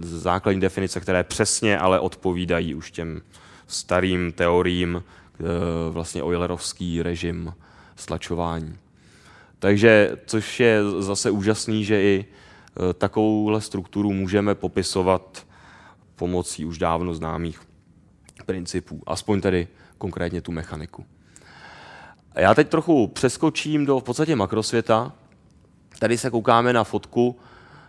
[0.01, 3.23] základní definice, které přesně ale odpovídají už těm
[3.67, 5.03] starým teoriím,
[5.91, 7.55] vlastně Eulerovský režim
[7.97, 8.79] stlačování.
[9.59, 12.25] Takže, což je zase úžasný, že i
[12.99, 15.47] takovouhle strukturu můžeme popisovat
[16.17, 17.61] pomocí už dávno známých
[18.47, 19.69] principů, aspoň tedy
[19.99, 21.07] konkrétně tu mechaniku.
[22.37, 25.13] Já teď trochu přeskočím do v podstatě makrosvěta.
[25.99, 27.37] Tady se koukáme na fotku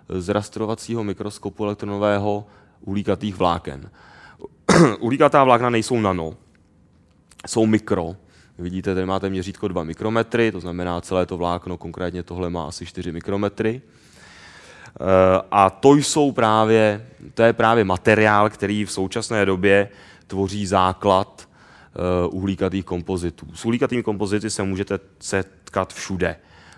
[0.09, 2.47] z rastrovacího mikroskopu elektronového
[2.81, 3.89] uhlíkatých vláken.
[4.99, 6.33] Uhlíkatá vlákna nejsou nano,
[7.47, 8.15] jsou mikro,
[8.59, 12.85] Vidíte, tady máte měřítko 2 mikrometry, to znamená celé to vlákno, konkrétně tohle má asi
[12.85, 13.81] 4 mikrometry.
[15.01, 19.89] Eh, a to jsou právě, to je právě materiál, který v současné době
[20.27, 21.46] tvoří základ
[22.29, 23.47] uhlíkatých kompozitů.
[23.53, 26.35] S uhlíkatými kompozity se můžete setkat všude.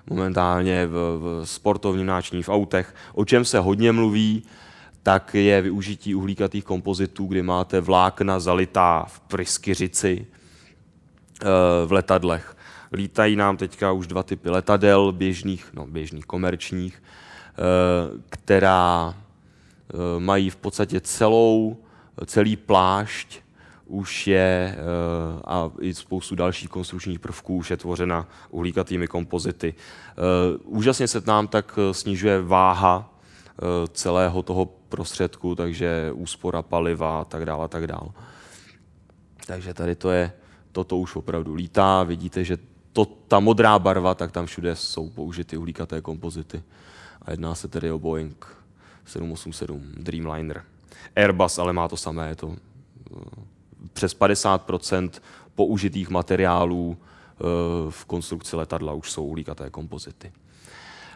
[0.09, 2.95] Momentálně v, v sportovním náčiní, v autech.
[3.13, 4.43] O čem se hodně mluví,
[5.03, 10.25] tak je využití uhlíkatých kompozitů, kdy máte vlákna zalitá v pryskyřici,
[11.41, 12.57] Eh, v letadlech.
[12.93, 20.49] Lítají nám teďka už dva typy letadel, běžných, no běžných komerčních, eh, která eh, mají
[20.49, 21.77] v podstatě celou,
[22.25, 23.39] celý plášť
[23.89, 24.77] už je
[25.45, 29.73] a i spoustu dalších konstrukčních prvků už je tvořena uhlíkatými kompozity.
[30.63, 33.13] Úžasně se nám tak snižuje váha
[33.91, 38.09] celého toho prostředku, takže úspora paliva a tak dále, a tak dále.
[39.45, 40.31] Takže tady to je
[40.71, 42.03] toto už opravdu lítá.
[42.03, 42.57] Vidíte, že
[42.93, 46.63] to, ta modrá barva, tak tam všude jsou použity uhlíkaté kompozity.
[47.21, 48.45] A jedná se tedy o Boeing
[49.05, 50.63] 787 Dreamliner.
[51.15, 53.58] Airbus ale má to samé, je to eh,
[53.93, 55.09] přes 50%
[55.55, 57.43] použitých materiálů eh,
[57.89, 60.31] v konstrukci letadla už jsou uhlíkaté kompozity.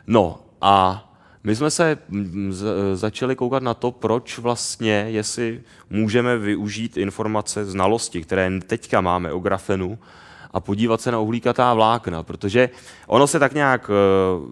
[0.07, 1.10] No a
[1.44, 1.98] my jsme se
[2.94, 9.40] začali koukat na to, proč vlastně, jestli můžeme využít informace, znalosti, které teďka máme o
[9.40, 9.99] grafenu,
[10.53, 12.69] a podívat se na uhlíkatá vlákna, protože
[13.07, 13.93] ono se tak nějak e,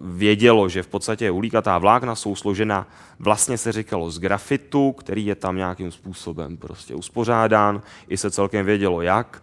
[0.02, 2.86] vědělo, že v podstatě uhlíkatá vlákna jsou složena,
[3.18, 8.66] vlastně se říkalo z grafitu, který je tam nějakým způsobem prostě uspořádán, i se celkem
[8.66, 9.42] vědělo jak,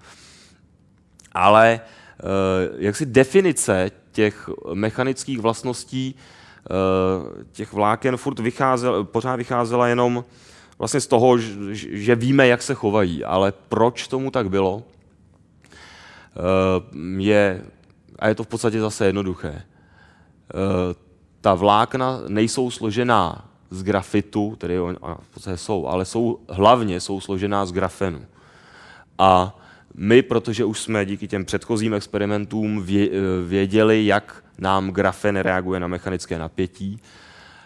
[1.31, 1.80] ale e,
[2.77, 6.15] jaksi definice těch mechanických vlastností
[6.69, 10.26] Eh, těch vláken furt vycházel, pořád vycházela jenom
[10.77, 11.38] vlastně z toho,
[11.73, 14.99] že víme, jak se chovají, ale proč tomu tak bylo, eh,
[17.18, 17.61] je,
[18.19, 19.53] a je to v podstatě zase jednoduché.
[19.53, 19.64] Eh,
[21.41, 24.77] ta vlákna nejsou složená z grafitu, tedy
[25.19, 28.22] v podstatě jsou, ale jsou, hlavně jsou složená z grafenu.
[29.18, 29.60] A
[29.93, 32.85] my, protože už jsme díky těm předchozím experimentům
[33.45, 37.01] věděli, jak nám grafen reaguje na mechanické napětí,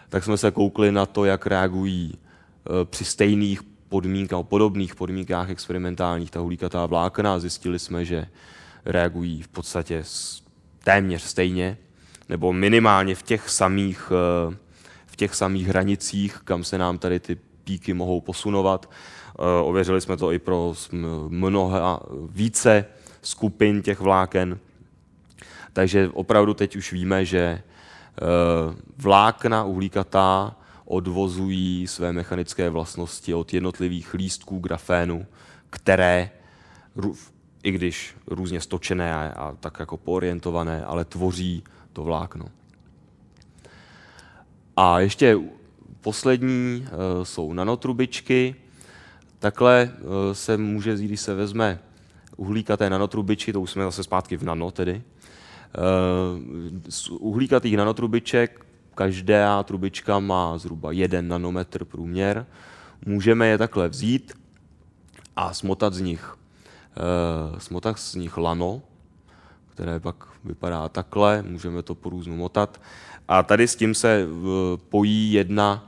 [0.08, 2.18] tak jsme se koukli na to, jak reagují
[2.84, 8.26] při stejných podmínkách, podobných podmínkách experimentálních ta hulíkatá vlákna a zjistili jsme, že
[8.84, 10.02] reagují v podstatě
[10.84, 11.78] téměř stejně,
[12.28, 14.54] nebo minimálně v těch samých, e,
[15.06, 18.90] v těch samých hranicích, kam se nám tady ty píky mohou posunovat.
[18.90, 20.74] E, ověřili jsme to i pro
[21.28, 22.00] mnoha
[22.34, 22.84] více
[23.22, 24.58] skupin těch vláken.
[25.74, 27.62] Takže opravdu teď už víme, že eh,
[28.96, 35.26] vlákna uhlíkatá odvozují své mechanické vlastnosti od jednotlivých lístků grafénu,
[35.70, 36.30] které,
[37.62, 42.46] i když různě stočené a, tak jako poorientované, ale tvoří to vlákno.
[44.76, 45.38] A ještě
[46.00, 48.54] poslední uh, jsou nanotrubičky.
[49.38, 51.78] Takhle uh, se může, když se vezme
[52.36, 55.02] uhlíkaté nanotrubičky, to už jsme zase zpátky v nano tedy, uh,
[56.88, 58.63] z uhlíkatých nanotrubiček
[58.94, 62.46] každá trubička má zhruba 1 nanometr průměr.
[63.06, 64.32] Můžeme je takhle vzít
[65.36, 66.36] a smotat z nich,
[67.52, 68.82] uh, smotat z nich lano,
[69.70, 72.80] které pak vypadá takhle, můžeme to po různu motat.
[73.28, 74.26] A tady s tím se
[74.88, 75.86] pojí jedna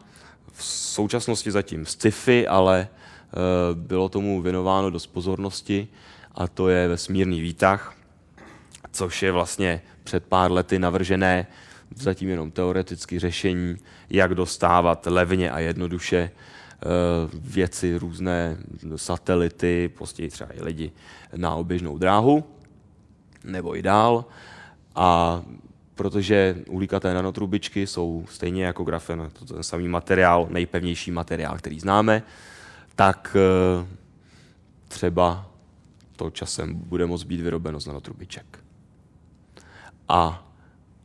[0.52, 2.88] v současnosti zatím sci-fi, ale
[3.74, 5.88] bylo tomu věnováno dost pozornosti
[6.34, 7.94] a to je vesmírný výtah,
[8.92, 11.46] což je vlastně před pár lety navržené
[11.94, 13.76] zatím jenom teoreticky řešení,
[14.10, 16.86] jak dostávat levně a jednoduše eh,
[17.34, 18.56] věci, různé
[18.96, 20.92] satelity, později třeba i lidi
[21.36, 22.44] na oběžnou dráhu,
[23.44, 24.24] nebo i dál.
[24.94, 25.42] A
[25.94, 32.22] protože uhlíkaté nanotrubičky jsou stejně jako grafen, to ten samý materiál, nejpevnější materiál, který známe,
[32.94, 33.86] tak eh,
[34.88, 35.50] třeba
[36.16, 38.58] to časem bude moct být vyrobeno z nanotrubiček.
[40.08, 40.45] A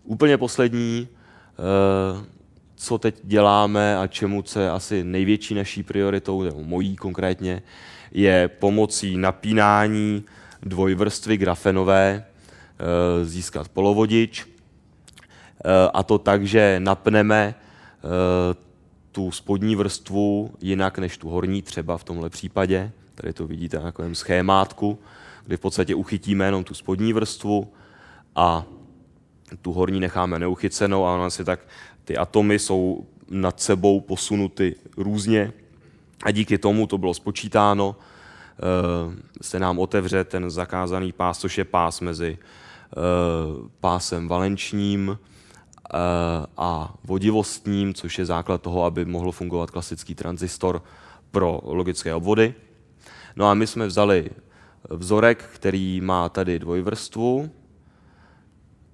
[0.03, 2.25] úplně poslední, eh,
[2.75, 7.61] co teď děláme a čemu je asi největší naší prioritou, nebo mojí konkrétně,
[8.11, 10.23] je pomocí napínání
[10.61, 14.45] dvojvrstvy grafenové eh, získat polovodič.
[14.45, 17.55] Eh, a to tak, že napneme
[19.11, 22.91] tu spodní vrstvu jinak než tu horní, třeba v tomhle případě.
[23.15, 24.99] Tady to vidíte na takovém schémátku,
[25.45, 27.73] kdy v podstatě uchytíme jenom tu spodní vrstvu
[28.35, 28.65] a
[29.61, 31.59] tu horní necháme neuchycenou a ona si tak,
[32.05, 35.53] ty atomy jsou nad sebou posunuty různě
[36.23, 38.61] a díky tomu to bylo spočítáno, eh,
[39.41, 42.97] se nám otevře ten zakázaný pás, což je pás mezi eh,
[43.79, 45.97] pásem valenčním eh,
[46.57, 50.83] a vodivostním, což je základ toho, aby mohl fungovat klasický tranzistor
[51.31, 52.53] pro logické obvody.
[53.35, 54.29] No a my jsme vzali
[54.89, 57.49] vzorek, který má tady dvojvrstvu,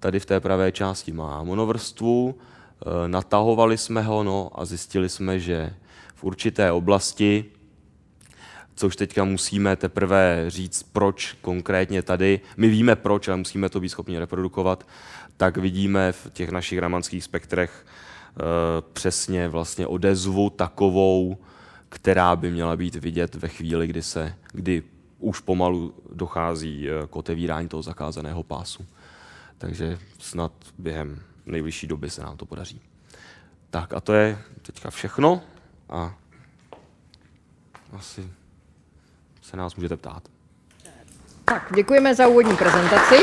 [0.07, 5.39] tady v té pravé části má monovrstvu, e, natahovali jsme ho no, a zjistili jsme,
[5.39, 5.73] že
[6.15, 7.45] v určité oblasti,
[8.75, 13.89] což teďka musíme teprve říct, proč konkrétně tady, my víme proč, ale musíme to být
[13.89, 14.88] schopni reprodukovat,
[15.38, 18.41] tak vidíme v těch našich ramanských spektrech e,
[18.93, 21.38] přesně vlastně odezvu takovou,
[21.89, 24.84] která by měla být vidět ve chvíli, kdy, se, kdy
[25.19, 28.85] už pomalu dochází e, k otevírání toho zakázaného pásu.
[29.57, 32.81] Takže snad během nejbližší doby se nám to podaří.
[33.69, 35.41] Tak a to je teďka všechno
[35.89, 36.15] a
[37.93, 38.29] asi
[39.41, 40.23] se nás můžete ptát.
[41.45, 43.15] Tak, děkujeme za úvodní prezentaci.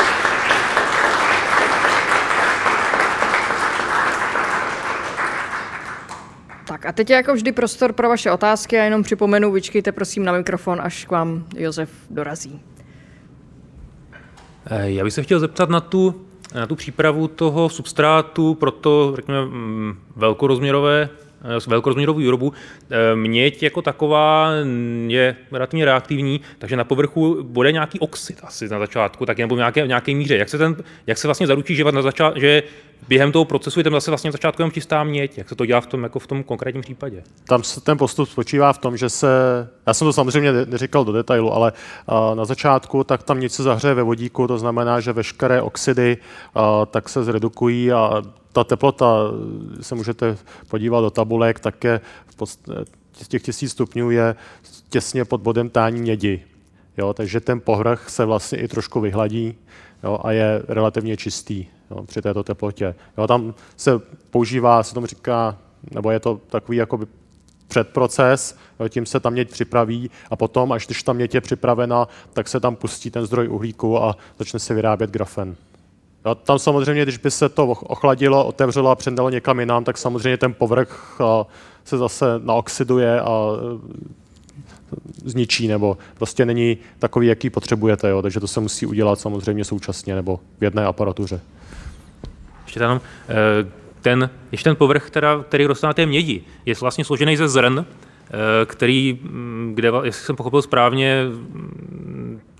[6.66, 10.24] Tak a teď je jako vždy prostor pro vaše otázky a jenom připomenu, vyčkejte prosím
[10.24, 12.73] na mikrofon, až k vám Josef dorazí.
[14.66, 16.14] Eh, já bych se chtěl zeptat na tu,
[16.54, 21.08] na tu přípravu toho substrátu pro to, řekněme, mm, velkorozměrové
[21.66, 22.52] velkorozměrovou výrobu.
[22.90, 24.50] Eh, měď jako taková
[25.06, 29.58] je relativně reaktivní, takže na povrchu bude nějaký oxid asi na začátku, tak nebo v
[29.58, 30.36] nějaké, v nějaké míře.
[30.36, 30.76] Jak se, ten,
[31.06, 32.62] jak se vlastně zaručí, že, na začát, že
[33.08, 35.38] během toho procesu je tam zase vlastně začátku jenom čistá měď.
[35.38, 37.22] Jak se to dělá v tom, jako v tom konkrétním případě?
[37.48, 39.28] Tam se ten postup spočívá v tom, že se,
[39.86, 43.94] já jsem to samozřejmě neříkal do detailu, ale uh, na začátku tak tam něco zahřeje
[43.94, 46.16] ve vodíku, to znamená, že veškeré oxidy
[46.90, 48.22] tak se zredukují a
[48.54, 49.16] ta teplota,
[49.80, 50.36] se můžete
[50.68, 52.84] podívat do tabulek, tak je v podstatě,
[53.28, 54.36] těch tisíc stupňů je
[54.88, 56.44] těsně pod bodem tání mědi.
[56.96, 59.54] Jo, takže ten povrch se vlastně i trošku vyhladí
[60.04, 62.94] jo, a je relativně čistý jo, při této teplotě.
[63.18, 64.00] Jo, tam se
[64.30, 65.58] používá, se tomu říká,
[65.90, 67.06] nebo je to takový jakoby
[67.68, 72.08] předproces, jo, tím se tam měď připraví a potom, až když ta měď je připravena,
[72.32, 75.56] tak se tam pustí ten zdroj uhlíku a začne se vyrábět grafen.
[76.24, 80.36] Jo, tam samozřejmě, když by se to ochladilo, otevřelo a přendalo někam jinam, tak samozřejmě
[80.36, 81.20] ten povrch
[81.84, 83.50] se zase naoxiduje a
[85.24, 88.08] zničí, nebo prostě není takový, jaký potřebujete.
[88.08, 88.22] Jo?
[88.22, 91.40] Takže to se musí udělat samozřejmě současně nebo v jedné aparatuře.
[92.64, 93.70] Ještě tam, eh,
[94.00, 97.78] ten, ještě ten povrch, teda, který roste na té mědi, je vlastně složený ze zrn,
[97.78, 99.18] eh, který,
[99.74, 101.24] kde, jestli jsem pochopil správně,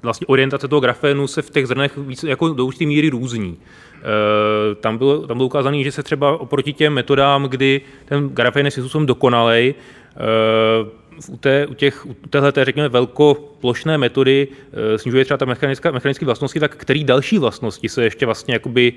[0.05, 3.57] vlastně orientace toho grafénu se v těch zrnech víc, jako do určité míry různí.
[3.57, 8.67] E, tam bylo, tam bylo ukázané, že se třeba oproti těm metodám, kdy ten grafén
[8.67, 9.75] je způsobem dokonalej,
[10.17, 15.45] e, u, té, u, těch, u téhle, řekněme, velkoplošné metody e, snižuje třeba ta
[15.91, 18.93] mechanické vlastnosti, tak který další vlastnosti se ještě vlastně jakoby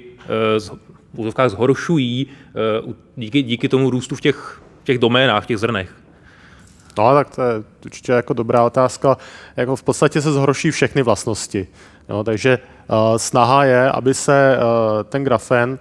[0.55, 0.71] e, z,
[1.13, 6.06] v zhoršují e, díky, díky tomu růstu v těch, v těch doménách, v těch zrnech?
[6.97, 9.17] No, tak to je určitě jako dobrá otázka.
[9.57, 11.67] Jako v podstatě se zhorší všechny vlastnosti.
[12.09, 12.59] Jo, takže
[12.89, 15.79] uh, snaha je, aby se uh, ten grafen,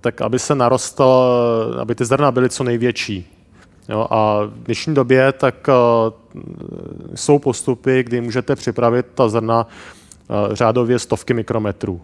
[0.00, 1.04] tak aby se narostl,
[1.74, 3.32] uh, aby ty zrna byly co největší.
[3.88, 6.42] Jo, a v dnešní době tak uh,
[7.14, 12.00] jsou postupy, kdy můžete připravit ta zrna uh, řádově stovky mikrometrů.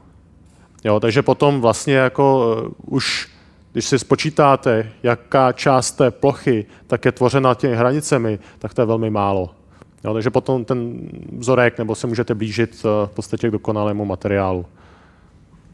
[0.85, 3.32] Jo, takže potom vlastně jako uh, už
[3.73, 8.87] když si spočítáte, jaká část té plochy tak je tvořena těmi hranicemi, tak to je
[8.87, 9.51] velmi málo.
[10.05, 11.09] Jo, takže potom ten
[11.39, 14.67] vzorek, nebo se můžete blížit v podstatě k dokonalému materiálu.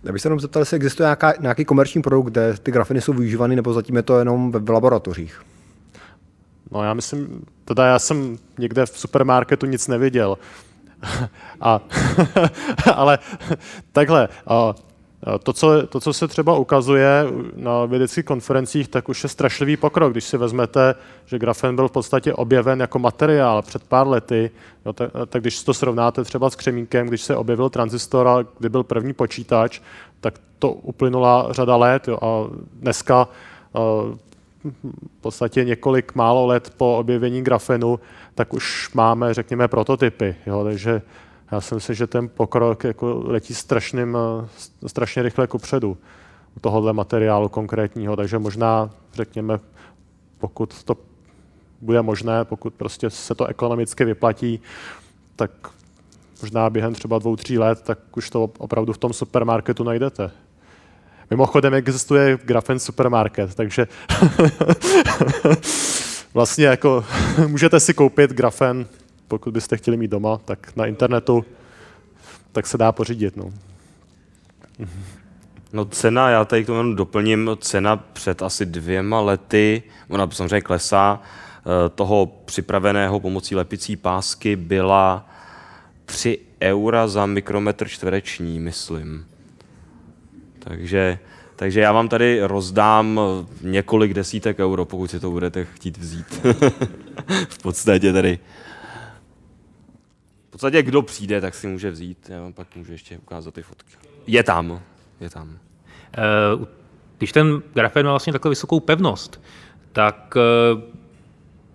[0.05, 3.13] Já bych se jenom zeptal, jestli existuje nějaká, nějaký komerční produkt, kde ty grafiny jsou
[3.13, 5.43] využívány, nebo zatím je to jenom v laboratořích?
[6.71, 10.39] No já myslím, teda já jsem někde v supermarketu nic neviděl.
[11.61, 11.81] A,
[12.95, 13.19] ale
[13.93, 14.29] takhle,
[15.43, 17.25] to co, to, co se třeba ukazuje
[17.57, 20.13] na vědeckých konferencích, tak už je strašlivý pokrok.
[20.13, 20.95] Když si vezmete,
[21.27, 24.51] že grafen byl v podstatě objeven jako materiál před pár lety,
[24.87, 28.69] jo, tak, tak když to srovnáte třeba s křemínkem, když se objevil tranzistor a kdy
[28.69, 29.81] byl první počítač,
[30.21, 33.29] tak to uplynula řada let jo, a dneska
[35.19, 38.01] v podstatě několik málo let po objevení grafenu,
[38.35, 40.37] tak už máme, řekněme, prototypy.
[40.47, 41.03] Jo, takže
[41.53, 44.17] já si myslím, že ten pokrok jako letí strašným,
[44.87, 45.99] strašně rychle kupředu
[46.57, 49.61] u tohohle materiálu konkrétního, takže možná, řekněme,
[50.39, 50.97] pokud to
[51.81, 54.61] bude možné, pokud prostě se to ekonomicky vyplatí,
[55.37, 55.51] tak
[56.43, 60.31] možná během třeba dvou, tří let, tak už to opravdu v tom supermarketu najdete.
[61.31, 63.89] Mimochodem existuje Grafen supermarket, takže
[66.35, 67.05] vlastně jako
[67.47, 68.87] můžete si koupit Grafen
[69.29, 71.45] pokud byste chtěli mít doma, tak na internetu
[72.53, 73.37] tak se dá pořídit.
[73.37, 73.53] No.
[75.73, 81.21] No cena, já tady k tomu doplním, cena před asi dvěma lety, ona samozřejmě klesá,
[81.23, 85.29] eh, toho připraveného pomocí lepicí pásky byla
[86.05, 89.27] 3 eura za mikrometr čtvereční, myslím.
[90.59, 91.19] Takže,
[91.57, 93.21] takže já vám tady rozdám
[93.61, 96.27] několik desítek euro, pokud si to budete chtít vzít.
[97.49, 98.39] v podstatě tady
[100.59, 102.31] podstatě kdo přijde, tak si může vzít.
[102.31, 103.97] Já vám pak můžu ještě ukázat ty fotky.
[104.27, 104.83] Je tam.
[105.21, 105.49] Je tam.
[105.49, 106.65] Uh,
[107.19, 109.41] když ten grafén má vlastně takovou vysokou pevnost,
[109.93, 110.83] tak uh,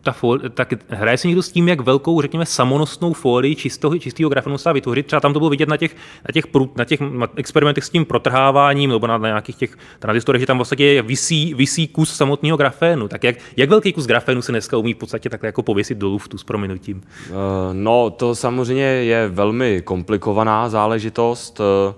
[0.04, 4.30] ta fol, tak hraje se někdo s tím, jak velkou, řekněme, samonosnou folii čistého, čistého
[4.30, 5.06] grafenu se vytvořit.
[5.06, 5.96] Třeba tam to bylo vidět na těch,
[6.28, 7.00] na těch, na těch
[7.36, 11.88] experimentech s tím protrháváním nebo na, na nějakých těch tranzistorech, že tam vlastně visí, visí
[11.88, 13.08] kus samotného grafénu.
[13.08, 16.08] Tak jak, jak velký kus grafénu se dneska umí v podstatě takhle jako pověsit do
[16.08, 17.02] luftu s prominutím?
[17.30, 17.36] Uh,
[17.74, 21.60] no, to samozřejmě je velmi komplikovaná záležitost.
[21.60, 21.94] Uh,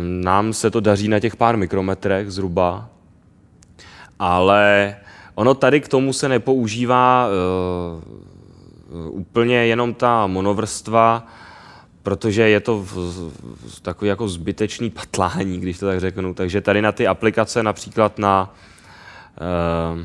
[0.00, 2.88] nám se to daří na těch pár mikrometrech zhruba,
[4.18, 4.96] ale
[5.36, 11.26] Ono tady k tomu se nepoužívá uh, úplně jenom ta monovrstva,
[12.02, 12.92] protože je to v,
[13.66, 16.34] v, takový jako zbytečný patlání, když to tak řeknu.
[16.34, 18.54] Takže tady na ty aplikace, například na
[19.94, 20.00] uh,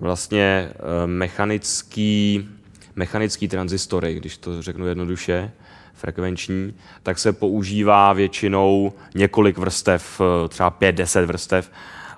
[0.00, 2.48] vlastně uh, mechanický,
[2.96, 5.52] mechanický transistory, když to řeknu jednoduše,
[5.94, 11.70] frekvenční, tak se používá většinou několik vrstev, třeba 5-10 vrstev,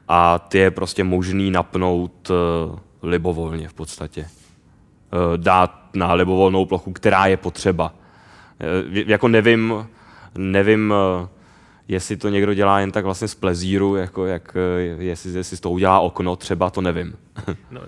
[0.09, 4.20] a ty je prostě možný napnout uh, libovolně v podstatě.
[4.20, 7.94] Uh, dát na libovolnou plochu, která je potřeba.
[8.90, 9.89] Uh, jako nevím,
[10.39, 10.94] nevím,
[11.89, 14.56] jestli to někdo dělá jen tak vlastně z plezíru, jako jak,
[14.98, 17.14] jestli, jestli z toho udělá okno, třeba to nevím.
[17.70, 17.80] no,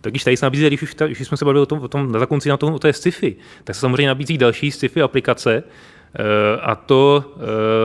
[0.00, 2.12] tak když tady se nabízí, když, už, když jsme se bavili o tom, o tom
[2.12, 5.62] na konci na tom, o té sci-fi, tak se samozřejmě nabízí další sci-fi aplikace,
[6.62, 7.24] a to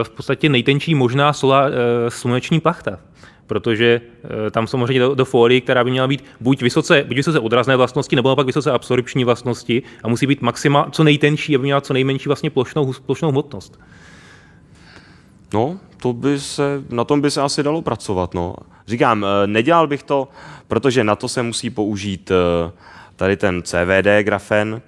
[0.02, 1.66] v podstatě nejtenčí možná sola,
[2.08, 2.98] sluneční plachta
[3.46, 4.00] protože
[4.46, 7.76] e, tam samozřejmě do, do fórii, která by měla být buď vysoce, buď vysoce odrazné
[7.76, 11.92] vlastnosti, nebo naopak vysoce absorpční vlastnosti a musí být maxima co nejtenčí, aby měla co
[11.92, 13.80] nejmenší vlastně plošnou, plošnou hmotnost.
[15.54, 18.34] No, to by se, na tom by se asi dalo pracovat.
[18.34, 18.54] No.
[18.86, 20.28] Říkám, e, nedělal bych to,
[20.68, 22.34] protože na to se musí použít e,
[23.16, 24.82] tady ten CVD grafen,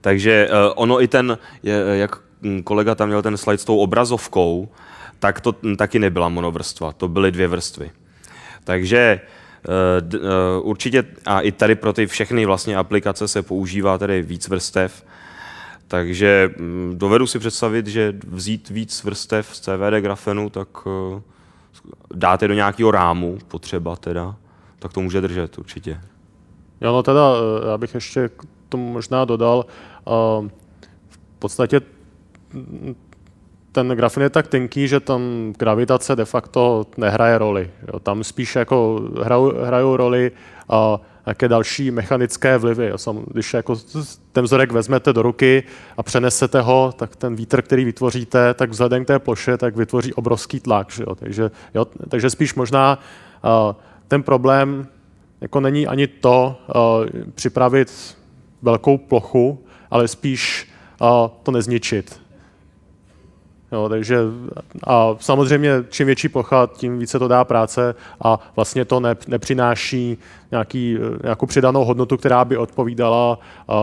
[0.00, 1.38] takže ono i ten,
[1.92, 2.20] jak
[2.64, 4.68] kolega tam měl ten slide s tou obrazovkou,
[5.22, 7.90] tak to taky nebyla monovrstva, to byly dvě vrstvy.
[8.64, 9.20] Takže
[9.68, 14.48] uh, uh, určitě, a i tady pro ty všechny vlastně aplikace se používá tady víc
[14.48, 15.04] vrstev,
[15.92, 21.20] Takže mm, dovedu si představit, že vzít víc vrstev z CVD grafenu, tak eh,
[22.14, 24.36] dáte do nějakého rámu potřeba teda,
[24.78, 26.00] tak to může držet určitě.
[26.80, 29.66] Jo, no teda, eh, já bych ještě k tomu možná dodal,
[31.08, 31.80] v podstatě
[33.72, 37.70] ten grafin je tak tenký, že tam gravitace de facto nehraje roli.
[37.92, 38.00] Jo.
[38.00, 40.32] Tam spíš jako hrajou, hrajou roli
[40.70, 40.76] uh,
[41.26, 42.86] nějaké další mechanické vlivy.
[42.86, 42.98] Jo.
[42.98, 43.76] Sam, když jako
[44.32, 45.62] ten vzorek vezmete do ruky
[45.96, 50.14] a přenesete ho, tak ten vítr, který vytvoříte, tak vzhledem k té ploše, tak vytvoří
[50.14, 50.90] obrovský tlak.
[50.90, 51.14] Že jo.
[51.14, 52.98] Takže, jo, takže spíš možná
[53.44, 53.76] uh,
[54.08, 54.86] ten problém
[55.40, 58.16] jako není ani to uh, připravit
[58.62, 60.68] velkou plochu, ale spíš
[61.00, 61.08] uh,
[61.42, 62.21] to nezničit.
[63.72, 64.18] Jo, takže
[64.84, 70.18] a samozřejmě čím větší plocha, tím více to dá práce a vlastně to ne, nepřináší
[70.50, 73.76] nějaký, nějakou přidanou hodnotu, která by odpovídala uh,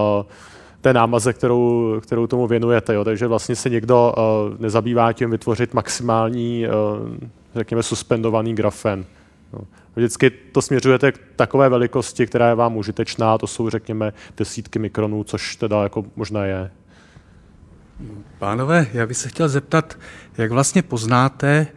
[0.82, 2.94] té námaze, kterou, kterou tomu věnujete.
[2.94, 3.04] Jo.
[3.04, 7.18] Takže vlastně se někdo uh, nezabývá tím vytvořit maximální, uh,
[7.56, 9.06] řekněme, suspendovaný grafen.
[9.96, 15.24] Vždycky to směřujete k takové velikosti, která je vám užitečná, to jsou, řekněme, desítky mikronů,
[15.24, 16.72] což teda jako možná je.
[18.40, 19.98] Pánové, já bych se chtěl zeptat,
[20.38, 21.68] jak vlastně poznáte,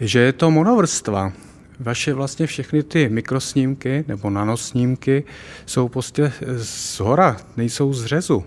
[0.00, 1.32] že je to monovrstva?
[1.80, 5.24] Vaše vlastně všechny ty mikrosnímky nebo nanosnímky
[5.66, 8.44] jsou prostě z hora, nejsou z řezu.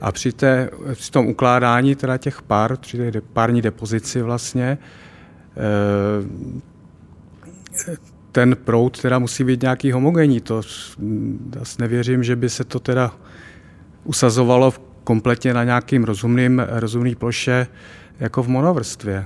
[0.00, 4.78] A při, té, při tom ukládání teda těch pár, při té pární depozici vlastně,
[5.56, 5.58] eh,
[8.32, 10.40] ten proud teda musí být nějaký homogenní.
[10.40, 10.62] To
[11.78, 13.12] nevěřím, že by se to teda
[14.04, 17.66] usazovalo v kompletně na nějakým rozumným, rozumný ploše
[18.20, 19.24] jako v monovrstvě.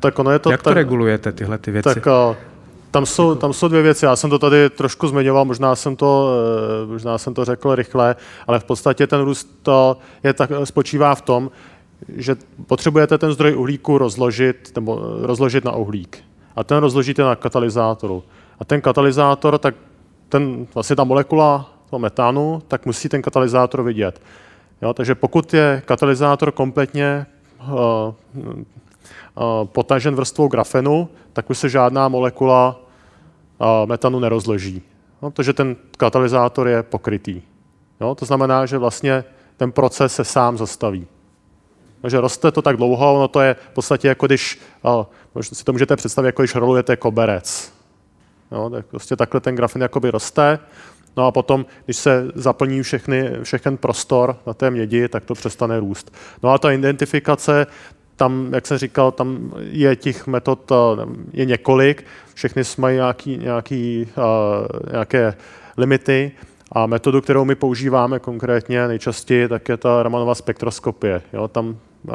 [0.00, 2.00] Tak ono je to Jak to tak, regulujete, tyhle ty věci?
[2.00, 2.06] Tak
[2.90, 4.04] tam jsou, tam jsou dvě věci.
[4.04, 6.30] Já jsem to tady trošku zmiňoval, možná jsem to,
[6.84, 8.16] uh, možná jsem to řekl rychle,
[8.46, 11.50] ale v podstatě ten růst to je tak, spočívá v tom,
[12.08, 12.36] že
[12.66, 16.18] potřebujete ten zdroj uhlíku rozložit, nebo rozložit na uhlík.
[16.56, 18.22] A ten rozložíte na katalyzátoru.
[18.60, 19.74] A ten katalyzátor, tak
[20.28, 24.20] ten, vlastně ta molekula toho metánu, tak musí ten katalyzátor vidět.
[24.82, 27.26] Jo, takže pokud je katalyzátor kompletně
[27.60, 28.14] uh, uh,
[29.64, 32.80] potažen vrstvou grafenu, tak už se žádná molekula
[33.58, 34.82] uh, metanu nerozloží,
[35.22, 37.42] jo, protože ten katalyzátor je pokrytý.
[38.00, 39.24] Jo, to znamená, že vlastně
[39.56, 41.06] ten proces se sám zastaví.
[42.00, 44.60] Takže roste to tak dlouho, no to je v podstatě jako když,
[45.40, 47.72] si to můžete představit, jako když rolujete koberec.
[48.52, 50.58] Jo, tak prostě takhle ten grafin jakoby roste
[51.16, 55.80] No a potom, když se zaplní všechny, všechen prostor na té mědi, tak to přestane
[55.80, 56.14] růst.
[56.42, 57.66] No a ta identifikace,
[58.16, 60.72] tam, jak jsem říkal, tam je těch metod
[61.32, 65.34] je několik, všechny mají nějaký, nějaký, uh, nějaké
[65.76, 66.32] limity
[66.72, 71.22] a metodu, kterou my používáme konkrétně nejčastěji, tak je ta Ramanova spektroskopie.
[71.32, 72.14] Jo, tam uh,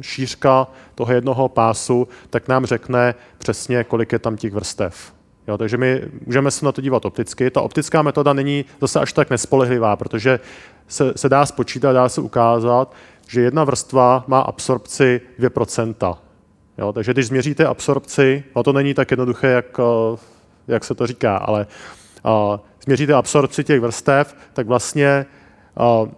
[0.00, 5.12] šířka toho jednoho pásu, tak nám řekne přesně, kolik je tam těch vrstev.
[5.48, 7.50] Jo, takže my můžeme se na to dívat opticky.
[7.50, 10.40] Ta optická metoda není zase až tak nespolehlivá, protože
[10.88, 12.94] se, se dá spočítat, dá se ukázat,
[13.28, 16.16] že jedna vrstva má absorpci 2%.
[16.78, 20.18] Jo, takže když změříte absorpci, no to není tak jednoduché, jak, eh,
[20.68, 21.66] jak se to říká, ale
[22.24, 25.26] uh, změříte absorpci těch vrstev, tak vlastně
[26.02, 26.08] uh,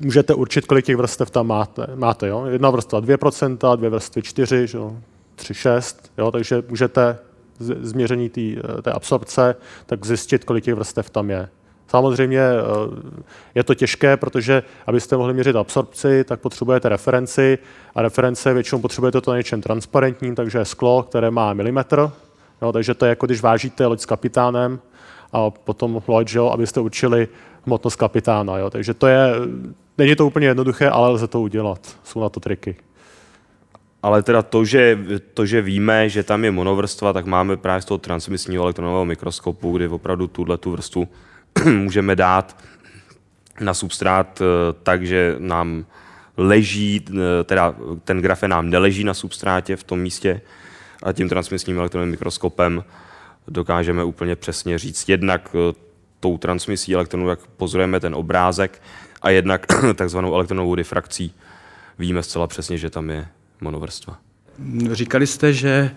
[0.00, 1.86] můžete určit, kolik těch vrstev tam máte.
[1.94, 2.44] máte jo?
[2.46, 4.66] Jedna vrstva 2%, dvě vrstvy 4,
[5.34, 6.30] 3, 6, jo?
[6.30, 7.18] takže můžete
[7.58, 9.56] změření tý, eh, té absorpce,
[9.86, 11.48] tak zjistit, kolik těch vrstev tam je.
[11.88, 12.62] Samozřejmě eh,
[13.54, 17.58] je to těžké, protože abyste mohli měřit absorpci, tak potřebujete referenci
[17.94, 22.10] a reference většinou potřebujete to na něčem transparentním, takže je sklo, které má milimetr,
[22.62, 24.78] jo, takže to je jako když vážíte loď s kapitánem
[25.32, 27.28] a potom loď, jo, abyste učili
[27.66, 28.58] hmotnost kapitána.
[28.58, 28.70] Jo.
[28.70, 29.34] Takže to je,
[29.98, 31.96] není to úplně jednoduché, ale lze to udělat.
[32.04, 32.76] Jsou na to triky
[34.04, 34.98] ale teda to že,
[35.34, 39.76] to, že víme, že tam je monovrstva, tak máme právě z toho transmisního elektronového mikroskopu,
[39.76, 41.08] kdy opravdu tuhle tu vrstvu
[41.64, 42.56] můžeme dát
[43.60, 45.84] na substrát eh, tak, že nám
[46.36, 47.74] leží, eh, teda
[48.04, 50.40] ten grafen nám neleží na substrátě v tom místě
[51.02, 52.84] a tím transmisním elektronovým mikroskopem
[53.48, 55.08] dokážeme úplně přesně říct.
[55.08, 55.74] Jednak eh,
[56.20, 58.82] tou transmisí elektronů, jak pozorujeme ten obrázek,
[59.22, 61.32] a jednak takzvanou elektronovou difrakcí.
[61.98, 63.28] Víme zcela přesně, že tam je
[63.64, 64.18] monovrstva.
[64.92, 65.90] Říkali jste, že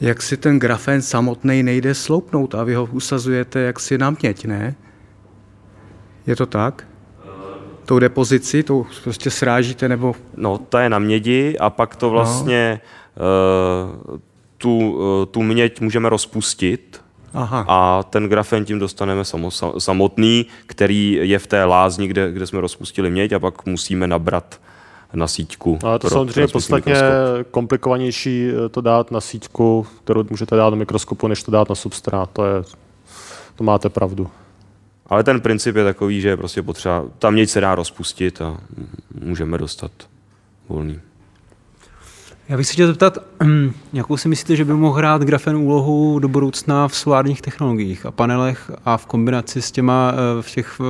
[0.00, 4.74] jak si ten grafen samotný nejde sloupnout a vy ho usazujete jaksi na měď, ne?
[6.26, 6.88] Je to tak?
[7.84, 10.14] Tou depozici, to prostě srážíte nebo...
[10.36, 12.12] No, ta je na mědi a pak to no.
[12.12, 12.80] vlastně
[13.16, 13.24] no.
[14.12, 14.18] uh,
[14.58, 17.00] tu, uh, tu měď můžeme rozpustit
[17.34, 17.64] Aha.
[17.68, 19.22] A ten grafen tím dostaneme
[19.78, 24.60] samotný, který je v té lázni, kde, kde jsme rozpustili měď a pak musíme nabrat
[25.14, 25.78] na síťku.
[25.82, 27.50] Ale to samozřejmě podstatně mikroskop.
[27.50, 31.74] komplikovanější eh, to dát na síťku, kterou můžete dát do mikroskopu, než to dát na
[31.74, 32.30] substrát.
[32.32, 32.62] To, je,
[33.56, 34.30] to máte pravdu.
[35.06, 38.56] Ale ten princip je takový, že je prostě potřeba, tam měď se dá rozpustit a
[39.20, 39.90] můžeme dostat
[40.68, 41.00] volný.
[42.48, 43.18] Já bych se chtěl zeptat,
[43.92, 48.10] jakou si myslíte, že by mohl hrát grafen úlohu do budoucna v solárních technologiích a
[48.10, 50.84] panelech a v kombinaci s těma eh, v těch eh,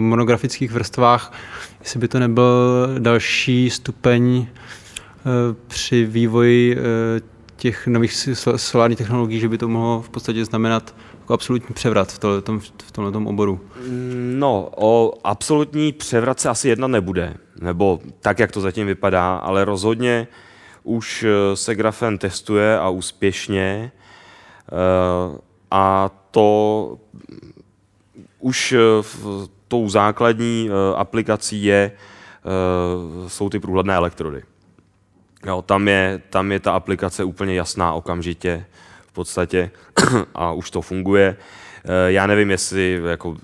[0.00, 1.32] monografických vrstvách,
[1.80, 5.24] jestli by to nebyl další stupeň eh,
[5.66, 6.78] při vývoji
[7.56, 12.18] těch nových solárních technologií, že by to mohlo v podstatě znamenat jako absolutní převrat v,
[12.18, 13.60] tomhletom, v tomhletom oboru?
[14.34, 19.64] No, o absolutní převrat se asi jedna nebude, nebo tak, jak to zatím vypadá, ale
[19.64, 20.26] rozhodně
[20.84, 25.38] už eh, se grafen testuje a úspěšně eh,
[25.70, 26.98] a to
[28.38, 28.78] už eh,
[29.68, 31.92] tou základní aplikací je,
[33.26, 34.42] jsou ty průhledné elektrody.
[35.46, 38.64] Jo, tam, je, tam je ta aplikace úplně jasná okamžitě
[39.06, 39.70] v podstatě
[40.34, 41.36] a už to funguje.
[42.06, 43.36] Já nevím, jestli jako,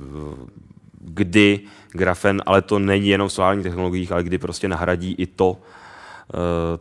[1.00, 1.60] kdy
[1.92, 5.56] grafen, ale to není jenom v solárních technologiích, ale kdy prostě nahradí i to,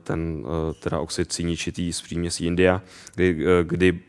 [0.03, 2.81] ten eh, teda oxid cíničitý z příměsí India,
[3.15, 3.99] kdy, eh, kdy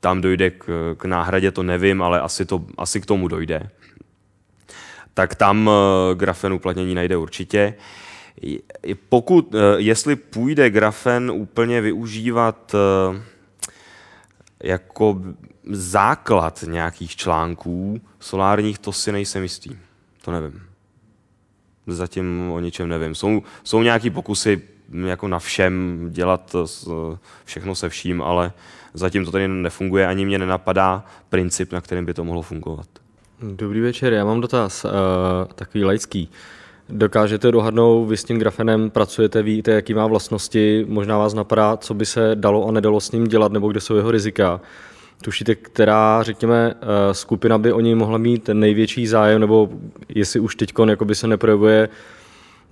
[0.00, 3.70] tam dojde k, k náhradě, to nevím, ale asi, to, asi k tomu dojde.
[5.14, 5.70] Tak tam
[6.14, 7.74] grafen uplatnění najde určitě.
[9.08, 12.74] Pokud, jestli půjde grafen úplně využívat
[14.62, 15.20] jako
[15.70, 19.76] základ nějakých článků solárních, to si nejsem jistý.
[20.22, 20.69] To nevím
[21.94, 23.14] zatím o ničem nevím.
[23.14, 24.62] Jsou, jsou nějaký pokusy
[25.06, 26.56] jako na všem dělat
[27.44, 28.52] všechno se vším, ale
[28.94, 32.86] zatím to tady nefunguje, ani mě nenapadá princip, na kterým by to mohlo fungovat.
[33.42, 34.90] Dobrý večer, já mám dotaz, uh,
[35.54, 36.28] takový laický.
[36.88, 41.94] Dokážete dohadnout, vy s tím grafenem pracujete, víte, jaký má vlastnosti, možná vás napadá, co
[41.94, 44.60] by se dalo a nedalo s ním dělat, nebo kde jsou jeho rizika.
[45.22, 49.68] Tušíte, která, řekněme, eh, skupina by o něj mohla mít největší zájem, nebo
[50.08, 50.72] jestli už teď
[51.12, 51.88] se neprojevuje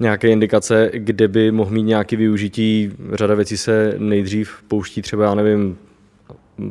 [0.01, 2.93] nějaké indikace, kde by mohl mít nějaké využití.
[3.13, 5.79] Řada věcí se nejdřív pouští třeba, já nevím,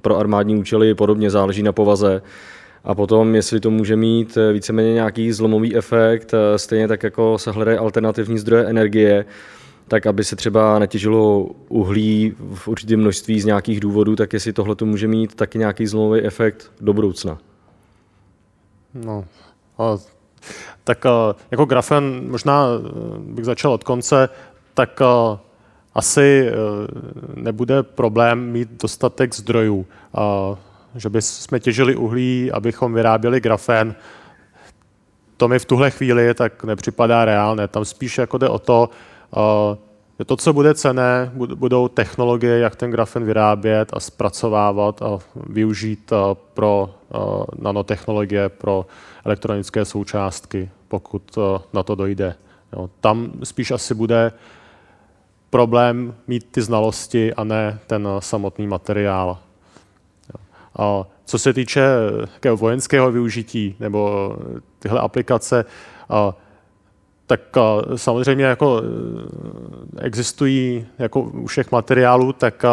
[0.01, 2.21] pro armádní účely podobně, záleží na povaze.
[2.83, 7.37] A potom, jestli to může mít eh, víceméně nějaký zlomový efekt, eh, stejně tak jako
[7.37, 9.25] se hledají alternativní zdroje energie,
[9.87, 14.75] tak aby se třeba netěžilo uhlí v určitém množství z nějakých důvodů, tak jestli tohle
[14.75, 17.37] to může mít taky nějaký zlomový efekt do budoucna.
[18.93, 19.25] No,
[19.77, 19.97] a,
[20.83, 21.05] tak
[21.51, 22.79] jako grafen, možná e,
[23.19, 24.29] bych začal od konce,
[24.73, 25.01] tak
[25.95, 26.51] asi e,
[27.35, 29.85] nebude problém mít dostatek zdrojů.
[30.95, 33.95] Že by jsme těžili uhlí, abychom vyráběli grafen,
[35.37, 37.67] to mi v tuhle chvíli tak nepřipadá reálné.
[37.67, 38.89] Tam spíš jako jde o to,
[40.25, 46.13] to, co bude cené, budou technologie, jak ten grafen vyrábět a zpracovávat a využít
[46.53, 46.95] pro
[47.59, 48.85] nanotechnologie, pro
[49.25, 51.37] elektronické součástky, pokud
[51.73, 52.35] na to dojde.
[53.01, 54.31] Tam spíš asi bude
[55.49, 59.37] problém mít ty znalosti a ne ten samotný materiál.
[61.25, 61.87] Co se týče
[62.55, 64.35] vojenského využití nebo
[64.79, 65.65] tyhle aplikace,
[67.27, 67.41] tak
[67.95, 72.65] samozřejmě jako e, existují jako u všech materiálů, tak,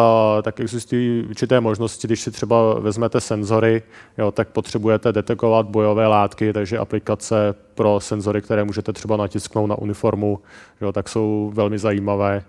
[0.43, 3.83] tak existují určité možnosti, když si třeba vezmete senzory,
[4.19, 9.79] jo, tak potřebujete detekovat bojové látky, takže aplikace pro senzory, které můžete třeba natisknout na
[9.79, 10.39] uniformu,
[10.81, 12.45] jo, tak jsou velmi zajímavé.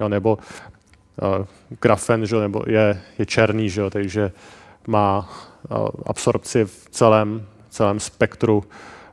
[0.00, 0.38] Jo, nebo
[1.22, 1.46] uh,
[1.80, 4.32] grafen že, nebo je, je černý, že, takže
[4.86, 5.28] má
[5.70, 8.62] uh, absorpci v celém, celém spektru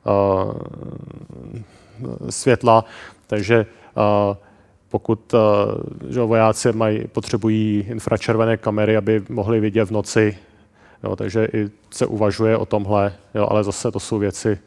[0.03, 0.53] uh,
[2.29, 2.85] světla,
[3.27, 3.65] takže
[4.89, 5.33] pokud
[6.09, 10.37] že vojáci mají, potřebují infračervené kamery, aby mohli vidět v noci,
[11.03, 14.59] jo, takže i se uvažuje o tomhle, jo, ale zase to jsou věci,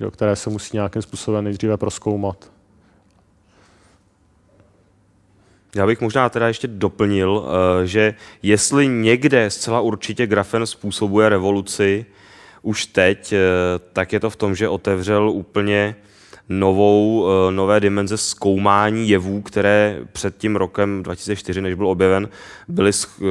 [0.00, 2.50] jo, které se musí nějakým způsobem nejdříve proskoumat.
[5.76, 7.46] Já bych možná teda ještě doplnil,
[7.84, 12.06] že jestli někde zcela určitě grafen způsobuje revoluci
[12.62, 13.34] už teď,
[13.92, 15.96] tak je to v tom, že otevřel úplně
[16.48, 22.28] novou, eh, nové dimenze zkoumání jevů, které před tím rokem 2004, než byl objeven,
[22.68, 22.90] byly,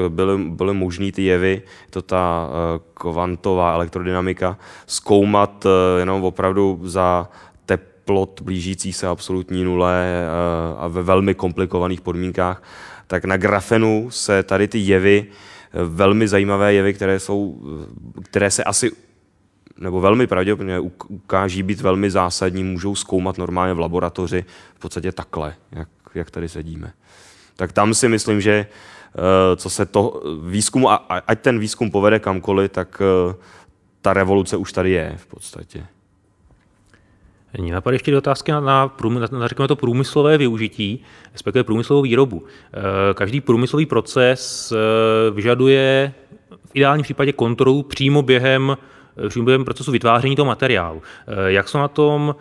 [0.10, 7.30] byly, byly možné ty jevy, to ta eh, kvantová elektrodynamika, zkoumat eh, jenom opravdu za
[7.66, 10.28] teplot blížící se absolutní nule
[10.78, 12.64] a ve velmi komplikovaných podmínkách,
[13.08, 15.26] tak na grafenu se tady ty jevy
[15.74, 17.62] velmi zajímavé jevy, které, jsou,
[18.24, 18.92] které se asi
[19.78, 24.46] nebo velmi pravděpodobně ukáží být velmi zásadní, můžou zkoumat normálně v laboratoři
[24.76, 26.94] v podstatě takhle, jak, jak tady sedíme.
[27.56, 32.72] Tak tam si myslím, že eh, co se to výzkumu, ať ten výzkum povede kamkoliv,
[32.72, 33.36] tak eh,
[34.02, 35.86] ta revoluce už tady je v podstatě.
[37.58, 41.04] Mě napadají ještě otázky na, na, na, na řekněme to průmyslové využití,
[41.34, 42.44] respektive průmyslovou výrobu.
[42.44, 44.74] Eh, každý průmyslový proces
[45.34, 46.14] vyžaduje
[46.66, 48.78] v ideálním případě kontrolu přímo během
[49.42, 51.02] během procesu vytváření toho materiálu.
[51.28, 52.36] Eh, jak jsou na tom,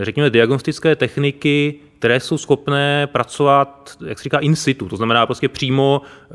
[0.00, 5.48] řekněme, diagnostické techniky, které jsou schopné pracovat, jak se říká, in situ, to znamená prostě
[5.48, 6.34] přímo eh,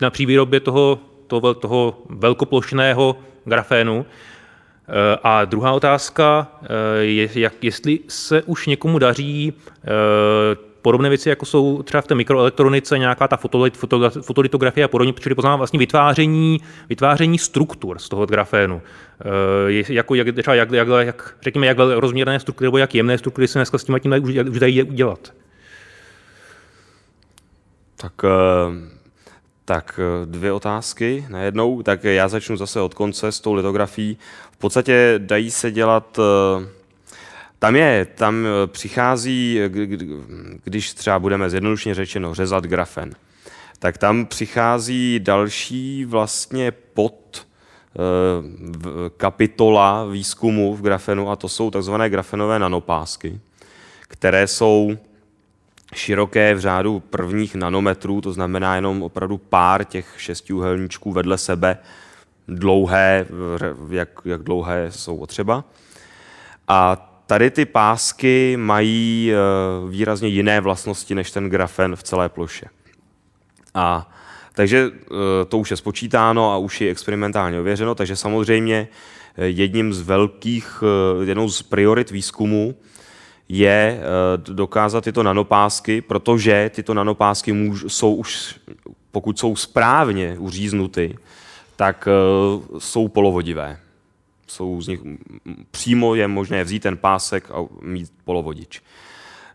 [0.00, 4.06] na přívýrobě toho, toho, toho velkoplošného grafénu.
[4.06, 6.48] Eh, a druhá otázka
[7.00, 9.52] je, jak, jestli se už někomu daří
[10.82, 13.78] podobné věci, jako jsou třeba v té mikroelektronice, nějaká ta fotolit,
[14.22, 18.82] fotolitografie a podobně, čili poznávám vlastně vytváření, vytváření struktur z toho grafénu.
[19.68, 23.48] E, jako, jak, třeba jak, jak, jak, řekněme, jak rozměrné struktury nebo jak jemné struktury
[23.48, 25.32] se dneska s tím, tím už, už dají udělat.
[27.96, 28.90] Tak, eh,
[29.64, 31.82] tak eh, dvě otázky najednou.
[31.82, 34.18] Tak já začnu zase od konce s tou litografií.
[34.52, 36.18] V podstatě dají se dělat
[37.60, 39.60] tam je, tam eh, přichází,
[40.64, 43.14] když třeba budeme zjednodušeně řečeno řezat grafen,
[43.78, 48.00] tak tam přichází další vlastně pod eh,
[49.16, 53.40] kapitola výzkumu v grafenu a to jsou takzvané grafenové nanopásky,
[54.08, 54.96] které jsou
[55.94, 61.78] široké v řádu prvních nanometrů, to znamená jenom opravdu pár těch šestiúhelníčků vedle sebe,
[62.48, 63.26] dlouhé,
[63.90, 65.64] jak, jak dlouhé jsou třeba.
[66.68, 69.36] A Tady ty pásky mají eh,
[69.90, 72.66] výrazně jiné vlastnosti než ten grafen v celé ploše.
[73.74, 74.10] A
[74.52, 78.88] takže eh, to už je spočítáno a už je experimentálně ověřeno, takže samozřejmě
[79.36, 80.82] eh, jedním z velkých,
[81.24, 82.74] jednou z priorit výzkumu
[83.48, 84.00] je
[84.36, 88.60] dokázat tyto nanopásky, protože tyto nanopásky jsou už,
[89.10, 91.18] pokud jsou správně uříznuty,
[91.76, 92.08] tak
[92.78, 93.78] jsou polovodivé
[94.50, 95.00] jsou z nich,
[95.70, 98.82] přímo je možné vzít ten pásek a mít polovodič.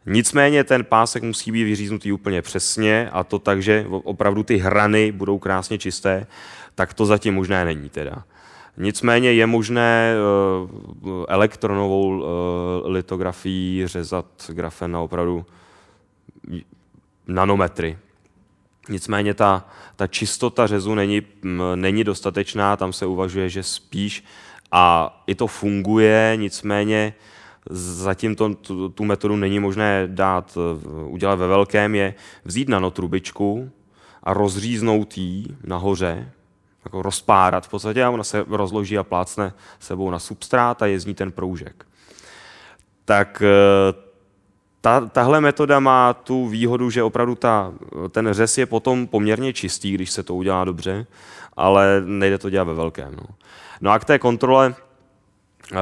[0.06, 5.12] Nicméně ten pásek musí být vyříznutý úplně přesně a to tak, že opravdu ty hrany
[5.12, 6.28] budou krásně čisté,
[6.76, 8.24] tak to zatím možné není teda.
[8.78, 15.46] Nicméně je možné eh, elektronovou eh, litografií řezat grafen na opravdu
[17.28, 17.98] nanometry.
[18.90, 21.22] Nicméně ta, ta čistota řezu není,
[21.76, 24.24] není dostatečná, tam se uvažuje, že spíš
[24.78, 27.14] a i to funguje, nicméně
[27.70, 32.14] zatím to, tu, tu metodu není možné dát, eh, udělat ve velkém, je
[32.46, 33.72] vzít nanotrubičku
[34.24, 36.32] a rozříznout ji nahoře,
[36.86, 41.00] jako rozpárat v podstatě a ona se rozloží a plácne sebou na substrát a je
[41.00, 41.86] z ní ten proužek.
[43.06, 43.94] Tak eh,
[44.82, 47.74] ta, tahle metoda má tu výhodu, že opravdu ta,
[48.12, 51.06] ten řez je potom poměrně čistý, když se to udělá dobře,
[51.58, 53.16] ale nejde to dělat ve velkém.
[53.16, 53.26] No.
[53.82, 54.76] No a k té kontrole,
[55.74, 55.76] eh,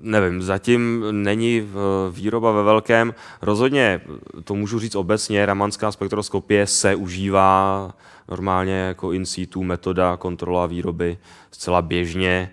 [0.00, 1.68] nevím, zatím není
[2.10, 3.14] výroba ve velkém.
[3.42, 4.00] Rozhodně,
[4.44, 7.90] to můžu říct obecně, ramanská spektroskopie se užívá
[8.28, 11.18] normálně jako in situ metoda kontrola výroby
[11.50, 12.50] zcela běžně.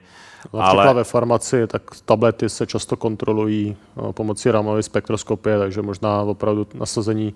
[0.53, 0.93] Například ale...
[0.93, 3.77] ve farmaci, tak tablety se často kontrolují
[4.09, 7.33] eh, pomocí ramové spektroskopie, takže možná opravdu nasazení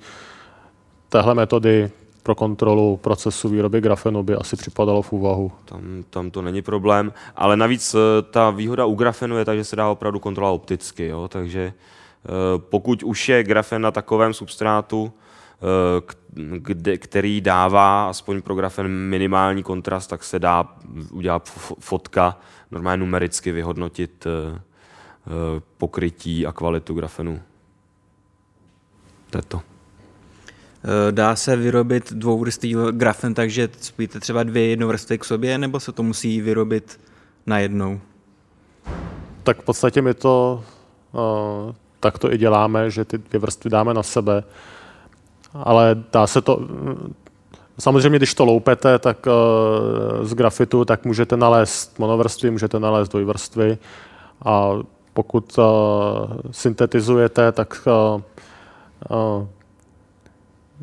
[1.10, 1.92] téhle metody
[2.30, 5.52] pro kontrolu procesu výroby grafenu by asi připadalo v úvahu.
[5.66, 9.64] Tam, tam to není problém, ale navíc eh, ta výhoda u grafenu je ta, že
[9.64, 11.28] se dá opravdu kontrolovat opticky, jo?
[11.28, 18.56] takže eh, pokud už je grafen na takovém substrátu, eh, kde, který dává aspoň pro
[18.56, 20.78] grafen minimální kontrast, tak se dá
[21.12, 21.50] udělat
[21.80, 22.38] fotka,
[22.72, 24.28] normálně numericky vyhodnotit
[25.78, 27.42] pokrytí a kvalitu grafenu.
[29.30, 29.69] To je to.
[30.84, 35.92] Eh, dá se vyrobit dvouvrstvý grafen, takže spíte třeba dvě jednovrstvy k sobě, nebo se
[35.92, 37.00] to musí vyrobit
[37.46, 38.00] najednou?
[39.44, 40.64] Tak v podstatě my to
[41.12, 44.44] uh, tak to i děláme, že ty dvě vrstvy dáme na sebe,
[45.54, 46.60] ale dá se to...
[47.80, 53.78] Samozřejmě, když to loupete tak uh, z grafitu, tak můžete nalézt monovrstvy, můžete nalézt dvojvrstvy
[54.46, 54.72] a
[55.14, 55.66] pokud uh,
[56.52, 57.88] syntetizujete, tak
[59.10, 59.48] uh,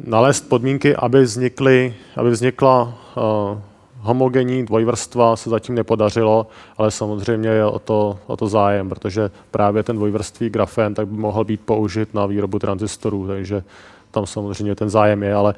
[0.04, 2.82] nalézt podmínky, aby, vznikly, aby vznikla
[3.16, 3.58] uh,
[4.00, 6.46] homogenní dvojvrstva se zatím nepodařilo,
[6.78, 11.16] ale samozřejmě je o to, o to zájem, protože právě ten dvojvrstvý grafen tak by
[11.16, 13.62] mohl být použit na výrobu tranzistorů, takže
[14.10, 15.54] tam samozřejmě ten zájem je, ale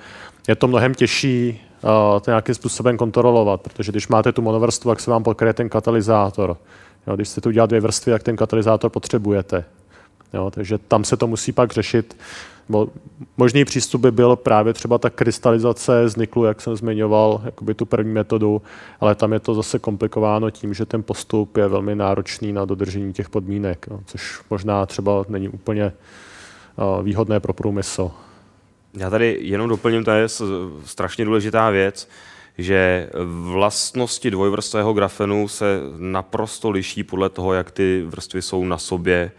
[0.48, 1.60] je to mnohem těžší
[2.22, 6.56] to nějakým způsobem kontrolovat, protože když máte tu monovrstvu, tak se vám pokryje ten katalyzátor.
[7.06, 9.64] Jo, když chcete udělat dvě vrstvy, tak ten katalyzátor potřebujete.
[10.32, 12.16] Jo, takže tam se to musí pak řešit.
[12.68, 12.88] Bo
[13.36, 17.86] možný přístup by byl právě třeba ta krystalizace z niklu, jak jsem zmiňoval, jakoby tu
[17.86, 18.62] první metodu,
[19.00, 23.12] ale tam je to zase komplikováno tím, že ten postup je velmi náročný na dodržení
[23.12, 25.92] těch podmínek, no, což možná třeba není úplně
[26.76, 28.10] uh, výhodné pro průmysl.
[28.94, 30.28] Já tady jenom doplním, to je
[30.84, 32.08] strašně důležitá věc,
[32.58, 33.10] že
[33.50, 39.30] vlastnosti dvojvrstvého grafenu se naprosto liší podle toho, jak ty vrstvy jsou na sobě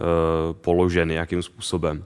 [0.00, 2.04] uh, položeny, jakým způsobem.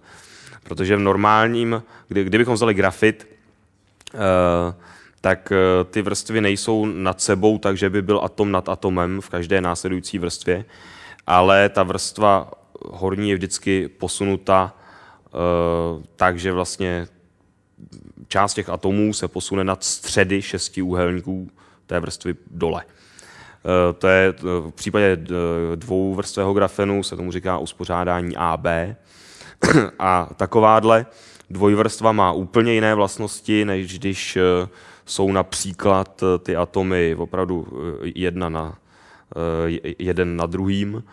[0.65, 3.29] Protože v normálním, kdy, kdybychom vzali grafit,
[4.15, 4.21] uh,
[5.21, 9.61] tak uh, ty vrstvy nejsou nad sebou, takže by byl atom nad atomem v každé
[9.61, 10.65] následující vrstvě,
[11.27, 12.51] ale ta vrstva
[12.87, 17.07] horní je vždycky posunuta uh, tak, že vlastně
[18.29, 21.51] část těch atomů se posune nad středy šesti úhelníků
[21.87, 22.85] té vrstvy dole.
[23.99, 25.19] To je v případě
[25.75, 28.67] dvouvrstvého grafenu se tomu říká uspořádání AB,
[29.99, 31.07] a takováhle
[31.51, 34.69] dvojvrstva má úplně jiné vlastnosti, než když eh,
[35.07, 37.67] jsou například eh, ty atomy opravdu
[38.07, 38.79] eh, jedna na,
[39.99, 41.05] jeden na druhým,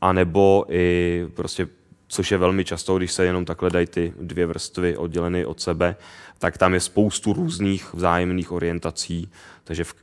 [0.00, 1.68] anebo i prostě,
[2.08, 5.96] což je velmi často, když se jenom takhle dají ty dvě vrstvy odděleny od sebe,
[6.38, 9.30] tak tam je spoustu různých vzájemných orientací,
[9.64, 9.94] takže v,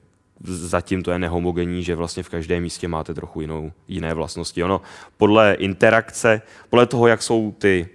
[0.44, 4.64] zatím to je nehomogenní, že vlastně v každém místě máte trochu jinou, jiné vlastnosti.
[4.64, 4.82] Ono
[5.18, 7.90] podle interakce, podle toho, jak jsou ty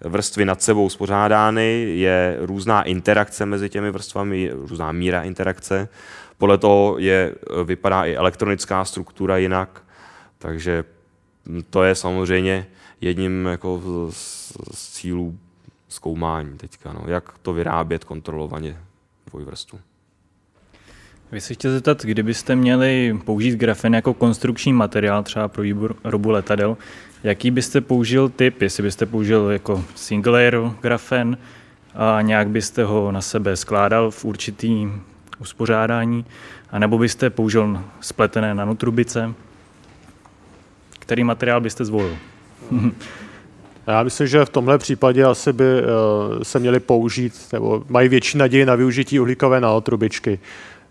[0.00, 5.88] vrstvy nad sebou spořádány, je různá interakce mezi těmi vrstvami, různá míra interakce.
[6.38, 9.84] Podle toho je, vypadá i elektronická struktura jinak,
[10.38, 10.84] takže
[11.70, 12.66] to je samozřejmě
[13.00, 15.38] jedním jako z, z cílů
[15.88, 18.78] zkoumání teďka, no, jak to vyrábět kontrolovaně
[19.26, 19.80] dvojvrstvu.
[21.32, 26.76] Vy se chtěl zeptat, kdybyste měli použít grafen jako konstrukční materiál třeba pro výrobu letadel,
[27.24, 31.38] jaký byste použil typ, jestli byste použil jako single layer grafen
[31.94, 34.88] a nějak byste ho na sebe skládal v určitý
[35.38, 36.24] uspořádání,
[36.70, 39.34] anebo byste použil spletené nanotrubice,
[40.98, 42.16] který materiál byste zvolil?
[43.86, 45.84] Já myslím, že v tomhle případě asi by eh,
[46.44, 50.38] se měli použít, nebo mají větší naději na využití uhlíkové nanotrubičky.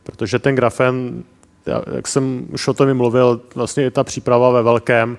[0.05, 1.23] Protože ten grafen,
[1.95, 5.17] jak jsem už o tom mluvil, vlastně je ta příprava ve velkém,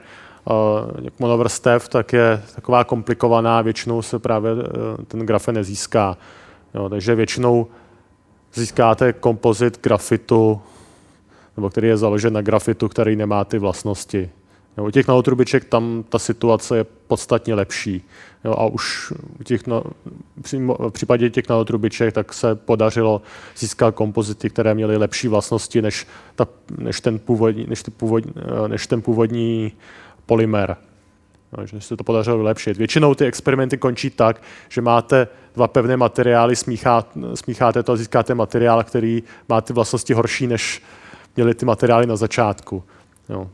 [1.02, 6.16] jak monovrstev, tak je taková komplikovaná, většinou se právě e, ten grafen nezíská.
[6.74, 7.66] Jo, takže většinou
[8.54, 10.60] získáte kompozit grafitu,
[11.56, 14.30] nebo který je založen na grafitu, který nemá ty vlastnosti.
[14.76, 18.02] Jo, u těch nanotrubiček tam ta situace je podstatně lepší.
[18.44, 19.82] Jo, a už u těch, no,
[20.78, 23.22] v případě těch nanotrubiček tak se podařilo
[23.56, 26.46] získat kompozity, které měly lepší vlastnosti než, ta,
[26.78, 28.32] než, ten, původní, než, ty původní,
[28.66, 29.72] než ten původní
[30.26, 30.76] polymer.
[31.58, 32.76] No, že se to podařilo vylepšit.
[32.76, 38.34] Většinou ty experimenty končí tak, že máte dva pevné materiály, smícháte, smícháte to a získáte
[38.34, 40.82] materiál, který má ty vlastnosti horší, než
[41.36, 42.84] měly ty materiály na začátku.
[43.28, 43.50] Jo.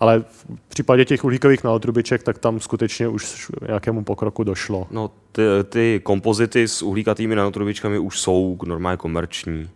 [0.00, 4.86] Ale v případě těch uhlíkových nanotrubiček, tak tam skutečně už nějakému pokroku došlo.
[4.90, 9.70] No, ty, ty kompozity s uhlíkatými nanotrubičkami už jsou normálně komerční.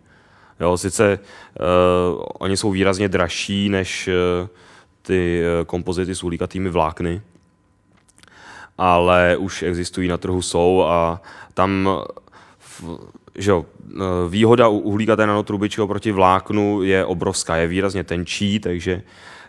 [0.59, 4.07] Jo, sice uh, oni jsou výrazně dražší než
[4.41, 4.47] uh,
[5.01, 7.21] ty uh, kompozity s uhlíkatými vlákny,
[8.77, 11.21] ale už existují na trhu, jsou a
[11.53, 11.89] tam
[12.59, 12.99] v,
[13.35, 13.65] že jo,
[14.29, 19.01] výhoda uhlíkaté nanotrubičky oproti vláknu je obrovská, je výrazně tenčí, takže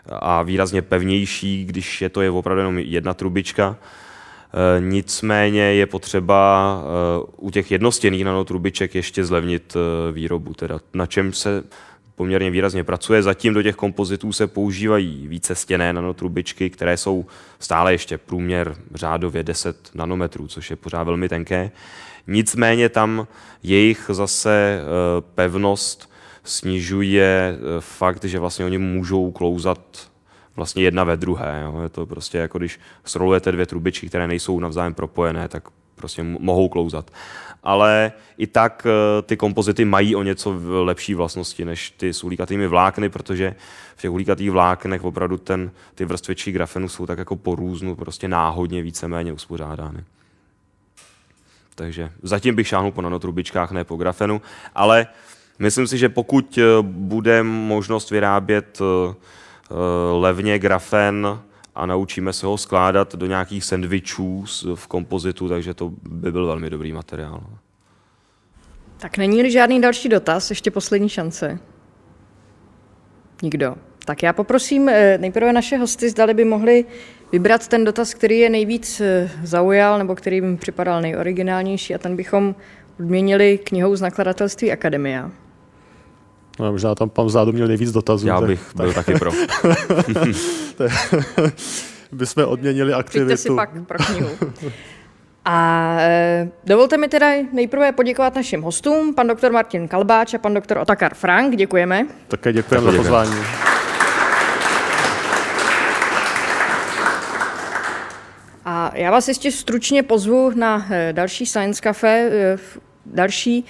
[0.09, 3.75] a výrazně pevnější, když je to je opravdu jenom jedna trubička.
[3.77, 11.05] E, nicméně je potřeba e, u těch jednostěných nanotrubiček ještě zlevnit e, výrobu, teda na
[11.05, 11.63] čem se
[12.15, 13.23] poměrně výrazně pracuje.
[13.23, 17.25] Zatím do těch kompozitů se používají více stěné nanotrubičky, které jsou
[17.59, 21.71] stále ještě průměr řádově 10 nanometrů, což je pořád velmi tenké.
[22.27, 23.27] Nicméně tam
[23.63, 24.81] jejich zase
[25.35, 26.09] pevnost
[26.47, 30.09] snižuje eh, fakt, že vlastně oni můžou klouzat
[30.55, 31.61] vlastně jedna ve druhé.
[31.63, 31.81] Jo.
[31.81, 35.63] Je to prostě jako když srolujete dvě trubičky, které nejsou navzájem propojené, tak
[35.95, 37.11] prostě mohou klouzat.
[37.63, 42.67] Ale i tak eh, ty kompozity mají o něco lepší vlastnosti než ty s uhlíkatými
[42.67, 43.55] vlákny, protože
[43.95, 48.27] v těch uhlíkatých vláknech opravdu ten, ty vrstvěčí grafenu jsou tak jako po různu, prostě
[48.27, 50.03] náhodně víceméně uspořádány.
[51.75, 54.41] Takže zatím bych šáhnul po nanotrubičkách, ne po grafenu,
[54.75, 55.07] ale
[55.59, 59.73] Myslím si, že pokud eh, bude možnost vyrábět eh, eh,
[60.11, 61.39] levně grafen
[61.75, 66.69] a naučíme se ho skládat do nějakých sendvičů v kompozitu, takže to by byl velmi
[66.69, 67.43] dobrý materiál.
[68.97, 71.59] Tak není-li žádný další dotaz, ještě poslední šance.
[73.41, 73.75] Nikdo.
[74.05, 74.85] Tak já poprosím
[75.17, 76.85] nejprve naše hosty, zdali by mohli
[77.31, 79.01] vybrat ten dotaz, který je nejvíc
[79.43, 82.55] zaujal nebo který by mi připadal nejoriginálnější a ten bychom
[82.99, 85.31] odměnili knihou z nakladatelství Akademia.
[86.59, 88.27] No, možná tam pan vzadu měl nejvíc dotazů.
[88.27, 89.05] Já bych tak, byl tak.
[89.05, 89.31] taky pro.
[92.11, 93.33] bychom odměnili aktivitu.
[93.33, 94.29] Přijďte si pak pro knihu.
[95.45, 100.53] A e, dovolte mi teda nejprve poděkovat našim hostům, pan doktor Martin Kalbáč a pan
[100.53, 101.55] doktor Otakar Frank.
[101.55, 102.05] Děkujeme.
[102.27, 103.35] Také děkujeme za pozvání.
[108.65, 112.57] A já vás ještě stručně pozvu na e, další Science Cafe, e,
[113.05, 113.65] další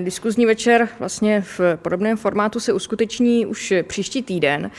[0.00, 4.70] diskuzní večer vlastně v podobném formátu se uskuteční už příští týden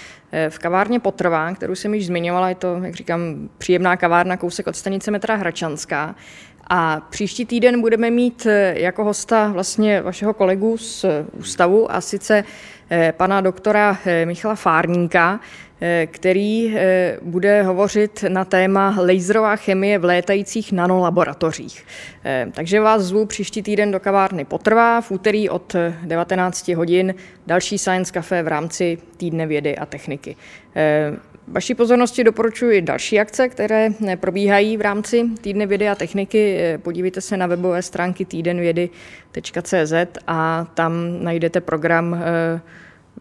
[0.50, 2.50] v kavárně Potrvá, kterou jsem již zmiňovala.
[2.50, 6.16] Je to, jak říkám, příjemná kavárna, kousek od stanice metra Hračanská.
[6.68, 12.44] A příští týden budeme mít jako hosta vlastně vašeho kolegu z ústavu a sice
[13.18, 15.40] pana doktora Michala Fárníka,
[15.73, 15.73] Eh,
[16.06, 21.86] který eh, bude hovořit na téma laserová chemie v létajících nanolaboratořích.
[22.26, 27.16] Eh, takže vás zvu příští týden do kavárny Potrvá v úterý od 19 hodin
[27.48, 30.36] další Science Café v rámci týdne vědy a techniky.
[31.48, 33.90] Vaší pozornosti doporučuji další akce, které
[34.20, 36.60] probíhají v rámci týdne vědy a techniky.
[36.78, 39.94] Podívejte se na webové stránky týdenvědy.cz
[40.28, 42.24] a tam najdete program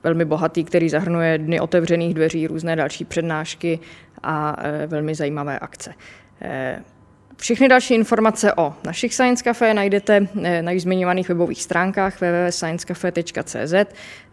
[0.05, 3.79] velmi bohatý, který zahrnuje dny otevřených dveří, různé další přednášky
[4.23, 5.95] a e, velmi zajímavé akce.
[7.43, 13.75] Všechny další informace o našich Science Café najdete eh, na již zmiňovaných webových stránkách www.sciencecafe.cz,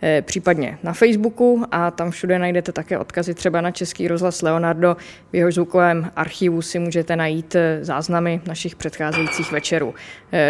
[0.02, 4.98] eh, případně na Facebooku a tam všude najdete také odkazy třeba na Český rozhlas Leonardo.
[5.32, 9.94] V jeho zvukovém archivu si můžete najít eh, záznamy našich předcházejících večerů.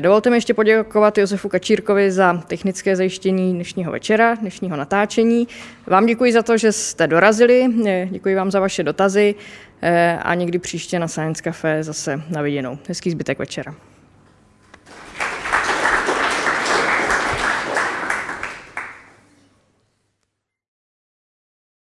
[0.02, 5.48] Dovolte mi ještě poděkovat Josefu Kačírkovi za technické zajištění dnešního večera, dnešního natáčení.
[5.88, 7.66] Vám děkuji za to, že jste dorazili,
[8.10, 9.36] děkuji vám za vaše dotazy.
[9.82, 12.78] Eh, a někdy příště na Science Café zase na viděnou.
[12.88, 13.76] Hezký zbytek večera.